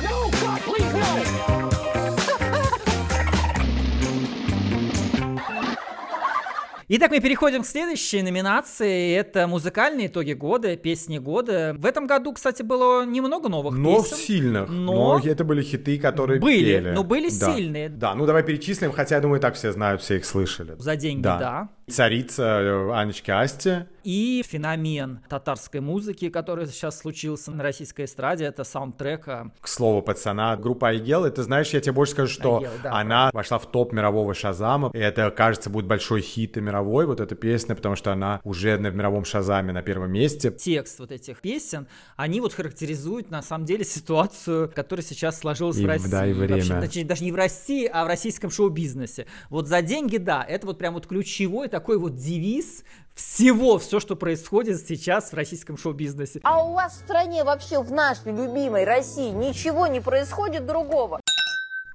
Итак, 6.91 7.11
мы 7.11 7.19
переходим 7.19 7.61
к 7.61 7.67
следующей 7.67 8.23
номинации. 8.23 9.15
Это 9.15 9.45
музыкальные 9.45 10.07
итоги 10.07 10.33
года, 10.33 10.75
песни 10.75 11.19
года. 11.19 11.75
В 11.77 11.85
этом 11.85 12.07
году, 12.07 12.33
кстати, 12.33 12.63
было 12.63 13.05
немного 13.05 13.47
новых 13.47 13.75
Но 13.77 14.01
песен. 14.01 14.17
сильных. 14.17 14.69
Но- 14.69 15.19
Но 15.19 15.21
это 15.23 15.43
были 15.43 15.61
хиты, 15.61 15.99
которые 15.99 16.39
Были, 16.39 16.63
пели. 16.79 16.89
но 16.89 17.03
были 17.03 17.29
Да. 17.29 17.53
сильные. 17.55 17.89
Да, 17.89 18.15
ну 18.15 18.25
давай 18.25 18.41
перечислим, 18.41 18.91
хотя 18.91 19.17
я 19.17 19.21
думаю, 19.21 19.39
так 19.39 19.53
все 19.53 19.71
знают, 19.71 20.01
все 20.01 20.15
их 20.15 20.25
слышали. 20.25 20.73
За 20.79 20.95
деньги, 20.95 21.21
да. 21.21 21.69
Царица 21.89 22.43
э, 22.43 22.91
Анечки 22.93 23.31
Асти. 23.31 23.85
И 24.03 24.43
феномен 24.47 25.19
татарской 25.27 25.81
музыки, 25.81 26.29
который 26.29 26.65
сейчас 26.67 26.97
случился 26.99 27.51
на 27.51 27.61
российской 27.63 28.05
эстраде, 28.05 28.45
это 28.45 28.63
саундтрек 28.63 29.27
а, 29.27 29.51
К 29.59 29.67
слову, 29.67 30.01
пацана, 30.01 30.55
группа 30.55 30.87
Айгел, 30.89 31.25
и 31.25 31.29
ты 31.29 31.43
знаешь, 31.43 31.69
я 31.71 31.81
тебе 31.81 31.91
больше 31.91 32.13
скажу, 32.13 32.31
что 32.33 32.55
Айгел, 32.57 32.71
да, 32.81 32.93
она 32.93 33.29
вошла 33.33 33.59
в 33.59 33.69
топ 33.69 33.91
мирового 33.91 34.33
Шазама, 34.33 34.89
и 34.93 34.97
это, 34.97 35.29
кажется, 35.31 35.69
будет 35.69 35.85
большой 35.85 36.21
хит 36.21 36.57
и 36.57 36.61
мировой, 36.61 37.05
вот 37.05 37.19
эта 37.19 37.35
песня, 37.35 37.75
потому 37.75 37.95
что 37.97 38.13
она 38.13 38.39
уже 38.45 38.77
на 38.77 38.87
мировом 38.87 39.25
Шазаме 39.25 39.73
на 39.73 39.81
первом 39.81 40.11
месте. 40.11 40.49
текст 40.51 40.99
вот 40.99 41.11
этих 41.11 41.41
песен, 41.41 41.87
они 42.15 42.39
вот 42.41 42.53
характеризуют 42.53 43.29
на 43.29 43.41
самом 43.41 43.65
деле 43.65 43.83
ситуацию, 43.83 44.71
которая 44.73 45.03
сейчас 45.03 45.39
сложилась 45.39 45.77
И 45.77 45.81
в 45.83 45.85
в- 45.85 45.89
России. 45.89 46.09
да, 46.09 46.25
и 46.25 46.33
время. 46.33 46.55
Вообще, 46.55 46.79
точнее, 46.79 47.05
даже 47.05 47.23
не 47.25 47.31
в 47.31 47.35
России, 47.35 47.85
а 47.91 48.05
в 48.05 48.07
российском 48.07 48.49
шоу-бизнесе. 48.49 49.27
Вот 49.49 49.67
за 49.67 49.81
деньги, 49.81 50.17
да, 50.17 50.43
это 50.47 50.65
вот 50.65 50.77
прям 50.77 50.93
вот 50.93 51.05
ключевой 51.05 51.67
такой 51.67 51.78
вот 51.87 52.15
девиз 52.15 52.83
всего, 53.15 53.77
все, 53.79 53.99
что 53.99 54.15
происходит 54.15 54.79
сейчас 54.87 55.31
в 55.31 55.33
российском 55.33 55.77
шоу-бизнесе. 55.77 56.39
А 56.43 56.65
у 56.65 56.73
вас 56.73 56.93
в 56.93 56.95
стране 57.03 57.43
вообще 57.43 57.81
в 57.81 57.91
нашей 57.91 58.31
любимой 58.31 58.85
России 58.85 59.29
ничего 59.29 59.87
не 59.87 59.99
происходит 59.99 60.65
другого? 60.65 61.19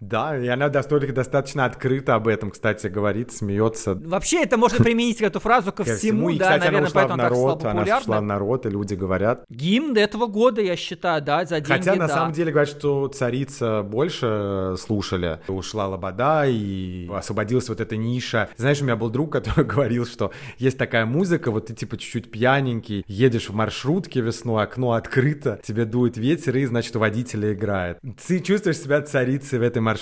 Да, 0.09 0.37
и 0.37 0.47
она 0.49 0.69
достаточно, 0.69 1.15
достаточно 1.15 1.65
открыто 1.65 2.15
об 2.15 2.29
этом, 2.29 2.51
кстати, 2.51 2.89
говорит, 2.89 3.33
смеется. 3.33 3.95
Вообще 3.95 4.43
это 4.43 4.59
можно 4.59 4.85
применить 4.85 5.21
эту 5.23 5.41
фразу 5.41 5.73
ко 5.73 5.85
всему, 5.85 6.31
И, 6.31 6.39
да, 6.39 6.45
кстати, 6.45 6.73
наверное, 6.73 6.79
она 6.79 6.89
ушла 6.89 6.91
в 6.91 7.09
поэтому 7.09 7.23
так 7.23 7.33
стала 7.33 7.47
народ, 7.47 7.65
она 7.65 7.99
ушла 7.99 8.21
в 8.21 8.23
народ, 8.23 8.67
и 8.67 8.71
люди 8.71 8.95
говорят. 8.95 9.45
Гимн 9.49 9.97
этого 9.97 10.27
года, 10.27 10.61
я 10.61 10.77
считаю, 10.77 11.23
да, 11.23 11.45
за 11.45 11.61
деньги, 11.61 11.73
Хотя 11.73 11.95
на 11.95 12.07
да. 12.07 12.15
самом 12.15 12.33
деле 12.33 12.53
говорят, 12.53 12.69
что 12.69 13.09
царица 13.09 13.83
больше 13.83 14.27
э, 14.27 14.77
слушали. 14.79 15.41
Ушла 15.49 15.89
Лобода 15.89 16.45
и 16.47 17.09
освободилась 17.11 17.69
вот 17.69 17.81
эта 17.81 17.97
ниша. 17.97 18.51
Знаешь, 18.57 18.81
у 18.83 18.85
меня 18.85 18.97
был 18.97 19.09
друг, 19.09 19.33
который 19.33 19.65
говорил, 19.65 20.05
что 20.07 20.33
есть 20.59 20.77
такая 20.77 21.07
музыка, 21.07 21.51
вот 21.51 21.67
ты 21.67 21.75
типа 21.75 21.97
чуть-чуть 21.97 22.31
пьяненький, 22.31 23.05
едешь 23.07 23.49
в 23.49 23.55
маршрутке 23.55 24.21
весной, 24.21 24.65
окно 24.65 24.93
открыто, 24.93 25.61
тебе 25.63 25.87
дует 25.87 26.19
ветер, 26.19 26.57
и, 26.57 26.67
значит, 26.67 26.95
у 26.97 26.99
водителя 26.99 27.55
играет. 27.55 27.99
Ты 28.27 28.41
чувствуешь 28.41 28.79
себя 28.79 29.01
царицей 29.01 29.59
в 29.59 29.63
этой 29.63 29.81
маршрутке. 29.81 29.94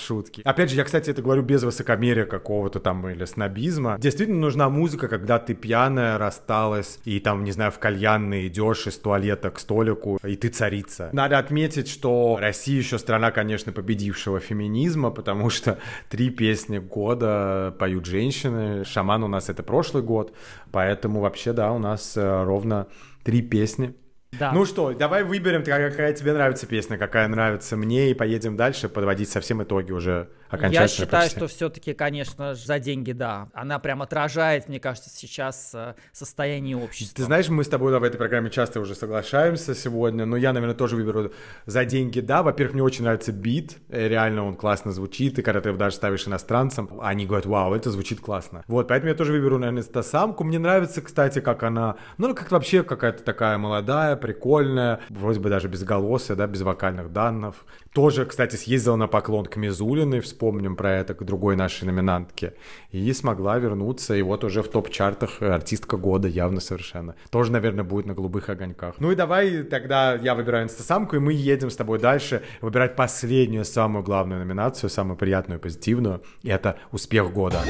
Опять 0.45 0.70
же, 0.70 0.76
я, 0.76 0.84
кстати, 0.84 1.11
это 1.11 1.22
говорю 1.22 1.43
без 1.43 1.62
высокомерия 1.62 2.24
какого-то 2.24 2.80
там 2.80 3.09
или 3.09 3.24
снобизма. 3.24 3.97
Действительно 3.99 4.40
нужна 4.40 4.68
музыка, 4.68 5.09
когда 5.09 5.38
ты 5.38 5.55
пьяная, 5.55 6.18
рассталась, 6.18 6.99
и 7.05 7.20
там, 7.20 7.45
не 7.45 7.53
знаю, 7.53 7.70
в 7.70 7.78
кальянной 7.78 8.49
идешь 8.49 8.86
из 8.86 8.99
туалета 8.99 9.51
к 9.51 9.59
столику, 9.59 10.18
и 10.24 10.36
ты 10.36 10.49
царица. 10.49 11.11
Надо 11.12 11.38
отметить, 11.38 11.88
что 11.88 12.38
Россия 12.40 12.78
еще 12.78 12.99
страна, 12.99 13.30
конечно, 13.30 13.72
победившего 13.72 14.40
феминизма, 14.40 15.11
потому 15.11 15.51
что 15.51 15.78
три 16.09 16.30
песни 16.30 16.78
года 16.78 17.74
поют 17.78 18.07
женщины. 18.07 18.84
Шаман 18.84 19.24
у 19.24 19.28
нас 19.28 19.49
это 19.49 19.62
прошлый 19.62 20.03
год, 20.03 20.34
поэтому 20.70 21.20
вообще, 21.20 21.53
да, 21.53 21.72
у 21.72 21.78
нас 21.78 22.16
э, 22.16 22.45
ровно 22.45 22.86
три 23.24 23.43
песни 23.43 23.95
Да. 24.39 24.53
Ну 24.53 24.64
что, 24.64 24.95
давай 24.95 25.24
выберем, 25.24 25.62
какая, 25.62 26.12
тебе 26.14 26.33
нравится 26.33 26.66
песня, 26.66 26.97
какая 26.97 27.28
нравится 27.28 27.76
мне, 27.76 28.11
и 28.11 28.14
поедем 28.14 28.57
дальше 28.57 28.89
подводить 28.89 29.28
совсем 29.28 29.62
итоги 29.62 29.93
уже 29.93 30.30
окончательно. 30.53 30.82
Я 30.82 30.88
считаю, 30.88 31.22
почти. 31.24 31.36
что 31.36 31.46
все-таки, 31.48 31.94
конечно, 31.94 32.55
за 32.55 32.78
деньги, 32.78 33.12
да. 33.12 33.48
Она 33.53 33.78
прям 33.78 34.03
отражает, 34.03 34.68
мне 34.68 34.80
кажется, 34.80 35.11
сейчас 35.11 35.70
э, 35.74 35.94
состояние 36.12 36.76
общества. 36.76 37.16
Ты 37.16 37.24
знаешь, 37.24 37.48
мы 37.48 37.64
с 37.64 37.68
тобой 37.68 37.92
да, 37.92 37.98
в 37.98 38.05
этой 38.05 38.16
программе 38.16 38.50
часто 38.50 38.80
уже 38.80 38.94
соглашаемся 38.94 39.74
сегодня, 39.74 40.26
но 40.26 40.36
я, 40.36 40.53
наверное, 40.53 40.76
тоже 40.76 40.96
выберу 40.96 41.32
за 41.66 41.84
деньги, 41.84 42.20
да. 42.20 42.42
Во-первых, 42.42 42.74
мне 42.74 42.82
очень 42.82 43.05
нравится 43.05 43.32
бит, 43.32 43.78
э, 43.88 44.09
реально 44.09 44.46
он 44.46 44.57
классно 44.57 44.92
звучит, 44.92 45.38
и 45.38 45.42
когда 45.42 45.61
ты 45.61 45.70
его 45.70 45.78
даже 45.78 45.96
ставишь 45.96 46.26
иностранцам, 46.26 47.00
они 47.00 47.26
говорят, 47.26 47.46
вау, 47.46 47.74
это 47.74 47.90
звучит 47.90 48.20
классно. 48.20 48.64
Вот, 48.66 48.88
поэтому 48.88 49.11
я 49.11 49.16
тоже 49.16 49.32
выберу, 49.32 49.59
наверное, 49.59 49.82
Стасамку. 49.82 50.44
Мне 50.44 50.59
нравится, 50.59 51.00
кстати, 51.03 51.40
как 51.40 51.62
она, 51.62 51.96
ну, 52.18 52.34
как 52.34 52.50
вообще 52.50 52.82
какая-то 52.82 53.22
такая 53.22 53.59
молодая, 53.59 54.16
прикольная, 54.16 55.00
вроде 55.09 55.40
бы 55.40 55.48
даже 55.50 55.68
безголосая, 55.68 56.36
да, 56.36 56.46
без 56.46 56.62
вокальных 56.62 57.12
данных. 57.12 57.55
Тоже, 57.92 58.24
кстати, 58.24 58.57
съездила 58.57 58.96
на 58.96 59.07
поклон 59.07 59.46
к 59.46 59.57
Мизулиной, 59.57 60.20
вспомним 60.43 60.74
про 60.74 60.95
это, 60.95 61.14
к 61.14 61.22
другой 61.22 61.55
нашей 61.55 61.84
номинантке, 61.84 62.55
и 62.90 63.12
смогла 63.12 63.59
вернуться, 63.59 64.16
и 64.16 64.22
вот 64.22 64.43
уже 64.43 64.64
в 64.64 64.68
топ-чартах 64.68 65.40
артистка 65.40 65.97
года 65.97 66.26
явно 66.26 66.61
совершенно. 66.61 67.14
Тоже, 67.30 67.53
наверное, 67.53 67.84
будет 67.84 68.07
на 68.07 68.14
голубых 68.14 68.49
огоньках. 68.49 68.97
Ну 68.99 69.12
и 69.12 69.14
давай 69.14 69.62
тогда 69.62 70.14
я 70.16 70.34
выбираю 70.34 70.64
инстасамку, 70.64 71.14
и 71.14 71.20
мы 71.20 71.32
едем 71.32 71.70
с 71.70 71.76
тобой 71.76 72.01
дальше 72.01 72.43
выбирать 72.61 72.97
последнюю, 72.97 73.64
самую 73.64 74.03
главную 74.03 74.40
номинацию, 74.40 74.90
самую 74.90 75.16
приятную, 75.16 75.61
позитивную, 75.61 76.22
и 76.43 76.49
это 76.49 76.76
«Успех 76.90 77.32
года». 77.32 77.61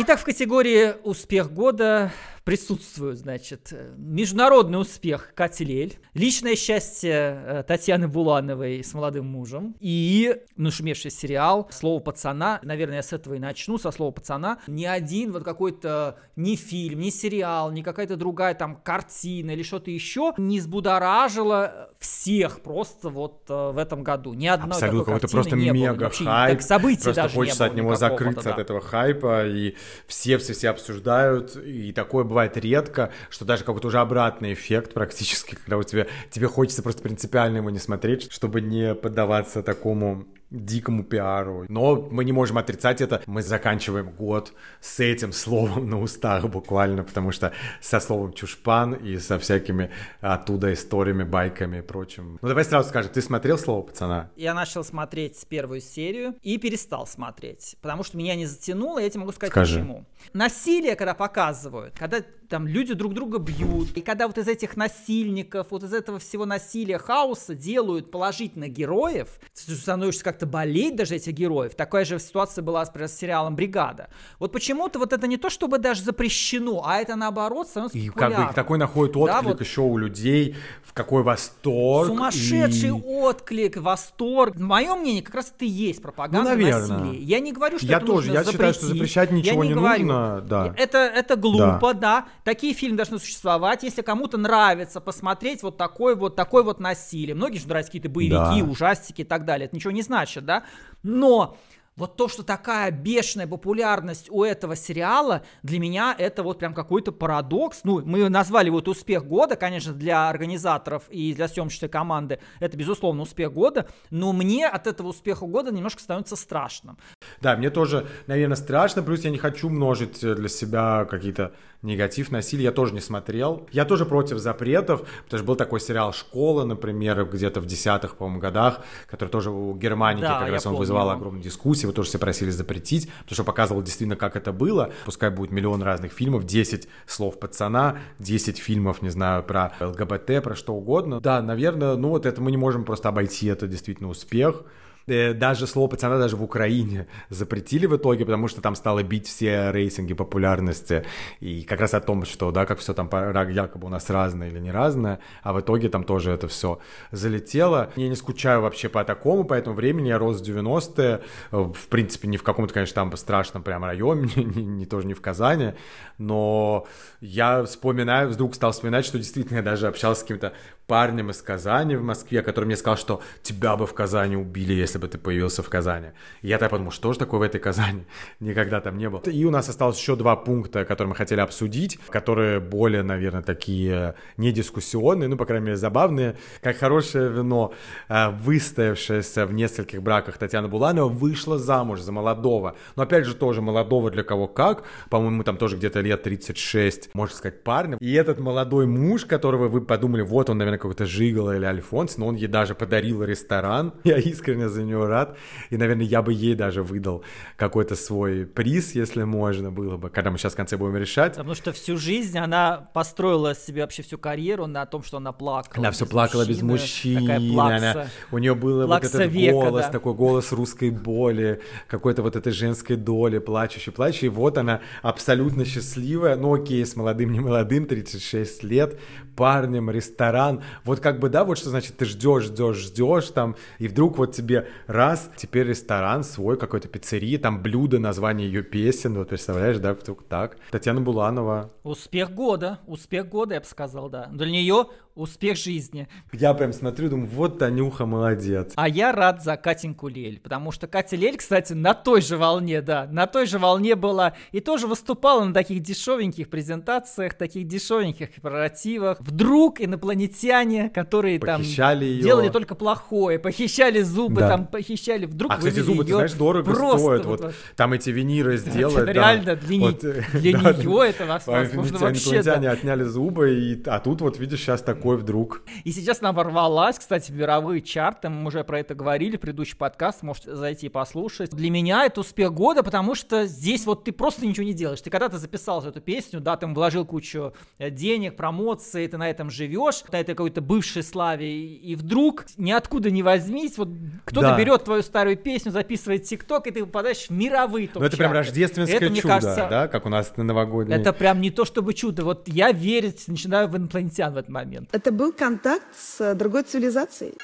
Итак, 0.00 0.18
в 0.18 0.24
категории 0.24 0.94
«Успех 1.04 1.52
года» 1.52 2.10
присутствуют, 2.48 3.18
значит, 3.18 3.74
международный 3.98 4.80
успех 4.80 5.34
Кати 5.34 5.66
Лель, 5.66 5.98
личное 6.14 6.56
счастье 6.56 7.12
э, 7.12 7.62
Татьяны 7.68 8.08
Булановой 8.08 8.82
с 8.82 8.94
молодым 8.94 9.26
мужем 9.26 9.76
и 9.80 10.34
нашумевший 10.56 11.10
сериал 11.10 11.68
«Слово 11.70 12.00
пацана». 12.00 12.58
Наверное, 12.62 12.96
я 12.96 13.02
с 13.02 13.12
этого 13.12 13.34
и 13.34 13.38
начну, 13.38 13.76
со 13.76 13.90
«Слова 13.90 14.12
пацана». 14.12 14.60
Ни 14.66 14.86
один 14.86 15.32
вот 15.32 15.44
какой-то 15.44 16.16
ни 16.36 16.56
фильм, 16.56 17.00
ни 17.00 17.10
сериал, 17.10 17.70
ни 17.70 17.82
какая-то 17.82 18.16
другая 18.16 18.54
там 18.54 18.76
картина 18.76 19.50
или 19.50 19.62
что-то 19.62 19.90
еще 19.90 20.32
не 20.38 20.60
взбудоражило 20.60 21.90
всех 21.98 22.62
просто 22.62 23.10
вот 23.10 23.42
э, 23.50 23.70
в 23.72 23.76
этом 23.76 24.02
году. 24.02 24.32
Ни 24.32 24.46
одной 24.46 24.70
Абсолютно, 24.70 25.04
какой-то 25.04 25.28
просто 25.28 25.54
не 25.54 25.70
было. 25.70 25.74
мега 25.74 26.04
Вообще, 26.04 26.24
хайп. 26.24 26.58
так 26.58 26.66
событий 26.66 27.02
просто 27.02 27.22
даже 27.22 27.34
хочется 27.34 27.64
не 27.64 27.66
от 27.66 27.72
было 27.72 27.82
него 27.82 27.92
никакого-то, 27.92 28.16
закрыться 28.24 28.44
да. 28.44 28.54
от 28.54 28.58
этого 28.58 28.80
хайпа, 28.80 29.46
и 29.46 29.74
все-все-все 30.06 30.70
обсуждают, 30.70 31.54
и 31.56 31.92
такое 31.92 32.24
бывает 32.24 32.37
редко, 32.46 33.10
что 33.30 33.44
даже 33.44 33.64
какой-то 33.64 33.88
уже 33.88 33.98
обратный 33.98 34.52
эффект 34.52 34.94
практически, 34.94 35.54
когда 35.54 35.76
у 35.78 35.82
тебя, 35.82 36.06
тебе 36.30 36.46
хочется 36.46 36.82
просто 36.82 37.02
принципиально 37.02 37.58
его 37.58 37.70
не 37.70 37.78
смотреть, 37.78 38.30
чтобы 38.32 38.60
не 38.60 38.94
поддаваться 38.94 39.62
такому 39.62 40.26
дикому 40.50 41.04
пиару. 41.04 41.66
Но 41.68 41.96
мы 42.10 42.24
не 42.24 42.32
можем 42.32 42.58
отрицать 42.58 43.00
это. 43.00 43.22
Мы 43.26 43.42
заканчиваем 43.42 44.10
год 44.10 44.52
с 44.80 45.00
этим 45.00 45.32
словом 45.32 45.88
на 45.90 46.00
устах 46.00 46.44
буквально, 46.48 47.04
потому 47.04 47.32
что 47.32 47.52
со 47.80 48.00
словом 48.00 48.32
чушпан 48.32 48.94
и 48.94 49.18
со 49.18 49.38
всякими 49.38 49.90
оттуда 50.20 50.72
историями, 50.72 51.24
байками 51.24 51.78
и 51.78 51.82
прочим. 51.82 52.38
Ну 52.40 52.48
давай 52.48 52.64
сразу 52.64 52.88
скажем, 52.88 53.12
ты 53.12 53.20
смотрел 53.20 53.58
слово 53.58 53.82
пацана? 53.82 54.30
Я 54.36 54.54
начал 54.54 54.84
смотреть 54.84 55.46
первую 55.48 55.80
серию 55.80 56.34
и 56.42 56.58
перестал 56.58 57.06
смотреть, 57.06 57.76
потому 57.82 58.02
что 58.04 58.16
меня 58.16 58.34
не 58.34 58.46
затянуло, 58.46 58.98
я 58.98 59.08
тебе 59.10 59.20
могу 59.20 59.32
сказать 59.32 59.52
Скажи. 59.52 59.80
почему. 59.80 60.06
Насилие, 60.32 60.96
когда 60.96 61.14
показывают, 61.14 61.94
когда 61.98 62.22
там 62.48 62.66
люди 62.66 62.94
друг 62.94 63.14
друга 63.14 63.38
бьют, 63.38 63.88
и 63.96 64.00
когда 64.00 64.26
вот 64.26 64.38
из 64.38 64.48
этих 64.48 64.76
насильников, 64.76 65.68
вот 65.70 65.82
из 65.82 65.92
этого 65.92 66.18
всего 66.18 66.46
насилия, 66.46 66.98
хаоса 66.98 67.54
делают 67.54 68.10
положительно 68.10 68.68
героев, 68.68 69.28
ты 69.54 69.74
становишься 69.74 70.24
как-то 70.24 70.46
болеть 70.46 70.96
даже 70.96 71.16
этих 71.16 71.32
героев. 71.34 71.74
Такая 71.74 72.04
же 72.04 72.18
ситуация 72.18 72.62
была, 72.62 72.84
например, 72.84 73.08
с 73.08 73.12
сериалом 73.14 73.54
«Бригада». 73.54 74.08
Вот 74.38 74.52
почему-то 74.52 74.98
вот 74.98 75.12
это 75.12 75.26
не 75.26 75.36
то, 75.36 75.50
чтобы 75.50 75.78
даже 75.78 76.02
запрещено, 76.02 76.82
а 76.86 76.96
это 76.98 77.16
наоборот 77.16 77.68
становится 77.68 77.98
И 77.98 78.06
как 78.06 78.14
популярным. 78.14 78.48
бы 78.48 78.54
такой 78.54 78.78
находит 78.78 79.14
Да, 79.14 79.20
отклик 79.20 79.44
вот 79.44 79.60
еще 79.60 79.80
у 79.82 79.96
людей, 79.98 80.56
в 80.84 80.92
какой 80.92 81.22
восторг. 81.22 82.08
Сумасшедший 82.08 82.88
и- 82.88 82.92
отклик, 82.92 83.76
восторг. 83.76 84.56
Мое 84.58 84.94
мнение, 84.94 85.22
как 85.22 85.34
раз 85.34 85.52
это 85.54 85.64
и 85.64 85.68
есть 85.68 86.00
пропаганда 86.02 86.50
Ну, 86.50 86.56
наверное. 86.56 86.98
насилия. 86.98 87.22
Я 87.22 87.40
не 87.40 87.52
говорю, 87.52 87.78
что 87.78 87.86
Я 87.86 87.98
это 87.98 88.06
тоже, 88.06 88.28
нужно 88.28 88.38
я 88.40 88.44
считаю, 88.44 88.72
что 88.74 88.82
запретить. 88.86 88.98
запрещать 88.98 89.30
ничего 89.32 89.62
Я 89.62 89.68
не 89.68 89.74
говорю. 89.74 90.06
нужно, 90.06 90.40
да. 90.48 90.74
Это, 90.76 90.98
это 90.98 91.36
глупо, 91.36 91.94
да. 91.94 92.26
Такие 92.48 92.72
фильмы 92.72 92.96
должны 92.96 93.18
существовать. 93.18 93.82
Если 93.82 94.00
кому-то 94.00 94.38
нравится 94.38 95.02
посмотреть 95.02 95.62
вот 95.62 95.76
такое 95.76 96.16
вот, 96.16 96.34
такое 96.34 96.62
вот 96.62 96.80
насилие. 96.80 97.34
Многие 97.34 97.58
же 97.58 97.68
нравятся 97.68 97.90
какие-то 97.90 98.08
боевики, 98.08 98.62
Да. 98.62 98.66
ужастики 98.66 99.20
и 99.20 99.24
так 99.24 99.44
далее. 99.44 99.66
Это 99.66 99.76
ничего 99.76 99.90
не 99.90 100.00
значит, 100.00 100.46
да. 100.46 100.64
Но 101.02 101.58
вот 101.96 102.16
то, 102.16 102.28
что 102.28 102.44
такая 102.44 102.92
бешеная 102.92 103.48
популярность 103.48 104.28
у 104.30 104.44
этого 104.44 104.76
сериала, 104.76 105.42
для 105.64 105.80
меня 105.80 106.14
это 106.16 106.44
вот 106.44 106.60
прям 106.60 106.72
какой-то 106.72 107.10
парадокс. 107.10 107.80
Ну, 107.82 108.00
мы 108.04 108.28
назвали 108.28 108.70
вот 108.70 108.86
успех 108.86 109.26
года, 109.26 109.56
конечно, 109.56 109.92
для 109.92 110.28
организаторов 110.30 111.02
и 111.10 111.34
для 111.34 111.48
съемочной 111.48 111.88
команды 111.88 112.38
это, 112.60 112.76
безусловно, 112.76 113.22
успех 113.22 113.52
года, 113.52 113.88
но 114.10 114.32
мне 114.32 114.68
от 114.68 114.86
этого 114.86 115.08
успеха 115.08 115.44
года 115.44 115.72
немножко 115.72 116.00
становится 116.00 116.36
страшным. 116.36 116.96
Да, 117.40 117.56
мне 117.56 117.68
тоже, 117.68 118.06
наверное, 118.28 118.56
страшно, 118.56 119.02
плюс 119.02 119.24
я 119.24 119.30
не 119.30 119.38
хочу 119.38 119.68
множить 119.68 120.22
э, 120.22 120.36
для 120.36 120.48
себя 120.48 121.04
какие-то 121.04 121.52
негатив, 121.82 122.30
насилие, 122.30 122.64
я 122.64 122.72
тоже 122.72 122.92
не 122.92 123.00
смотрел. 123.00 123.66
Я 123.70 123.84
тоже 123.84 124.04
против 124.04 124.38
запретов, 124.38 125.02
потому 125.24 125.38
что 125.38 125.44
был 125.44 125.56
такой 125.56 125.80
сериал 125.80 126.12
«Школа», 126.12 126.64
например, 126.64 127.24
где-то 127.24 127.60
в 127.60 127.66
десятых, 127.66 128.16
по-моему, 128.16 128.40
годах, 128.40 128.80
который 129.08 129.28
тоже 129.28 129.50
у 129.50 129.74
Германики 129.74 130.22
Да, 130.22 130.40
как 130.40 130.50
раз 130.50 130.66
он 130.66 130.72
помню 130.72 130.80
вызывал 130.80 131.08
его. 131.08 131.16
огромную 131.16 131.42
дискуссию, 131.42 131.84
его 131.84 131.92
тоже 131.92 132.08
все 132.08 132.18
просили 132.18 132.50
запретить, 132.50 133.08
потому 133.22 133.34
что 133.34 133.44
показывал 133.44 133.82
действительно, 133.82 134.16
как 134.16 134.36
это 134.36 134.52
было. 134.52 134.92
Пускай 135.04 135.30
будет 135.30 135.52
миллион 135.52 135.82
разных 135.82 136.12
фильмов, 136.12 136.44
10 136.44 136.88
слов 137.06 137.38
пацана, 137.38 137.98
10 138.18 138.58
фильмов, 138.58 139.02
не 139.02 139.10
знаю, 139.10 139.44
про 139.44 139.72
ЛГБТ, 139.80 140.42
про 140.42 140.56
что 140.56 140.74
угодно. 140.74 141.20
Да, 141.20 141.40
наверное, 141.42 141.96
ну 141.96 142.10
вот 142.10 142.26
это 142.26 142.40
мы 142.40 142.50
не 142.50 142.56
можем 142.56 142.84
просто 142.84 143.08
обойти, 143.08 143.46
это 143.46 143.66
действительно 143.68 144.08
успех. 144.08 144.64
Э, 145.08 145.32
Даже 145.34 145.66
слово 145.66 145.88
пацана 145.88 146.18
даже 146.18 146.36
в 146.36 146.42
Украине 146.42 147.06
запретили 147.30 147.86
в 147.86 147.96
итоге, 147.96 148.24
потому 148.24 148.48
что 148.48 148.60
там 148.60 148.74
стало 148.74 149.02
бить 149.02 149.26
все 149.26 149.70
рейтинги 149.70 150.14
популярности. 150.14 151.04
И 151.40 151.62
как 151.62 151.80
раз 151.80 151.94
о 151.94 152.00
том, 152.00 152.24
что, 152.24 152.50
да, 152.50 152.66
как 152.66 152.78
все 152.78 152.94
там 152.94 153.08
якобы 153.50 153.86
у 153.86 153.90
нас 153.90 154.10
разное 154.10 154.48
или 154.48 154.58
не 154.58 154.70
разное, 154.70 155.18
а 155.42 155.52
в 155.52 155.60
итоге 155.60 155.88
там 155.88 156.04
тоже 156.04 156.30
это 156.32 156.48
все 156.48 156.78
залетело. 157.12 157.90
Я 157.96 158.08
не 158.08 158.16
скучаю 158.16 158.60
вообще 158.62 158.88
по 158.88 159.04
такому, 159.04 159.44
по 159.44 159.54
этому 159.54 159.74
времени 159.76 160.08
я 160.08 160.18
рос 160.18 160.40
в 160.40 160.44
90-е, 160.44 161.20
э, 161.52 161.56
в 161.56 161.88
принципе, 161.88 162.28
не 162.28 162.36
в 162.36 162.42
каком-то, 162.42 162.74
конечно, 162.74 162.94
там 162.94 163.16
страшном 163.16 163.62
прям 163.62 163.84
районе, 163.84 164.28
не, 164.36 164.64
не- 164.64 164.86
тоже 164.86 165.06
не 165.06 165.14
в 165.14 165.20
Казани, 165.20 165.72
но 166.18 166.86
я 167.20 167.64
вспоминаю, 167.64 168.28
вдруг 168.30 168.54
стал 168.54 168.72
вспоминать, 168.72 169.04
что 169.04 169.18
действительно 169.18 169.58
я 169.58 169.62
даже 169.62 169.86
общался 169.86 170.20
с 170.20 170.24
каким-то 170.24 170.52
парнем 170.86 171.30
из 171.30 171.42
Казани 171.42 171.96
в 171.96 172.02
Москве, 172.02 172.42
который 172.42 172.64
мне 172.64 172.76
сказал, 172.76 172.96
что 172.96 173.20
тебя 173.42 173.76
бы 173.76 173.86
в 173.86 173.92
Казани 173.94 174.36
убили, 174.36 174.72
если 174.72 174.97
бы 174.98 175.08
ты 175.08 175.18
появился 175.18 175.62
в 175.62 175.68
Казани. 175.68 176.08
Я 176.42 176.58
так 176.58 176.70
подумал, 176.70 176.90
что 176.90 177.12
же 177.12 177.18
такое 177.18 177.40
в 177.40 177.42
этой 177.42 177.60
Казани? 177.60 178.04
Никогда 178.40 178.80
там 178.80 178.98
не 178.98 179.08
был. 179.08 179.20
И 179.20 179.44
у 179.44 179.50
нас 179.50 179.68
осталось 179.68 179.98
еще 179.98 180.16
два 180.16 180.36
пункта, 180.36 180.84
которые 180.84 181.10
мы 181.10 181.16
хотели 181.16 181.40
обсудить, 181.40 181.98
которые 182.08 182.60
более, 182.60 183.02
наверное, 183.02 183.42
такие 183.42 184.14
не 184.36 184.52
дискуссионные, 184.52 185.28
ну, 185.28 185.36
по 185.36 185.46
крайней 185.46 185.66
мере, 185.66 185.76
забавные. 185.76 186.36
Как 186.62 186.76
хорошее 186.76 187.30
вино, 187.30 187.72
э, 188.08 188.30
выстоявшаяся 188.30 189.46
в 189.46 189.52
нескольких 189.52 190.02
браках 190.02 190.38
Татьяна 190.38 190.68
Буланова 190.68 191.08
вышла 191.08 191.58
замуж 191.58 192.00
за 192.00 192.12
молодого. 192.12 192.76
Но 192.96 193.02
опять 193.02 193.24
же 193.24 193.34
тоже 193.34 193.62
молодого 193.62 194.10
для 194.10 194.22
кого 194.22 194.48
как. 194.48 194.84
По-моему, 195.10 195.44
там 195.44 195.56
тоже 195.56 195.76
где-то 195.76 196.00
лет 196.00 196.22
36, 196.22 197.10
можно 197.14 197.36
сказать, 197.36 197.62
парня. 197.62 197.96
И 198.00 198.12
этот 198.12 198.38
молодой 198.38 198.86
муж, 198.86 199.24
которого 199.24 199.68
вы 199.68 199.80
подумали, 199.80 200.22
вот 200.22 200.50
он, 200.50 200.58
наверное, 200.58 200.78
какой-то 200.78 201.06
Жигало 201.06 201.56
или 201.56 201.64
Альфонс, 201.64 202.16
но 202.18 202.26
он 202.26 202.34
ей 202.34 202.46
даже 202.46 202.74
подарил 202.74 203.22
ресторан. 203.22 203.92
Я 204.04 204.18
искренне 204.18 204.68
за 204.68 204.82
нее 204.88 205.06
рад. 205.06 205.36
И, 205.70 205.76
наверное, 205.76 206.06
я 206.06 206.22
бы 206.22 206.32
ей 206.32 206.54
даже 206.54 206.82
выдал 206.82 207.24
какой-то 207.56 207.94
свой 207.94 208.46
приз, 208.46 208.94
если 208.94 209.22
можно 209.22 209.70
было 209.70 209.96
бы, 209.96 210.10
когда 210.10 210.30
мы 210.30 210.38
сейчас 210.38 210.54
в 210.54 210.56
конце 210.56 210.76
будем 210.76 210.96
решать. 210.96 211.32
Потому 211.32 211.54
что 211.54 211.72
всю 211.72 211.96
жизнь 211.96 212.38
она 212.38 212.88
построила 212.92 213.54
себе 213.54 213.82
вообще 213.82 214.02
всю 214.02 214.18
карьеру 214.18 214.66
на 214.66 214.86
том, 214.86 215.02
что 215.02 215.18
она 215.18 215.32
плакала. 215.32 215.78
Она 215.78 215.90
все 215.90 216.06
плакала 216.06 216.46
без 216.46 216.62
мужчин. 216.62 217.20
Такая 217.20 217.50
плакса. 217.50 217.90
Она, 217.90 218.06
у 218.32 218.38
нее 218.38 218.54
был 218.54 218.86
вот 218.86 219.04
этот 219.04 219.30
века, 219.30 219.52
голос, 219.52 219.86
да. 219.86 219.92
такой 219.92 220.14
голос 220.14 220.52
русской 220.52 220.90
боли, 220.90 221.60
какой-то 221.88 222.22
вот 222.22 222.36
этой 222.36 222.52
женской 222.52 222.96
доли, 222.96 223.38
плачущей, 223.38 223.92
плачущей. 223.92 224.26
И 224.26 224.30
вот 224.30 224.58
она 224.58 224.80
абсолютно 225.02 225.64
счастливая, 225.64 226.36
ну 226.36 226.54
окей, 226.54 226.84
с 226.84 226.96
молодым, 226.96 227.32
не 227.32 227.40
молодым, 227.40 227.86
36 227.86 228.62
лет, 228.62 228.98
парнем, 229.36 229.90
ресторан. 229.90 230.62
Вот 230.84 231.00
как 231.00 231.20
бы, 231.20 231.28
да, 231.28 231.44
вот 231.44 231.58
что 231.58 231.70
значит, 231.70 231.96
ты 231.96 232.04
ждешь, 232.04 232.44
ждешь, 232.44 232.76
ждешь 232.76 233.28
там, 233.28 233.56
и 233.78 233.88
вдруг 233.88 234.18
вот 234.18 234.34
тебе 234.34 234.67
раз, 234.86 235.30
теперь 235.36 235.68
ресторан 235.68 236.24
свой, 236.24 236.56
какой-то 236.58 236.88
пиццерия, 236.88 237.38
там 237.38 237.62
блюдо, 237.62 237.98
название 237.98 238.46
ее 238.46 238.62
песен, 238.62 239.14
вот 239.14 239.28
представляешь, 239.28 239.78
да, 239.78 239.94
вдруг 239.94 240.24
так. 240.24 240.56
Татьяна 240.70 241.00
Буланова. 241.00 241.70
Успех 241.82 242.32
года, 242.32 242.80
успех 242.86 243.28
года, 243.28 243.54
я 243.54 243.60
бы 243.60 243.66
сказал, 243.66 244.08
да. 244.08 244.26
Для 244.32 244.50
нее 244.50 244.86
успех 245.18 245.56
жизни. 245.56 246.08
Я 246.32 246.54
прям 246.54 246.72
смотрю, 246.72 247.08
думаю, 247.10 247.28
вот 247.28 247.58
Танюха 247.58 248.06
молодец. 248.06 248.72
А 248.76 248.88
я 248.88 249.12
рад 249.12 249.42
за 249.42 249.56
Катеньку 249.56 250.08
Лель, 250.08 250.40
потому 250.40 250.72
что 250.72 250.86
Катя 250.86 251.16
Лель, 251.16 251.36
кстати, 251.36 251.72
на 251.72 251.94
той 251.94 252.20
же 252.22 252.36
волне, 252.36 252.80
да, 252.82 253.06
на 253.10 253.26
той 253.26 253.46
же 253.46 253.58
волне 253.58 253.94
была 253.96 254.34
и 254.52 254.60
тоже 254.60 254.86
выступала 254.86 255.44
на 255.44 255.52
таких 255.52 255.80
дешевеньких 255.82 256.48
презентациях, 256.48 257.34
таких 257.34 257.66
дешевеньких 257.66 258.32
корпоративах. 258.34 259.18
Вдруг 259.20 259.80
инопланетяне, 259.80 260.90
которые 260.90 261.38
Похищали 261.40 262.00
там 262.06 262.08
её. 262.14 262.22
делали 262.22 262.48
только 262.48 262.74
плохое, 262.74 263.38
похищали 263.38 264.02
зубы, 264.02 264.40
Да. 264.40 264.48
там 264.48 264.66
похищали, 264.66 265.26
вдруг 265.26 265.52
А, 265.52 265.56
кстати, 265.58 265.80
зубы, 265.80 266.04
ты 266.04 266.12
знаешь, 266.12 266.32
дорого 266.32 266.64
просто 266.72 266.98
стоят. 266.98 267.24
вот 267.26 267.40
Вот, 267.40 267.54
там 267.76 267.92
эти 267.92 268.10
виниры 268.10 268.56
сделать. 268.56 268.94
это 268.96 269.06
да. 269.06 269.12
реально 269.12 269.56
для 269.56 269.78
Вот, 269.80 270.00
для 270.32 270.52
да, 270.58 270.72
неё 270.72 271.02
это 271.02 271.26
возможно, 271.26 271.98
вообще, 271.98 272.30
Инопланетяне 272.30 272.70
отняли 272.70 273.04
зубы, 273.04 273.54
и, 273.54 273.82
а 273.86 274.00
тут 274.00 274.20
вот, 274.20 274.38
видишь, 274.38 274.60
сейчас 274.60 274.82
такой 275.08 275.22
вдруг. 275.22 275.62
И 275.84 275.92
сейчас 275.92 276.18
она 276.20 276.32
ворвалась, 276.32 276.98
кстати, 276.98 277.30
в 277.32 277.36
мировые 277.36 277.80
чарты. 277.80 278.28
Мы 278.28 278.46
уже 278.46 278.64
про 278.64 278.80
это 278.80 278.94
говорили, 278.94 279.36
предыдущий 279.36 279.76
подкаст, 279.76 280.22
можете 280.22 280.54
зайти 280.54 280.86
и 280.86 280.88
послушать. 280.88 281.50
Для 281.50 281.70
меня 281.70 282.04
это 282.04 282.20
успех 282.20 282.52
года, 282.52 282.82
потому 282.82 283.14
что 283.14 283.46
здесь 283.46 283.86
вот 283.86 284.04
ты 284.04 284.12
просто 284.12 284.46
ничего 284.46 284.66
не 284.66 284.74
делаешь. 284.74 285.00
Ты 285.00 285.10
когда-то 285.10 285.38
записал 285.38 285.84
эту 285.84 286.00
песню, 286.00 286.40
да, 286.40 286.56
там 286.56 286.74
вложил 286.74 287.04
кучу 287.06 287.54
э, 287.78 287.90
денег, 287.90 288.36
промоции, 288.36 289.06
ты 289.06 289.16
на 289.16 289.30
этом 289.30 289.50
живешь, 289.50 290.02
на 290.12 290.20
этой 290.20 290.34
какой-то 290.34 290.60
бывшей 290.60 291.02
славе, 291.02 291.48
и, 291.48 291.94
вдруг 291.94 292.44
ниоткуда 292.56 293.10
не 293.10 293.22
возьмись, 293.22 293.78
вот 293.78 293.88
кто-то 294.24 294.48
Да. 294.48 294.58
берет 294.58 294.84
твою 294.84 295.02
старую 295.02 295.36
песню, 295.36 295.72
записывает 295.72 296.24
ТикТок, 296.24 296.66
и 296.66 296.70
ты 296.70 296.84
попадаешь 296.84 297.28
в 297.28 297.30
мировые 297.30 297.88
топ 297.88 298.00
Ну, 298.00 298.06
это 298.06 298.16
прям 298.16 298.32
рождественское 298.32 298.96
это, 298.96 299.08
чудо, 299.08 299.28
кажется, 299.28 299.66
да, 299.70 299.88
как 299.88 300.06
у 300.06 300.08
нас 300.08 300.36
на 300.36 300.44
новогодние. 300.44 300.98
Это 300.98 301.12
прям 301.12 301.40
не 301.40 301.50
то 301.50 301.64
чтобы 301.64 301.94
чудо. 301.94 302.24
Вот 302.24 302.48
я 302.48 302.72
верить 302.72 303.26
начинаю 303.28 303.68
в 303.68 303.76
инопланетян 303.76 304.32
в 304.32 304.36
этот 304.36 304.50
момент. 304.50 304.87
Это 304.90 305.12
был 305.12 305.32
контакт 305.32 305.86
с 305.94 306.18
э, 306.20 306.34
другой 306.34 306.62
цивилизацией. 306.62 307.34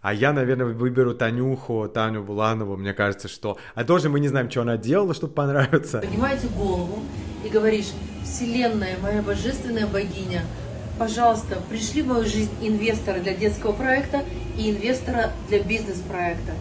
А 0.00 0.14
я, 0.14 0.32
наверное, 0.32 0.66
выберу 0.66 1.12
Танюху, 1.12 1.88
Таню 1.92 2.22
Буланову, 2.22 2.76
мне 2.76 2.94
кажется, 2.94 3.26
что... 3.26 3.58
А 3.74 3.82
тоже 3.82 4.08
мы 4.08 4.20
не 4.20 4.28
знаем, 4.28 4.48
что 4.48 4.62
она 4.62 4.76
делала, 4.76 5.14
чтобы 5.14 5.34
понравиться. 5.34 5.98
Поднимаете 5.98 6.46
голову 6.56 7.02
и 7.44 7.48
говоришь, 7.48 7.88
Вселенная, 8.22 8.96
моя 9.02 9.20
божественная 9.20 9.88
богиня, 9.88 10.42
пожалуйста, 10.96 11.60
пришли 11.68 12.02
в 12.02 12.06
мою 12.06 12.24
жизнь 12.24 12.52
инвестора 12.62 13.18
для 13.18 13.34
детского 13.34 13.72
проекта 13.72 14.22
и 14.56 14.70
инвестора 14.70 15.32
для 15.48 15.60
бизнес-проекта. 15.60 16.52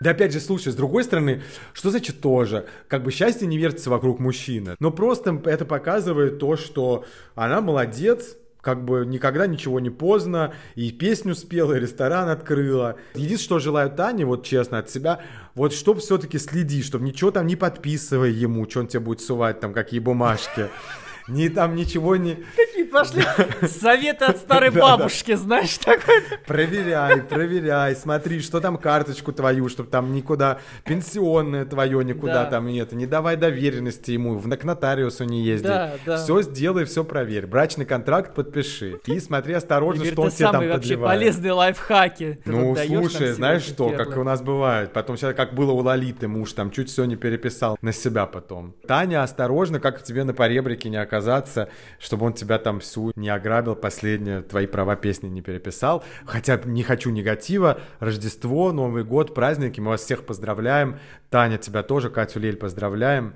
Да 0.00 0.10
опять 0.10 0.32
же, 0.32 0.40
слушай, 0.40 0.72
с 0.72 0.74
другой 0.74 1.04
стороны, 1.04 1.42
что 1.72 1.90
значит 1.90 2.20
тоже? 2.20 2.66
Как 2.88 3.04
бы 3.04 3.12
счастье 3.12 3.46
не 3.46 3.56
вертится 3.56 3.88
вокруг 3.88 4.18
мужчины. 4.18 4.74
Но 4.80 4.90
просто 4.90 5.40
это 5.44 5.64
показывает 5.64 6.40
то, 6.40 6.56
что 6.56 7.04
она 7.36 7.60
молодец, 7.60 8.36
как 8.66 8.84
бы 8.84 9.06
никогда 9.06 9.46
ничего 9.46 9.78
не 9.78 9.90
поздно, 9.90 10.52
и 10.74 10.90
песню 10.90 11.36
спела, 11.36 11.74
и 11.74 11.78
ресторан 11.78 12.28
открыла. 12.28 12.96
Единственное, 13.14 13.38
что 13.38 13.58
желаю 13.60 13.90
Тане, 13.90 14.26
вот 14.26 14.44
честно, 14.44 14.80
от 14.80 14.90
себя, 14.90 15.20
вот 15.54 15.72
чтоб 15.72 16.00
все-таки 16.00 16.36
следи, 16.40 16.82
чтобы 16.82 17.04
ничего 17.04 17.30
там 17.30 17.46
не 17.46 17.54
подписывай 17.54 18.32
ему, 18.32 18.68
что 18.68 18.80
он 18.80 18.88
тебе 18.88 18.98
будет 18.98 19.20
сувать, 19.20 19.60
там, 19.60 19.72
какие 19.72 20.00
бумажки. 20.00 20.68
Ни 21.28 21.48
там 21.48 21.74
ничего 21.74 22.16
не... 22.16 22.36
Какие 22.56 22.84
пошли 22.84 23.22
советы 23.68 24.26
от 24.26 24.36
старой 24.38 24.70
бабушки, 24.70 25.34
знаешь, 25.34 25.76
такой. 25.78 26.22
Проверяй, 26.46 27.22
проверяй, 27.22 27.96
смотри, 27.96 28.40
что 28.40 28.60
там 28.60 28.76
карточку 28.78 29.32
твою, 29.32 29.68
чтобы 29.68 29.90
там 29.90 30.12
никуда, 30.12 30.58
пенсионное 30.84 31.64
твое 31.64 32.04
никуда 32.04 32.44
Да. 32.44 32.50
там 32.50 32.66
нет, 32.66 32.92
не 32.92 33.06
давай 33.06 33.36
доверенности 33.36 34.12
ему, 34.12 34.38
в- 34.38 34.56
к 34.56 34.64
нотариусу 34.64 35.24
не 35.24 35.42
езди. 35.42 35.66
Да, 35.66 35.94
да. 36.06 36.16
Все 36.16 36.42
сделай, 36.42 36.84
все 36.84 37.04
проверь. 37.04 37.46
Брачный 37.46 37.84
контракт 37.84 38.34
подпиши. 38.34 39.00
И 39.06 39.20
смотри 39.20 39.54
осторожно, 39.54 40.04
что 40.04 40.22
он 40.22 40.30
тебе 40.30 40.44
там 40.44 40.52
самые 40.54 40.72
вообще 40.72 40.90
подливает. 40.94 41.18
полезные 41.18 41.52
лайфхаки. 41.52 42.38
Ну, 42.44 42.76
слушай, 42.76 43.32
знаешь 43.32 43.62
что, 43.62 43.90
как 43.90 44.16
у 44.16 44.22
нас 44.22 44.40
бывает. 44.42 44.92
Потом 44.92 45.16
сейчас, 45.16 45.34
как 45.34 45.54
было 45.54 45.72
у 45.72 45.78
Лолиты, 45.78 46.28
муж 46.28 46.52
там 46.52 46.70
чуть 46.70 46.88
все 46.88 47.04
не 47.04 47.16
переписал 47.16 47.76
на 47.82 47.92
себя 47.92 48.26
потом. 48.26 48.74
Таня, 48.86 49.22
осторожно, 49.22 49.80
как 49.80 50.02
тебе 50.02 50.24
на 50.24 50.32
поребрике 50.32 50.88
не 50.88 50.96
оказаться, 51.16 51.68
чтобы 51.98 52.26
он 52.26 52.34
тебя 52.34 52.58
там 52.58 52.80
всю 52.80 53.12
не 53.16 53.28
ограбил, 53.28 53.74
последние 53.74 54.42
твои 54.42 54.66
права 54.66 54.96
песни 54.96 55.28
не 55.28 55.40
переписал. 55.40 56.04
Хотя 56.26 56.60
не 56.64 56.82
хочу 56.82 57.10
негатива. 57.10 57.80
Рождество, 58.00 58.72
Новый 58.72 59.04
год, 59.04 59.34
праздники, 59.34 59.80
мы 59.80 59.90
вас 59.90 60.02
всех 60.02 60.24
поздравляем. 60.24 60.98
Таня, 61.30 61.58
тебя 61.58 61.82
тоже, 61.82 62.10
Катю 62.10 62.40
Лель 62.40 62.56
поздравляем. 62.56 63.34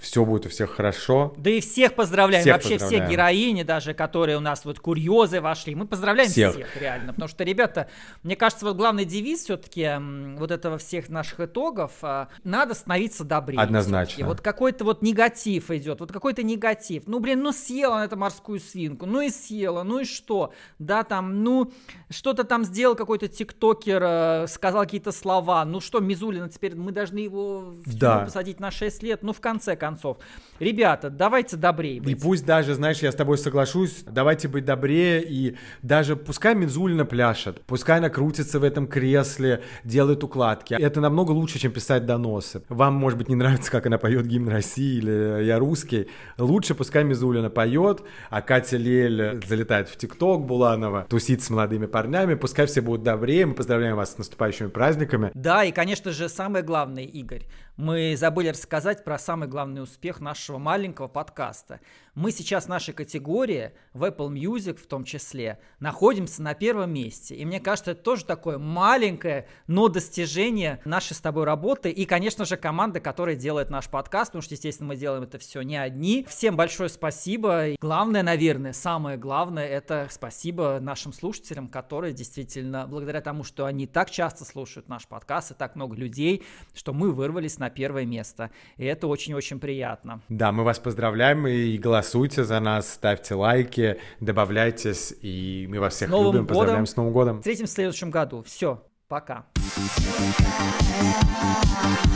Все 0.00 0.24
будет 0.24 0.46
у 0.46 0.48
всех 0.48 0.70
хорошо. 0.70 1.34
Да 1.36 1.50
и 1.50 1.60
всех 1.60 1.94
поздравляем, 1.94 2.42
Всех 2.42 2.54
вообще 2.54 2.74
поздравляем. 2.78 3.04
все 3.06 3.12
героини 3.12 3.62
даже, 3.62 3.94
которые 3.94 4.36
у 4.36 4.40
нас 4.40 4.64
вот 4.64 4.80
курьезы 4.80 5.40
вошли. 5.40 5.74
Мы 5.74 5.86
поздравляем 5.86 6.30
Всех. 6.30 6.54
всех, 6.54 6.76
реально. 6.80 7.12
Потому 7.12 7.28
что, 7.28 7.44
ребята, 7.44 7.88
мне 8.22 8.36
кажется, 8.36 8.64
вот 8.66 8.76
главный 8.76 9.04
девиз 9.04 9.44
все-таки 9.44 9.90
вот 10.38 10.50
этого 10.50 10.78
всех 10.78 11.08
наших 11.08 11.40
итогов, 11.40 11.92
а, 12.02 12.28
надо 12.44 12.74
становиться 12.74 13.24
добрее. 13.24 13.60
Однозначно. 13.60 14.26
Вот 14.26 14.40
какой-то 14.40 14.84
вот 14.84 15.02
негатив 15.02 15.70
идет, 15.70 16.00
вот 16.00 16.12
какой-то 16.12 16.42
негатив. 16.42 17.04
Ну, 17.06 17.20
блин, 17.20 17.42
ну 17.42 17.52
съела 17.52 17.96
она 17.96 18.04
эту 18.06 18.16
морскую 18.16 18.60
свинку, 18.60 19.06
ну 19.06 19.20
и 19.20 19.30
съела, 19.30 19.82
ну 19.82 20.00
и 20.00 20.04
что? 20.04 20.52
Да, 20.78 21.04
там, 21.04 21.42
ну, 21.44 21.72
что-то 22.10 22.44
там 22.44 22.64
сделал 22.64 22.94
какой-то 22.96 23.28
тиктокер, 23.28 24.02
э, 24.04 24.46
сказал 24.48 24.82
какие-то 24.82 25.12
слова. 25.12 25.64
Ну 25.64 25.80
что, 25.80 26.00
Мизулина, 26.00 26.48
теперь 26.48 26.74
мы 26.74 26.92
должны 26.92 27.18
его 27.18 27.74
Да. 27.86 28.20
посадить 28.24 28.60
на 28.60 28.70
6 28.70 29.02
лет? 29.02 29.22
Ну, 29.22 29.32
в 29.32 29.40
конце 29.40 29.75
концов. 29.76 30.18
Ребята, 30.58 31.10
давайте 31.10 31.56
добрее 31.56 31.96
И 31.96 32.00
быть. 32.00 32.22
пусть 32.22 32.46
даже, 32.46 32.74
знаешь, 32.74 32.98
я 33.00 33.12
с 33.12 33.14
тобой 33.14 33.36
соглашусь, 33.36 34.02
давайте 34.06 34.48
быть 34.48 34.64
добрее, 34.64 35.22
и 35.22 35.56
даже 35.82 36.16
пускай 36.16 36.54
Минзулина 36.54 37.04
пляшет, 37.04 37.60
пускай 37.66 37.98
она 37.98 38.08
крутится 38.08 38.58
в 38.58 38.64
этом 38.64 38.86
кресле, 38.86 39.62
делает 39.84 40.24
укладки. 40.24 40.74
Это 40.74 41.00
намного 41.00 41.32
лучше, 41.32 41.58
чем 41.58 41.72
писать 41.72 42.06
доносы. 42.06 42.62
Вам, 42.70 42.94
может 42.94 43.18
быть, 43.18 43.28
не 43.28 43.34
нравится, 43.34 43.70
как 43.70 43.86
она 43.86 43.98
поет 43.98 44.26
гимн 44.26 44.48
России 44.48 44.96
или 44.98 45.44
«Я 45.44 45.58
русский». 45.58 46.08
Лучше 46.38 46.74
пускай 46.74 47.04
Мизулина 47.04 47.50
поет, 47.50 48.02
а 48.30 48.40
Катя 48.40 48.78
Лель 48.78 49.42
залетает 49.46 49.88
в 49.88 49.96
ТикТок 49.96 50.46
Буланова, 50.46 51.06
тусит 51.08 51.42
с 51.42 51.50
молодыми 51.50 51.86
парнями. 51.86 52.34
Пускай 52.34 52.66
все 52.66 52.80
будут 52.80 53.02
добрее. 53.02 53.44
Мы 53.44 53.54
поздравляем 53.54 53.96
вас 53.96 54.14
с 54.14 54.18
наступающими 54.18 54.68
праздниками. 54.68 55.30
Да, 55.34 55.64
и, 55.64 55.72
конечно 55.72 56.12
же, 56.12 56.28
самое 56.28 56.64
главное, 56.64 57.04
Игорь, 57.04 57.42
мы 57.76 58.14
забыли 58.16 58.48
рассказать 58.48 59.04
про 59.04 59.18
самый 59.18 59.48
главный 59.48 59.65
успех 59.82 60.20
нашего 60.20 60.58
маленького 60.58 61.08
подкаста. 61.08 61.80
Мы 62.16 62.32
сейчас 62.32 62.64
в 62.64 62.68
нашей 62.68 62.94
категории, 62.94 63.72
в 63.92 64.02
Apple 64.02 64.32
Music 64.32 64.78
в 64.82 64.86
том 64.86 65.04
числе, 65.04 65.58
находимся 65.80 66.42
на 66.42 66.54
первом 66.54 66.94
месте. 66.94 67.34
И 67.34 67.44
мне 67.44 67.60
кажется, 67.60 67.90
это 67.90 68.02
тоже 68.02 68.24
такое 68.24 68.56
маленькое, 68.56 69.46
но 69.66 69.88
достижение 69.88 70.80
нашей 70.86 71.12
с 71.12 71.20
тобой 71.20 71.44
работы. 71.44 71.90
И, 71.90 72.06
конечно 72.06 72.46
же, 72.46 72.56
команда, 72.56 73.00
которая 73.00 73.36
делает 73.36 73.68
наш 73.68 73.90
подкаст, 73.90 74.30
потому 74.30 74.40
что, 74.40 74.54
естественно, 74.54 74.88
мы 74.88 74.96
делаем 74.96 75.24
это 75.24 75.38
все 75.38 75.60
не 75.60 75.76
одни. 75.76 76.24
Всем 76.26 76.56
большое 76.56 76.88
спасибо. 76.88 77.68
И 77.68 77.76
главное, 77.82 78.22
наверное, 78.22 78.72
самое 78.72 79.18
главное, 79.18 79.66
это 79.66 80.08
спасибо 80.10 80.78
нашим 80.80 81.12
слушателям, 81.12 81.68
которые 81.68 82.14
действительно, 82.14 82.86
благодаря 82.86 83.20
тому, 83.20 83.44
что 83.44 83.66
они 83.66 83.86
так 83.86 84.10
часто 84.10 84.46
слушают 84.46 84.88
наш 84.88 85.06
подкаст, 85.06 85.50
и 85.50 85.54
так 85.54 85.76
много 85.76 85.94
людей, 85.94 86.44
что 86.72 86.94
мы 86.94 87.12
вырвались 87.12 87.58
на 87.58 87.68
первое 87.68 88.06
место. 88.06 88.50
И 88.78 88.86
это 88.86 89.06
очень-очень 89.06 89.60
приятно. 89.60 90.22
Да, 90.30 90.50
мы 90.50 90.64
вас 90.64 90.78
поздравляем 90.78 91.46
и 91.46 91.76
голосуйте 92.06 92.44
за 92.44 92.60
нас, 92.60 92.92
ставьте 92.92 93.34
лайки, 93.34 93.98
добавляйтесь, 94.20 95.12
и 95.22 95.66
мы 95.68 95.80
вас 95.80 95.94
всех 95.94 96.08
Новым 96.08 96.34
любим, 96.34 96.46
поздравляем 96.46 96.84
годом. 96.84 96.86
с 96.86 96.96
Новым 96.96 97.12
годом. 97.12 97.38
Встретимся 97.38 97.72
в 97.72 97.74
следующем 97.74 98.10
году. 98.10 98.42
Все, 98.46 98.82
пока. 99.08 99.46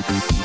Thank 0.02 0.39